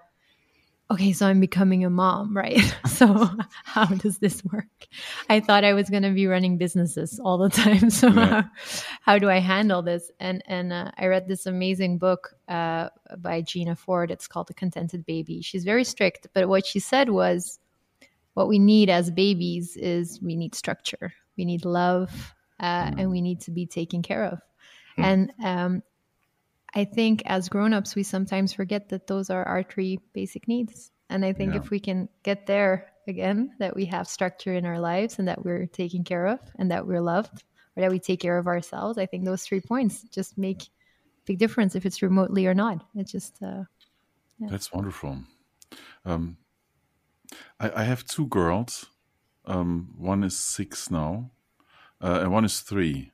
okay, 0.90 1.12
so 1.14 1.28
I'm 1.28 1.40
becoming 1.40 1.84
a 1.84 1.90
mom, 1.90 2.36
right? 2.36 2.60
so 2.88 3.30
how 3.64 3.86
does 3.86 4.20
this 4.20 4.44
work? 4.46 4.88
I 5.30 5.40
thought 5.40 5.64
I 5.64 5.74
was 5.74 5.90
going 5.90 6.04
to 6.04 6.12
be 6.12 6.28
running 6.28 6.58
businesses 6.58 7.20
all 7.20 7.38
the 7.38 7.50
time. 7.64 7.90
So 7.90 8.08
yeah. 8.08 8.26
how, 8.26 8.50
how, 9.02 9.20
do 9.20 9.30
I 9.30 9.40
handle 9.40 9.82
this? 9.82 10.12
And 10.20 10.44
and 10.48 10.72
uh, 10.74 10.92
I 10.98 11.08
read 11.08 11.28
this 11.28 11.46
amazing 11.46 11.98
book 11.98 12.36
uh, 12.48 12.90
by 13.18 13.42
Gina 13.42 13.76
Ford. 13.76 14.12
It's 14.12 14.28
called 14.28 14.48
The 14.48 14.54
Contented 14.54 15.06
Baby. 15.06 15.42
She's 15.42 15.64
very 15.64 15.84
strict, 15.84 16.28
but 16.34 16.48
what 16.48 16.66
she 16.66 16.80
said 16.80 17.10
was, 17.10 17.60
what 18.34 18.48
we 18.48 18.60
need 18.60 18.90
as 18.90 19.10
babies 19.10 19.76
is 19.78 20.22
we 20.22 20.36
need 20.36 20.54
structure, 20.54 21.12
we 21.38 21.46
need 21.46 21.66
love, 21.66 22.36
uh, 22.60 22.92
and 22.98 23.10
we 23.10 23.20
need 23.20 23.42
to 23.42 23.52
be 23.52 23.66
taken 23.66 24.04
care 24.04 24.26
of. 24.26 24.40
Hmm. 24.96 25.04
And 25.04 25.34
um, 25.44 25.84
I 26.76 26.86
think 26.86 27.24
as 27.26 27.50
grown-ups 27.50 27.96
we 27.96 28.04
sometimes 28.04 28.54
forget 28.54 28.90
that 28.90 29.08
those 29.08 29.30
are 29.30 29.44
our 29.46 29.64
three 29.64 30.00
basic 30.14 30.48
needs. 30.48 30.92
And 31.10 31.24
I 31.24 31.34
think 31.34 31.54
yeah. 31.54 31.62
if 31.62 31.70
we 31.70 31.80
can 31.80 32.10
get 32.24 32.46
there 32.46 32.92
again, 33.08 33.52
that 33.60 33.76
we 33.76 33.86
have 33.86 34.08
structure 34.08 34.54
in 34.54 34.66
our 34.66 34.80
lives 34.80 35.20
and 35.20 35.28
that 35.28 35.44
we're 35.44 35.66
taken 35.66 36.04
care 36.04 36.28
of 36.28 36.40
and 36.60 36.70
that 36.72 36.86
we're 36.86 37.02
loved 37.02 37.44
or 37.76 37.82
that 37.82 37.92
we 37.92 38.00
take 38.00 38.20
care 38.20 38.38
of 38.38 38.48
ourselves, 38.48 38.98
I 38.98 39.06
think 39.06 39.24
those 39.24 39.44
three 39.44 39.62
points 39.62 40.04
just 40.04 40.38
make 40.38 40.64
big 41.26 41.38
difference 41.38 41.76
if 41.76 41.86
it's 41.86 42.02
remotely 42.02 42.48
or 42.48 42.54
not. 42.54 42.84
It's 42.96 43.12
just 43.12 43.42
uh, 43.42 43.64
yeah. 44.40 44.48
that's 44.50 44.74
wonderful. 44.74 45.20
Um, 46.06 46.38
I, 47.60 47.82
I, 47.82 47.84
have 47.84 48.06
two 48.06 48.28
girls. 48.28 48.86
Um, 49.46 49.94
one 49.98 50.24
is 50.24 50.38
six 50.38 50.90
now, 50.90 51.32
uh, 52.02 52.20
and 52.22 52.32
one 52.32 52.46
is 52.46 52.62
three. 52.62 53.12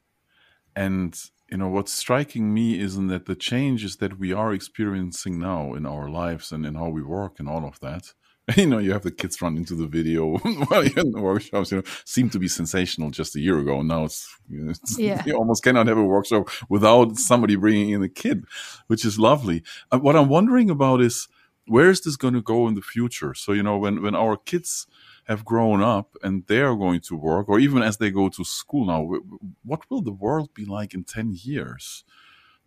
And 0.76 1.20
you 1.49 1.58
know 1.58 1.69
what's 1.69 1.93
striking 1.93 2.53
me 2.53 2.79
isn't 2.79 3.08
that 3.08 3.25
the 3.25 3.36
changes 3.36 3.97
that 3.97 4.19
we 4.19 4.34
are 4.34 4.53
experiencing 4.53 5.39
now 5.39 5.73
in 5.73 5.86
our 5.86 6.10
lives 6.10 6.51
and 6.51 6.65
in 6.65 6.75
how 6.75 6.89
we 6.89 7.01
work 7.01 7.39
and 7.39 7.47
all 7.47 7.65
of 7.65 7.79
that 7.79 8.13
you 8.58 8.65
know 8.65 8.77
you 8.77 8.91
have 8.91 9.03
the 9.03 9.12
kids 9.12 9.41
run 9.41 9.56
into 9.56 9.73
the 9.73 9.88
video 9.88 10.38
while 10.38 10.84
you're 10.84 10.99
in 10.99 11.12
the 11.12 11.21
workshops 11.21 11.71
you 11.71 11.77
know 11.77 11.84
seemed 12.03 12.32
to 12.32 12.39
be 12.39 12.47
sensational 12.47 13.10
just 13.10 13.36
a 13.36 13.39
year 13.39 13.58
ago. 13.58 13.82
Now 13.82 14.03
it's, 14.03 14.27
you, 14.49 14.69
it's 14.69 14.99
yeah. 14.99 15.23
you 15.25 15.34
almost 15.34 15.63
cannot 15.63 15.88
have 15.88 15.97
a 15.97 16.03
workshop 16.03 16.49
without 16.67 17.15
somebody 17.15 17.56
bringing 17.56 17.91
in 17.91 18.03
a 18.03 18.10
kid 18.10 18.43
which 18.88 19.06
is 19.06 19.17
lovely. 19.17 19.63
Uh, 19.91 19.99
what 19.99 20.17
i'm 20.17 20.27
wondering 20.27 20.69
about 20.69 20.99
is 20.99 21.29
where 21.67 21.89
is 21.89 22.01
this 22.01 22.17
going 22.17 22.34
to 22.34 22.41
go 22.41 22.67
in 22.67 22.75
the 22.75 22.82
future? 22.82 23.34
So 23.34 23.53
you 23.53 23.63
know 23.63 23.77
when 23.77 24.01
when 24.01 24.15
our 24.15 24.36
kids 24.36 24.88
have 25.26 25.46
grown 25.46 25.82
up 25.82 26.16
and 26.24 26.46
they 26.48 26.62
are 26.62 26.76
going 26.76 27.02
to 27.02 27.16
work, 27.16 27.48
or 27.50 27.60
even 27.60 27.82
as 27.82 27.98
they 27.98 28.12
go 28.12 28.30
to 28.30 28.44
school 28.44 28.86
now, 28.86 29.20
what 29.64 29.90
will 29.90 30.02
the 30.02 30.12
world 30.12 30.54
be 30.54 30.66
like 30.66 30.94
in 30.94 31.04
10 31.04 31.38
years? 31.44 32.04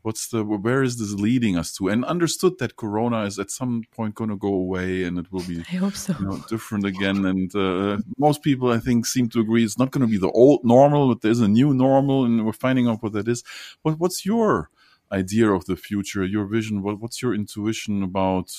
What's 0.07 0.29
the 0.29 0.45
where 0.45 0.85
is 0.85 0.99
this 1.01 1.15
leading 1.15 1.59
us 1.59 1.75
to? 1.75 1.89
And 1.89 2.05
understood 2.05 2.59
that 2.61 2.77
Corona 2.77 3.25
is 3.25 3.41
at 3.41 3.51
some 3.51 3.83
point 3.91 4.15
going 4.15 4.31
to 4.31 4.37
go 4.37 4.55
away, 4.55 5.03
and 5.03 5.19
it 5.19 5.33
will 5.33 5.43
be 5.43 5.65
I 5.69 5.77
hope 5.79 5.97
so. 5.97 6.15
You 6.21 6.27
know, 6.27 6.45
different 6.49 6.85
again. 6.85 7.25
And 7.25 7.53
uh, 7.57 7.99
most 8.17 8.45
people, 8.45 8.71
I 8.71 8.79
think, 8.79 9.05
seem 9.05 9.29
to 9.31 9.41
agree 9.41 9.65
it's 9.65 9.81
not 9.81 9.91
going 9.91 10.07
to 10.07 10.07
be 10.07 10.17
the 10.17 10.31
old 10.31 10.61
normal, 10.63 11.09
but 11.09 11.23
there's 11.23 11.41
a 11.41 11.49
new 11.49 11.75
normal, 11.75 12.25
and 12.25 12.47
we're 12.47 12.53
finding 12.53 12.87
out 12.87 13.03
what 13.03 13.15
that 13.15 13.27
is. 13.27 13.43
But 13.83 13.99
what's 13.99 14.25
your 14.25 14.71
idea 15.11 15.51
of 15.51 15.65
the 15.65 15.75
future? 15.75 16.25
Your 16.25 16.47
vision? 16.47 16.83
What, 16.83 17.01
what's 17.01 17.21
your 17.21 17.35
intuition 17.35 18.05
about? 18.05 18.53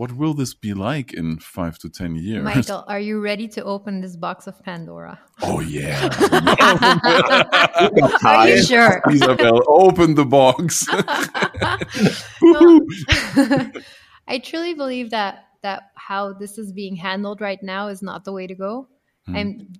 What 0.00 0.12
will 0.12 0.32
this 0.32 0.54
be 0.54 0.72
like 0.72 1.12
in 1.12 1.40
five 1.40 1.78
to 1.80 1.90
ten 1.90 2.16
years? 2.16 2.42
Michael, 2.42 2.84
are 2.88 2.98
you 2.98 3.20
ready 3.20 3.46
to 3.48 3.62
open 3.62 4.00
this 4.00 4.16
box 4.16 4.46
of 4.46 4.58
Pandora? 4.64 5.20
Oh 5.42 5.60
yeah. 5.60 6.08
are 8.24 8.48
you 8.48 8.62
sure? 8.62 9.02
Isabelle, 9.10 9.62
open 9.68 10.14
the 10.14 10.24
box. 10.24 10.86
I 14.26 14.38
truly 14.38 14.72
believe 14.72 15.10
that 15.10 15.44
that 15.60 15.90
how 15.96 16.32
this 16.32 16.56
is 16.56 16.72
being 16.72 16.96
handled 16.96 17.42
right 17.42 17.62
now 17.62 17.88
is 17.88 18.00
not 18.00 18.24
the 18.24 18.32
way 18.32 18.46
to 18.46 18.54
go. 18.54 18.88
Hmm. 19.26 19.36
I'm 19.36 19.72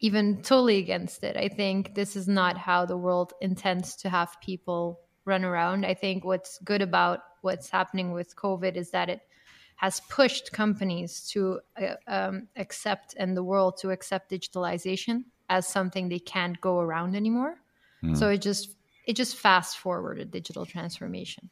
even 0.00 0.42
totally 0.42 0.76
against 0.76 1.24
it. 1.24 1.38
I 1.38 1.48
think 1.48 1.94
this 1.94 2.14
is 2.14 2.28
not 2.28 2.58
how 2.58 2.84
the 2.84 2.98
world 2.98 3.32
intends 3.40 3.96
to 4.02 4.10
have 4.10 4.38
people 4.42 5.00
run 5.24 5.44
around. 5.44 5.86
I 5.86 5.94
think 5.94 6.24
what's 6.24 6.58
good 6.60 6.82
about 6.82 7.20
what's 7.42 7.68
happening 7.70 8.12
with 8.12 8.36
COVID 8.36 8.76
is 8.76 8.90
that 8.90 9.08
it 9.08 9.20
has 9.76 10.00
pushed 10.08 10.52
companies 10.52 11.28
to 11.30 11.60
uh, 11.80 11.94
um, 12.06 12.48
accept 12.56 13.14
and 13.18 13.36
the 13.36 13.42
world 13.42 13.76
to 13.78 13.90
accept 13.90 14.30
digitalization 14.30 15.24
as 15.48 15.66
something 15.66 16.08
they 16.08 16.18
can't 16.18 16.60
go 16.60 16.80
around 16.80 17.16
anymore. 17.16 17.56
Mm. 18.02 18.16
So 18.16 18.28
it 18.28 18.38
just 18.38 18.76
it 19.06 19.14
just 19.16 19.36
fast 19.36 19.78
forwarded 19.78 20.30
digital 20.30 20.64
transformation. 20.64 21.50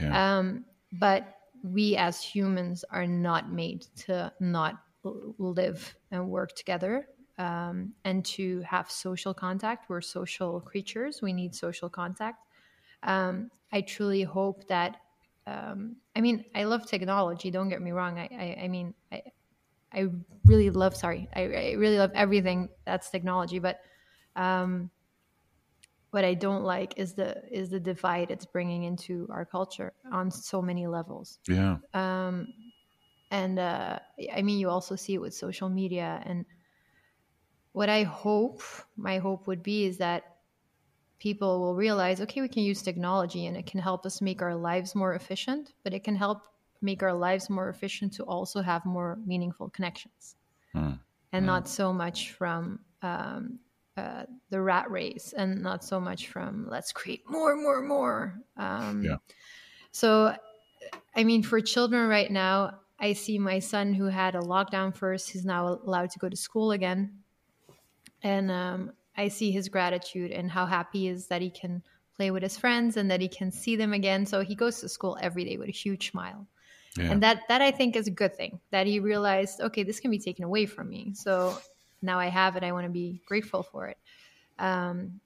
Yeah. 0.00 0.38
Um, 0.38 0.64
but 0.92 1.38
we 1.62 1.96
as 1.96 2.22
humans 2.22 2.84
are 2.90 3.06
not 3.06 3.52
made 3.52 3.86
to 4.06 4.32
not 4.40 4.80
live 5.04 5.94
and 6.10 6.28
work 6.28 6.54
together 6.54 7.06
um, 7.38 7.92
and 8.04 8.24
to 8.24 8.60
have 8.62 8.90
social 8.90 9.34
contact. 9.34 9.88
We're 9.88 10.00
social 10.00 10.60
creatures. 10.60 11.22
We 11.22 11.32
need 11.32 11.54
social 11.54 11.88
contact. 11.88 12.44
Um, 13.02 13.50
I 13.72 13.82
truly 13.82 14.22
hope 14.22 14.66
that 14.68 14.96
um, 15.48 15.96
I 16.14 16.20
mean, 16.20 16.44
I 16.54 16.64
love 16.64 16.86
technology. 16.86 17.50
Don't 17.50 17.68
get 17.68 17.80
me 17.80 17.92
wrong. 17.92 18.18
I, 18.18 18.28
I, 18.32 18.64
I 18.64 18.68
mean, 18.68 18.92
I, 19.10 19.22
I 19.92 20.08
really 20.44 20.68
love. 20.68 20.94
Sorry, 20.94 21.28
I, 21.34 21.42
I, 21.42 21.72
really 21.72 21.98
love 21.98 22.10
everything 22.14 22.68
that's 22.84 23.08
technology. 23.08 23.58
But 23.58 23.80
um, 24.36 24.90
what 26.10 26.24
I 26.24 26.34
don't 26.34 26.64
like 26.64 26.98
is 26.98 27.14
the 27.14 27.42
is 27.50 27.70
the 27.70 27.80
divide 27.80 28.30
it's 28.30 28.44
bringing 28.44 28.84
into 28.84 29.26
our 29.30 29.46
culture 29.46 29.94
on 30.12 30.30
so 30.30 30.60
many 30.60 30.86
levels. 30.86 31.38
Yeah. 31.48 31.76
Um, 31.94 32.52
and 33.30 33.58
uh, 33.58 34.00
I 34.34 34.42
mean, 34.42 34.58
you 34.58 34.68
also 34.68 34.96
see 34.96 35.14
it 35.14 35.20
with 35.20 35.32
social 35.32 35.70
media, 35.70 36.22
and 36.26 36.44
what 37.72 37.88
I 37.88 38.02
hope, 38.02 38.62
my 38.96 39.18
hope 39.18 39.46
would 39.46 39.62
be 39.62 39.86
is 39.86 39.98
that 39.98 40.37
people 41.18 41.60
will 41.60 41.74
realize 41.74 42.20
okay, 42.20 42.40
we 42.40 42.48
can 42.48 42.62
use 42.62 42.82
technology 42.82 43.46
and 43.46 43.56
it 43.56 43.66
can 43.66 43.80
help 43.80 44.06
us 44.06 44.20
make 44.20 44.42
our 44.42 44.54
lives 44.54 44.94
more 44.94 45.14
efficient, 45.14 45.72
but 45.84 45.92
it 45.94 46.04
can 46.04 46.16
help 46.16 46.42
make 46.80 47.02
our 47.02 47.12
lives 47.12 47.50
more 47.50 47.68
efficient 47.68 48.12
to 48.14 48.22
also 48.24 48.60
have 48.60 48.84
more 48.84 49.18
meaningful 49.26 49.68
connections 49.70 50.36
mm. 50.74 50.98
and 51.32 51.42
mm. 51.42 51.46
not 51.46 51.68
so 51.68 51.92
much 51.92 52.32
from 52.32 52.78
um, 53.02 53.58
uh, 53.96 54.24
the 54.50 54.60
rat 54.60 54.90
race 54.90 55.34
and 55.36 55.60
not 55.60 55.82
so 55.82 55.98
much 55.98 56.28
from 56.28 56.68
let's 56.70 56.92
create 56.92 57.22
more, 57.28 57.56
more, 57.56 57.82
more. 57.82 58.40
Um, 58.56 59.02
yeah. 59.02 59.16
So, 59.90 60.36
I 61.16 61.24
mean, 61.24 61.42
for 61.42 61.60
children 61.60 62.08
right 62.08 62.30
now, 62.30 62.78
I 63.00 63.12
see 63.12 63.38
my 63.38 63.58
son 63.58 63.92
who 63.92 64.04
had 64.04 64.34
a 64.34 64.40
lockdown 64.40 64.94
first, 64.94 65.30
he's 65.30 65.44
now 65.44 65.80
allowed 65.84 66.10
to 66.10 66.18
go 66.18 66.28
to 66.28 66.36
school 66.36 66.72
again. 66.72 67.18
And 68.22 68.50
um, 68.50 68.92
I 69.18 69.28
see 69.28 69.50
his 69.50 69.68
gratitude 69.68 70.30
and 70.30 70.50
how 70.50 70.64
happy 70.64 71.00
he 71.00 71.08
is 71.08 71.26
that 71.26 71.42
he 71.42 71.50
can 71.50 71.82
play 72.16 72.30
with 72.30 72.42
his 72.42 72.56
friends 72.56 72.96
and 72.96 73.10
that 73.10 73.20
he 73.20 73.28
can 73.28 73.50
see 73.50 73.76
them 73.76 73.92
again. 73.92 74.24
So 74.24 74.40
he 74.40 74.54
goes 74.54 74.80
to 74.80 74.88
school 74.88 75.18
every 75.20 75.44
day 75.44 75.56
with 75.56 75.68
a 75.68 75.72
huge 75.72 76.10
smile. 76.10 76.46
Yeah. 76.96 77.10
And 77.10 77.22
that 77.22 77.42
that 77.48 77.60
I 77.60 77.70
think 77.70 77.96
is 77.96 78.06
a 78.06 78.12
good 78.12 78.34
thing 78.34 78.60
that 78.70 78.86
he 78.86 79.00
realized, 79.00 79.60
okay, 79.60 79.82
this 79.82 80.00
can 80.00 80.10
be 80.10 80.18
taken 80.18 80.44
away 80.44 80.66
from 80.66 80.88
me. 80.88 81.12
So 81.14 81.58
now 82.00 82.18
I 82.18 82.26
have 82.26 82.56
it. 82.56 82.62
I 82.62 82.72
want 82.72 82.86
to 82.86 82.92
be 82.92 83.20
grateful 83.26 83.62
for 83.62 83.88
it. 83.88 83.98
Um, 84.58 85.20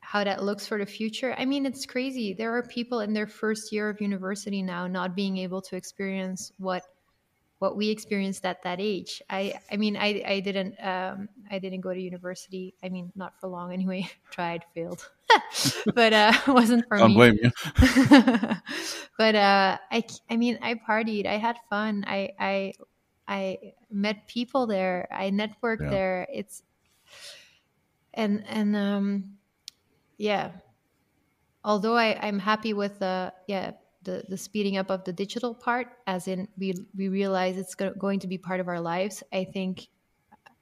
how 0.00 0.24
that 0.24 0.42
looks 0.42 0.66
for 0.66 0.78
the 0.78 0.86
future. 0.86 1.34
I 1.38 1.44
mean, 1.44 1.66
it's 1.66 1.86
crazy. 1.86 2.34
There 2.34 2.56
are 2.56 2.62
people 2.64 3.00
in 3.00 3.12
their 3.12 3.28
first 3.28 3.72
year 3.72 3.88
of 3.88 4.00
university 4.00 4.62
now 4.62 4.88
not 4.88 5.14
being 5.14 5.36
able 5.36 5.62
to 5.62 5.76
experience 5.76 6.52
what 6.58 6.82
what 7.60 7.76
we 7.76 7.90
experienced 7.90 8.44
at 8.46 8.62
that 8.64 8.80
age. 8.80 9.22
I 9.28 9.54
I 9.70 9.76
mean 9.76 9.96
I 9.96 10.24
I 10.26 10.40
didn't 10.40 10.74
um, 10.82 11.28
I 11.50 11.60
didn't 11.60 11.82
go 11.82 11.92
to 11.92 12.00
university. 12.00 12.74
I 12.82 12.88
mean 12.88 13.12
not 13.14 13.38
for 13.38 13.48
long 13.48 13.72
anyway. 13.72 14.08
Tried, 14.30 14.64
failed, 14.74 15.08
but 15.94 16.12
uh, 16.12 16.32
wasn't 16.48 16.88
for 16.88 16.96
Don't 16.96 17.10
me. 17.10 17.16
blame 17.16 17.38
you. 17.40 17.50
but 19.18 19.34
uh, 19.36 19.76
I 19.92 20.04
I 20.28 20.36
mean 20.36 20.58
I 20.62 20.74
partied. 20.74 21.26
I 21.26 21.36
had 21.36 21.56
fun. 21.68 22.04
I 22.08 22.30
I 22.40 22.72
I 23.28 23.58
met 23.92 24.26
people 24.26 24.66
there. 24.66 25.06
I 25.12 25.30
networked 25.30 25.84
yeah. 25.84 25.90
there. 25.90 26.26
It's 26.32 26.62
and 28.14 28.42
and 28.48 28.74
um 28.74 29.36
yeah. 30.16 30.52
Although 31.62 31.96
I 31.96 32.16
I'm 32.26 32.38
happy 32.38 32.72
with 32.72 33.00
the 33.00 33.06
uh, 33.06 33.30
yeah 33.46 33.72
the 34.02 34.24
the 34.28 34.36
speeding 34.36 34.76
up 34.78 34.90
of 34.90 35.04
the 35.04 35.12
digital 35.12 35.54
part 35.54 35.88
as 36.06 36.28
in 36.28 36.48
we 36.58 36.74
we 36.96 37.08
realize 37.08 37.56
it's 37.56 37.74
go- 37.74 37.94
going 37.98 38.18
to 38.18 38.26
be 38.26 38.38
part 38.38 38.60
of 38.60 38.68
our 38.68 38.80
lives 38.80 39.22
i 39.32 39.44
think 39.44 39.88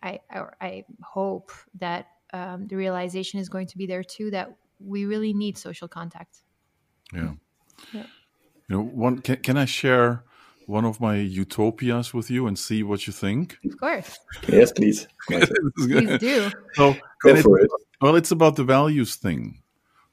i 0.03 0.18
i, 0.30 0.43
I 0.61 0.84
hope 1.03 1.53
that 1.78 2.07
um, 2.32 2.66
the 2.66 2.76
realization 2.76 3.41
is 3.41 3.49
going 3.49 3.66
to 3.68 3.78
be 3.78 3.86
there 3.86 4.03
too 4.03 4.30
that 4.30 4.55
we 4.80 5.07
really 5.07 5.32
need 5.32 5.59
social 5.59 5.89
contact. 5.89 6.43
Yeah, 7.12 7.32
yeah. 7.93 8.07
you 8.68 8.76
know 8.76 8.82
one 8.82 9.20
can, 9.20 9.36
can 9.36 9.57
i 9.57 9.64
share 9.64 10.24
one 10.66 10.84
of 10.84 11.01
my 11.01 11.16
utopias 11.16 12.12
with 12.12 12.30
you 12.30 12.47
and 12.47 12.59
see 12.59 12.82
what 12.82 13.07
you 13.07 13.12
think? 13.12 13.59
Of 13.64 13.78
course. 13.78 14.18
Yes 14.47 14.72
please. 14.72 15.09
Please 15.78 16.18
do. 16.18 16.51
So 16.74 16.95
go 17.22 17.36
for 17.36 17.61
it. 17.61 17.70
well 18.03 18.16
it's 18.16 18.30
about 18.30 18.57
the 18.57 18.64
values 18.64 19.16
thing 19.16 19.62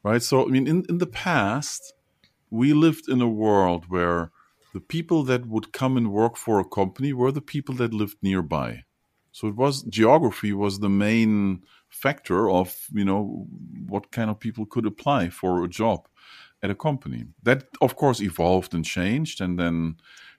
right? 0.04 0.22
So 0.22 0.46
i 0.46 0.50
mean 0.50 0.68
in, 0.68 0.86
in 0.88 1.00
the 1.00 1.08
past 1.08 1.94
we 2.50 2.74
lived 2.74 3.10
in 3.10 3.22
a 3.22 3.28
world 3.28 3.86
where 3.90 4.32
the 4.74 4.82
people 4.82 5.24
that 5.24 5.46
would 5.46 5.72
come 5.72 5.96
and 5.98 6.12
work 6.12 6.36
for 6.36 6.60
a 6.60 6.66
company 6.66 7.14
were 7.14 7.32
the 7.32 7.42
people 7.42 7.76
that 7.76 7.94
lived 7.94 8.18
nearby. 8.22 8.84
So 9.32 9.48
it 9.48 9.56
was 9.56 9.84
geography 9.84 10.54
was 10.54 10.80
the 10.80 10.90
main 10.90 11.64
factor 11.90 12.50
of 12.50 12.88
you 12.94 13.06
know 13.06 13.48
what 13.88 14.12
kind 14.12 14.30
of 14.30 14.40
people 14.40 14.66
could 14.66 14.86
apply 14.86 15.30
for 15.30 15.64
a 15.64 15.70
job 15.70 16.08
at 16.62 16.70
a 16.70 16.76
company. 16.76 17.26
That 17.44 17.68
of 17.82 17.96
course 17.96 18.22
evolved 18.22 18.74
and 18.74 18.84
changed, 18.84 19.42
and 19.42 19.58
then 19.58 19.96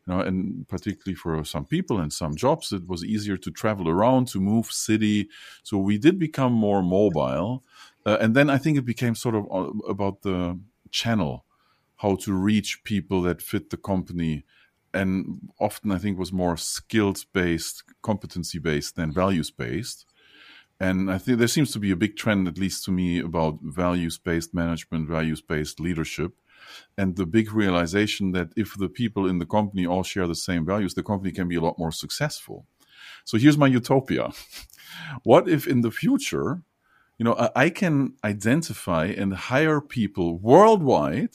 you 0.07 0.15
know, 0.15 0.21
and 0.21 0.69
particularly 0.69 1.15
for 1.15 1.43
some 1.45 1.65
people 1.65 1.99
and 1.99 2.13
some 2.13 2.37
jobs, 2.37 2.73
it 2.73 2.87
was 2.87 3.05
easier 3.05 3.39
to 3.39 3.51
travel 3.51 3.89
around, 3.89 4.29
to 4.29 4.41
move 4.41 4.67
city. 4.67 5.29
So 5.63 5.79
we 5.79 5.97
did 5.97 6.19
become 6.19 6.53
more 6.53 6.83
mobile, 6.83 7.65
uh, 8.05 8.19
and 8.21 8.37
then 8.37 8.51
I 8.51 8.59
think 8.59 8.77
it 8.77 8.85
became 8.85 9.15
sort 9.15 9.35
of 9.35 9.45
uh, 9.51 9.71
about 9.89 10.21
the 10.23 10.61
channel 10.91 11.46
how 11.97 12.15
to 12.17 12.33
reach 12.33 12.85
people 12.85 13.23
that 13.23 13.43
fit 13.43 13.71
the 13.71 13.77
company 13.77 14.45
and 14.93 15.41
often 15.61 15.91
i 15.93 15.99
think 15.99 16.19
was 16.19 16.33
more 16.33 16.57
skills 16.57 17.25
based 17.25 17.83
competency 18.03 18.59
based 18.59 18.97
than 18.97 19.13
values 19.13 19.51
based 19.51 20.07
and 20.81 21.11
i 21.11 21.19
think 21.19 21.39
there 21.39 21.49
seems 21.49 21.73
to 21.73 21.79
be 21.79 21.91
a 21.91 21.97
big 21.97 22.17
trend 22.17 22.47
at 22.49 22.59
least 22.59 22.85
to 22.85 22.91
me 22.91 23.19
about 23.19 23.59
values 23.63 24.19
based 24.19 24.55
management 24.55 25.09
values 25.09 25.41
based 25.41 25.81
leadership. 25.81 26.33
And 26.99 27.17
the 27.17 27.27
big 27.27 27.53
realization 27.53 28.33
that 28.33 28.49
if 28.57 28.77
the 28.77 28.89
people 28.89 29.27
in 29.29 29.39
the 29.39 29.47
company 29.47 29.87
all 29.87 30.03
share 30.03 30.27
the 30.27 30.35
same 30.35 30.67
values 30.67 30.95
the 30.95 31.03
company 31.03 31.31
can 31.31 31.49
be 31.49 31.55
a 31.57 31.61
lot 31.61 31.79
more 31.79 31.93
successful. 31.93 32.67
So 33.25 33.39
here's 33.39 33.59
my 33.59 33.69
utopia. 33.69 34.31
What 35.25 35.49
if 35.49 35.67
in 35.67 35.83
the 35.83 35.91
future 35.91 36.63
you 37.19 37.25
know 37.25 37.35
i 37.57 37.71
can 37.71 38.15
identify 38.25 39.07
and 39.07 39.35
hire 39.51 39.81
people 39.81 40.39
worldwide 40.39 41.35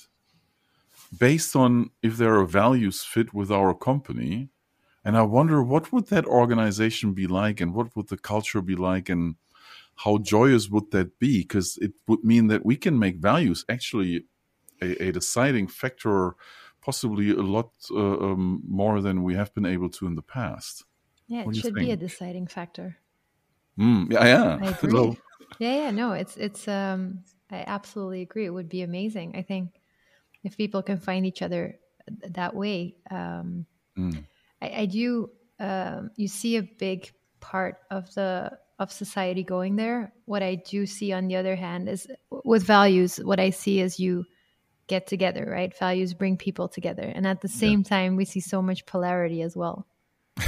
based 1.18 1.56
on 1.56 1.92
if 2.02 2.18
their 2.18 2.44
values 2.46 3.04
fit 3.04 3.34
with 3.34 3.52
our 3.52 3.74
company. 3.74 4.50
And 5.04 5.18
I 5.18 5.24
wonder 5.24 5.64
what 5.64 5.92
would 5.92 6.08
that 6.08 6.26
organization 6.26 7.14
be 7.14 7.28
like 7.28 7.60
and 7.60 7.74
what 7.74 7.96
would 7.96 8.10
the 8.10 8.18
culture 8.18 8.62
be 8.62 8.76
like 8.76 9.10
and 9.10 9.36
how 9.96 10.20
joyous 10.20 10.70
would 10.70 10.92
that 10.92 11.20
be? 11.20 11.42
Because 11.42 11.78
it 11.82 11.94
would 12.08 12.24
mean 12.24 12.48
that 12.48 12.66
we 12.66 12.76
can 12.76 12.98
make 12.98 13.18
values 13.18 13.66
actually 13.68 14.26
a, 14.82 15.08
a 15.08 15.12
deciding 15.12 15.68
factor, 15.68 16.36
possibly 16.82 17.32
a 17.32 17.36
lot 17.36 17.72
uh, 17.92 17.96
um, 17.96 18.62
more 18.68 19.02
than 19.02 19.24
we 19.24 19.36
have 19.36 19.54
been 19.54 19.66
able 19.66 19.90
to 19.90 20.08
in 20.08 20.16
the 20.16 20.22
past. 20.22 20.86
Yeah, 21.28 21.46
it 21.48 21.56
should 21.56 21.76
be 21.76 21.92
a 21.92 21.96
deciding 21.96 22.48
factor. 22.48 22.98
Mm, 23.80 24.12
yeah, 24.12 24.26
yeah. 24.26 24.60
I 24.62 24.70
agree. 24.84 25.18
yeah, 25.60 25.76
yeah. 25.84 25.92
No, 25.92 26.12
it's 26.12 26.36
it's. 26.38 26.68
Um, 26.68 27.24
I 27.50 27.64
absolutely 27.68 28.22
agree. 28.22 28.46
It 28.46 28.50
would 28.50 28.70
be 28.70 28.82
amazing. 28.82 29.36
I 29.36 29.42
think 29.42 29.81
if 30.44 30.58
people 30.58 30.82
can 30.82 30.98
find 30.98 31.26
each 31.26 31.42
other 31.42 31.80
that 32.30 32.56
way. 32.56 32.96
Um, 33.10 33.66
mm. 33.98 34.24
I, 34.62 34.70
I, 34.70 34.86
do. 34.86 35.30
Um, 35.60 36.12
you 36.16 36.28
see 36.28 36.58
a 36.58 36.64
big 36.64 37.12
part 37.40 37.78
of 37.90 38.14
the 38.16 38.58
of 38.80 38.92
society 38.92 39.44
going 39.44 39.76
there. 39.76 40.14
What 40.26 40.42
I 40.42 40.56
do 40.56 40.86
see, 40.86 41.14
on 41.14 41.28
the 41.28 41.36
other 41.36 41.56
hand, 41.56 41.88
is 41.88 42.08
with 42.44 42.64
values. 42.64 43.18
What 43.18 43.40
I 43.40 43.52
see 43.52 43.80
is 43.80 44.00
you 44.00 44.26
get 44.88 45.08
together, 45.08 45.48
right? 45.50 45.78
Values 45.78 46.14
bring 46.14 46.38
people 46.38 46.68
together, 46.68 47.04
and 47.04 47.28
at 47.28 47.42
the 47.42 47.48
same 47.48 47.80
yeah. 47.80 47.90
time, 47.90 48.16
we 48.16 48.26
see 48.26 48.40
so 48.40 48.62
much 48.62 48.86
polarity 48.86 49.42
as 49.42 49.56
well, 49.56 49.86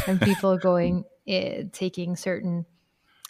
and 0.07 0.19
people 0.19 0.57
going 0.71 1.05
uh, 1.29 1.63
taking 1.71 2.15
certain 2.15 2.65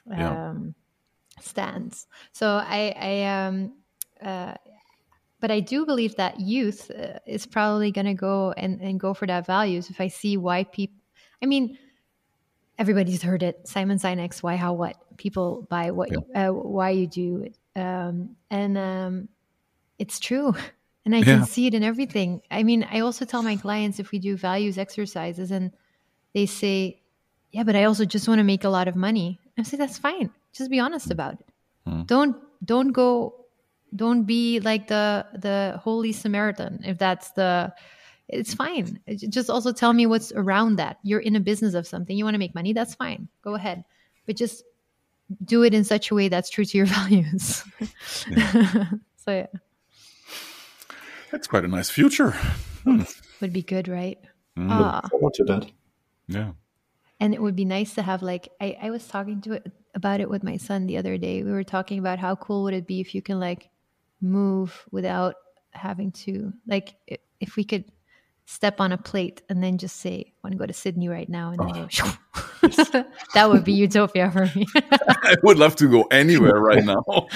um, 0.10 0.18
yeah. 0.18 1.42
stands. 1.42 2.08
So 2.32 2.48
I, 2.48 2.94
I 2.98 3.46
um, 3.46 3.74
uh, 4.22 4.56
but 5.44 5.52
I 5.52 5.60
do 5.60 5.86
believe 5.86 6.16
that 6.16 6.40
youth 6.40 6.90
uh, 6.90 7.20
is 7.28 7.46
probably 7.46 7.92
going 7.92 8.06
to 8.06 8.14
go 8.14 8.54
and, 8.56 8.80
and 8.80 8.98
go 8.98 9.14
for 9.14 9.28
that 9.28 9.46
values. 9.46 9.90
If 9.90 10.00
I 10.00 10.08
see 10.08 10.38
why 10.38 10.64
people, 10.64 10.96
I 11.42 11.48
mean, 11.48 11.78
everybody's 12.80 13.22
heard 13.22 13.44
it. 13.44 13.68
Simon 13.68 13.98
Sinek's 13.98 14.42
"Why, 14.42 14.56
How, 14.56 14.72
What." 14.72 14.96
People 15.18 15.68
buy 15.70 15.92
what, 15.92 16.12
yeah. 16.14 16.48
uh, 16.48 16.54
why 16.54 16.92
you 16.92 17.08
do, 17.08 17.50
um, 17.76 18.38
and 18.50 18.78
um, 18.78 19.28
it's 20.00 20.18
true. 20.20 20.56
And 21.06 21.14
I 21.14 21.18
yeah. 21.18 21.26
can 21.26 21.46
see 21.46 21.68
it 21.68 21.74
in 21.74 21.84
everything. 21.84 22.42
I 22.50 22.64
mean, 22.64 22.88
I 22.90 23.02
also 23.02 23.26
tell 23.26 23.44
my 23.44 23.58
clients 23.58 24.00
if 24.00 24.12
we 24.12 24.20
do 24.20 24.38
values 24.38 24.78
exercises, 24.78 25.52
and 25.52 25.74
they 26.34 26.46
say, 26.46 27.02
"Yeah, 27.52 27.64
but 27.64 27.76
I 27.76 27.84
also 27.84 28.06
just 28.06 28.26
want 28.30 28.40
to 28.40 28.46
make 28.46 28.64
a 28.64 28.70
lot 28.70 28.88
of 28.88 28.96
money." 28.96 29.42
I 29.58 29.64
say, 29.64 29.76
"That's 29.76 29.98
fine. 29.98 30.30
Just 30.54 30.72
be 30.72 30.80
honest 30.80 31.12
about 31.12 31.34
it. 31.34 31.46
Mm. 31.86 32.08
Don't 32.08 32.38
don't 32.64 32.94
go 32.94 33.43
don't 33.96 34.24
be 34.24 34.60
like 34.60 34.88
the 34.88 35.26
the 35.34 35.80
holy 35.84 36.12
samaritan 36.12 36.82
if 36.84 36.98
that's 36.98 37.32
the 37.32 37.74
it's 38.30 38.54
fine. 38.54 39.00
Just 39.16 39.50
also 39.50 39.72
tell 39.72 39.94
me 39.94 40.06
what's 40.06 40.32
around 40.32 40.78
that. 40.78 40.98
You're 41.04 41.20
in 41.20 41.36
a 41.36 41.40
business 41.40 41.74
of 41.74 41.86
something. 41.86 42.18
You 42.18 42.24
want 42.24 42.36
to 42.36 42.40
make 42.40 42.56
money? 42.56 42.74
That's 42.74 42.96
fine. 42.96 43.28
Go 43.44 43.56
ahead. 43.56 43.84
But 44.26 44.38
just 44.38 44.64
do 45.44 45.64
it 45.64 45.74
in 45.74 45.84
such 45.84 46.10
a 46.12 46.16
way 46.16 46.30
that's 46.30 46.50
true 46.50 46.66
to 46.66 46.78
your 46.78 46.86
values. 47.00 47.64
Yeah. 48.30 48.86
so 49.18 49.32
yeah. 49.32 49.48
That's 51.32 51.48
quite 51.48 51.66
a 51.66 51.68
nice 51.68 51.90
future. 51.90 52.32
Hmm. 52.84 53.04
would 53.42 53.54
be 53.54 53.62
good 53.62 53.88
right? 53.88 54.20
Mm. 54.58 54.68
ah. 54.70 55.02
forward 55.10 55.34
to 55.36 55.44
that. 55.46 55.72
Yeah. 56.28 56.52
And 57.20 57.34
it 57.34 57.42
would 57.42 57.56
be 57.56 57.66
nice 57.66 57.94
to 57.96 58.02
have 58.02 58.22
like 58.22 58.50
I, 58.62 58.78
I 58.82 58.90
was 58.90 59.08
talking 59.08 59.42
to 59.42 59.54
it 59.54 59.72
about 59.96 60.20
it 60.22 60.30
with 60.30 60.44
my 60.44 60.58
son 60.58 60.88
the 60.88 60.98
other 60.98 61.18
day. 61.18 61.44
We 61.44 61.52
were 61.52 61.64
talking 61.64 62.00
about 62.00 62.20
how 62.20 62.36
cool 62.36 62.64
would 62.64 62.74
it 62.74 62.88
be 62.88 63.00
if 63.00 63.16
you 63.16 63.22
can 63.22 63.40
like 63.40 63.70
move 64.24 64.86
without 64.92 65.36
having 65.72 66.12
to 66.12 66.54
like 66.68 66.96
if 67.40 67.56
we 67.56 67.64
could 67.64 67.86
step 68.46 68.80
on 68.80 68.92
a 68.92 68.98
plate 68.98 69.42
and 69.50 69.64
then 69.64 69.78
just 69.78 69.98
say, 69.98 70.26
I 70.28 70.34
want 70.44 70.54
to 70.54 70.58
go 70.58 70.66
to 70.66 70.74
Sydney 70.74 71.08
right 71.08 71.30
now. 71.30 71.52
And 71.52 71.60
then 71.60 71.78
oh. 71.78 71.88
go, 72.62 73.06
that 73.34 73.50
would 73.50 73.64
be 73.64 73.74
utopia 73.74 74.32
for 74.32 74.52
me. 74.56 74.66
I 74.76 75.36
would 75.44 75.58
love 75.58 75.76
to 75.78 75.90
go 75.90 76.04
anywhere 76.12 76.60
right 76.60 76.84
now. 76.84 77.04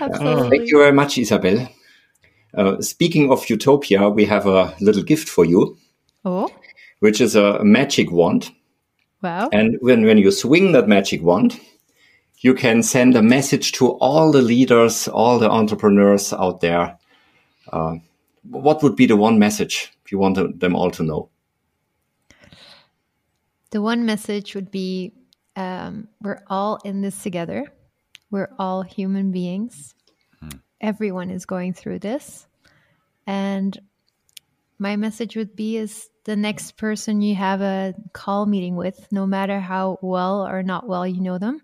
Absolutely. 0.00 0.50
Thank 0.50 0.70
you 0.70 0.78
very 0.78 0.92
much, 0.92 1.18
Isabelle. 1.18 1.68
Uh, 2.56 2.80
speaking 2.80 3.30
of 3.32 3.48
utopia, 3.50 4.08
we 4.08 4.24
have 4.26 4.46
a 4.46 4.74
little 4.80 5.02
gift 5.02 5.28
for 5.28 5.44
you. 5.44 5.76
Oh. 6.24 6.48
Which 7.00 7.20
is 7.20 7.34
a 7.36 7.62
magic 7.64 8.10
wand. 8.10 8.50
Wow. 9.22 9.48
And 9.52 9.76
when, 9.80 10.04
when 10.04 10.18
you 10.18 10.30
swing 10.30 10.72
that 10.72 10.88
magic 10.88 11.22
wand, 11.22 11.60
you 12.44 12.52
can 12.52 12.82
send 12.82 13.16
a 13.16 13.22
message 13.22 13.72
to 13.72 13.92
all 13.92 14.30
the 14.30 14.42
leaders, 14.42 15.08
all 15.08 15.38
the 15.38 15.50
entrepreneurs 15.50 16.30
out 16.30 16.60
there. 16.60 16.98
Uh, 17.72 17.94
what 18.50 18.82
would 18.82 18.96
be 18.96 19.06
the 19.06 19.16
one 19.16 19.38
message 19.38 19.90
if 20.04 20.12
you 20.12 20.18
want 20.18 20.60
them 20.60 20.76
all 20.76 20.90
to 20.90 21.02
know? 21.02 21.30
The 23.70 23.80
one 23.80 24.04
message 24.04 24.54
would 24.54 24.70
be 24.70 25.14
um, 25.56 26.08
we're 26.20 26.42
all 26.48 26.78
in 26.84 27.00
this 27.00 27.22
together. 27.22 27.64
We're 28.30 28.52
all 28.58 28.82
human 28.82 29.32
beings. 29.32 29.94
Hmm. 30.40 30.58
Everyone 30.82 31.30
is 31.30 31.46
going 31.46 31.72
through 31.72 32.00
this. 32.00 32.46
And 33.26 33.78
my 34.78 34.96
message 34.96 35.34
would 35.34 35.56
be 35.56 35.78
is 35.78 36.10
the 36.24 36.36
next 36.36 36.76
person 36.76 37.22
you 37.22 37.36
have 37.36 37.62
a 37.62 37.94
call 38.12 38.44
meeting 38.44 38.76
with, 38.76 39.08
no 39.10 39.26
matter 39.26 39.60
how 39.60 39.98
well 40.02 40.46
or 40.46 40.62
not 40.62 40.86
well 40.86 41.06
you 41.06 41.22
know 41.22 41.38
them, 41.38 41.62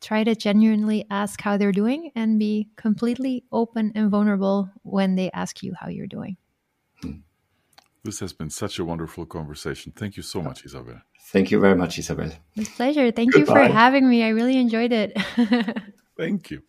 try 0.00 0.24
to 0.24 0.34
genuinely 0.34 1.04
ask 1.10 1.40
how 1.40 1.56
they're 1.56 1.72
doing 1.72 2.10
and 2.14 2.38
be 2.38 2.68
completely 2.76 3.44
open 3.50 3.92
and 3.94 4.10
vulnerable 4.10 4.70
when 4.82 5.16
they 5.16 5.30
ask 5.32 5.62
you 5.62 5.74
how 5.78 5.88
you're 5.88 6.06
doing. 6.06 6.36
This 8.04 8.20
has 8.20 8.32
been 8.32 8.50
such 8.50 8.78
a 8.78 8.84
wonderful 8.84 9.26
conversation. 9.26 9.92
Thank 9.94 10.16
you 10.16 10.22
so 10.22 10.40
much, 10.40 10.64
Isabelle. 10.64 11.02
Thank 11.32 11.50
you 11.50 11.60
very 11.60 11.74
much, 11.74 11.98
Isabelle. 11.98 12.32
With 12.56 12.70
pleasure. 12.74 13.10
Thank 13.12 13.32
Goodbye. 13.32 13.62
you 13.62 13.66
for 13.66 13.72
having 13.72 14.08
me. 14.08 14.22
I 14.22 14.28
really 14.30 14.56
enjoyed 14.56 14.92
it. 14.92 15.12
Thank 16.16 16.50
you. 16.50 16.62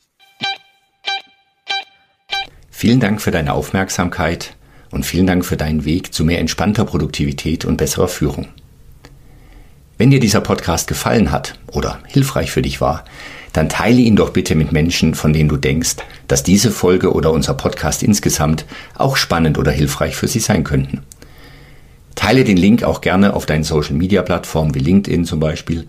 Vielen 2.69 2.99
Dank 2.99 3.21
für 3.21 3.31
deine 3.31 3.53
Aufmerksamkeit 3.53 4.55
und 4.91 5.05
vielen 5.05 5.27
Dank 5.27 5.45
für 5.45 5.57
deinen 5.57 5.85
Weg 5.85 6.13
zu 6.13 6.23
mehr 6.23 6.39
entspannter 6.39 6.85
Produktivität 6.85 7.65
und 7.65 7.77
besserer 7.77 8.07
Führung. 8.07 8.47
Wenn 9.99 10.11
dir 10.11 10.21
dieser 10.21 10.39
Podcast 10.39 10.87
gefallen 10.87 11.29
hat 11.29 11.59
oder 11.73 11.99
hilfreich 12.07 12.51
für 12.51 12.61
dich 12.61 12.79
war, 12.79 13.03
dann 13.51 13.67
teile 13.67 13.99
ihn 13.99 14.15
doch 14.15 14.29
bitte 14.29 14.55
mit 14.55 14.71
Menschen, 14.71 15.13
von 15.13 15.33
denen 15.33 15.49
du 15.49 15.57
denkst, 15.57 15.97
dass 16.29 16.41
diese 16.41 16.71
Folge 16.71 17.11
oder 17.11 17.33
unser 17.33 17.53
Podcast 17.53 18.01
insgesamt 18.01 18.63
auch 18.95 19.17
spannend 19.17 19.57
oder 19.57 19.73
hilfreich 19.73 20.15
für 20.15 20.29
sie 20.29 20.39
sein 20.39 20.63
könnten. 20.63 21.01
Teile 22.15 22.45
den 22.45 22.55
Link 22.55 22.81
auch 22.83 23.01
gerne 23.01 23.33
auf 23.33 23.45
deinen 23.45 23.65
Social-Media-Plattformen 23.65 24.73
wie 24.73 24.79
LinkedIn 24.79 25.25
zum 25.25 25.41
Beispiel 25.41 25.85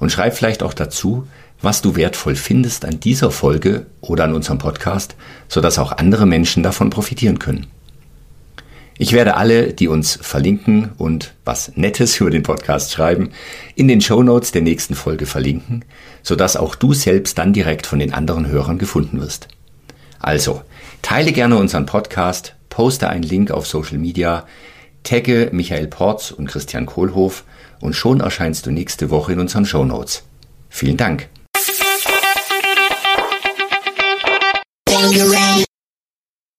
und 0.00 0.10
schreib 0.10 0.36
vielleicht 0.36 0.64
auch 0.64 0.74
dazu, 0.74 1.28
was 1.60 1.82
du 1.82 1.94
wertvoll 1.94 2.34
findest 2.34 2.84
an 2.84 2.98
dieser 2.98 3.30
Folge 3.30 3.86
oder 4.00 4.24
an 4.24 4.34
unserem 4.34 4.58
Podcast, 4.58 5.14
sodass 5.46 5.78
auch 5.78 5.92
andere 5.92 6.26
Menschen 6.26 6.64
davon 6.64 6.90
profitieren 6.90 7.38
können. 7.38 7.68
Ich 9.02 9.12
werde 9.12 9.36
alle, 9.36 9.72
die 9.72 9.88
uns 9.88 10.16
verlinken 10.22 10.92
und 10.96 11.34
was 11.44 11.72
Nettes 11.74 12.20
über 12.20 12.30
den 12.30 12.44
Podcast 12.44 12.92
schreiben, 12.92 13.32
in 13.74 13.88
den 13.88 14.00
Show 14.00 14.22
Notes 14.22 14.52
der 14.52 14.62
nächsten 14.62 14.94
Folge 14.94 15.26
verlinken, 15.26 15.84
sodass 16.22 16.56
auch 16.56 16.76
du 16.76 16.94
selbst 16.94 17.36
dann 17.36 17.52
direkt 17.52 17.84
von 17.84 17.98
den 17.98 18.14
anderen 18.14 18.46
Hörern 18.46 18.78
gefunden 18.78 19.20
wirst. 19.20 19.48
Also, 20.20 20.62
teile 21.02 21.32
gerne 21.32 21.56
unseren 21.56 21.84
Podcast, 21.84 22.54
poste 22.68 23.08
einen 23.08 23.24
Link 23.24 23.50
auf 23.50 23.66
Social 23.66 23.98
Media, 23.98 24.46
tagge 25.02 25.48
Michael 25.50 25.88
Porz 25.88 26.30
und 26.30 26.46
Christian 26.46 26.86
Kohlhoff 26.86 27.42
und 27.80 27.96
schon 27.96 28.20
erscheinst 28.20 28.66
du 28.66 28.70
nächste 28.70 29.10
Woche 29.10 29.32
in 29.32 29.40
unseren 29.40 29.66
Show 29.66 29.84
Notes. 29.84 30.22
Vielen 30.68 30.96
Dank. 30.96 31.28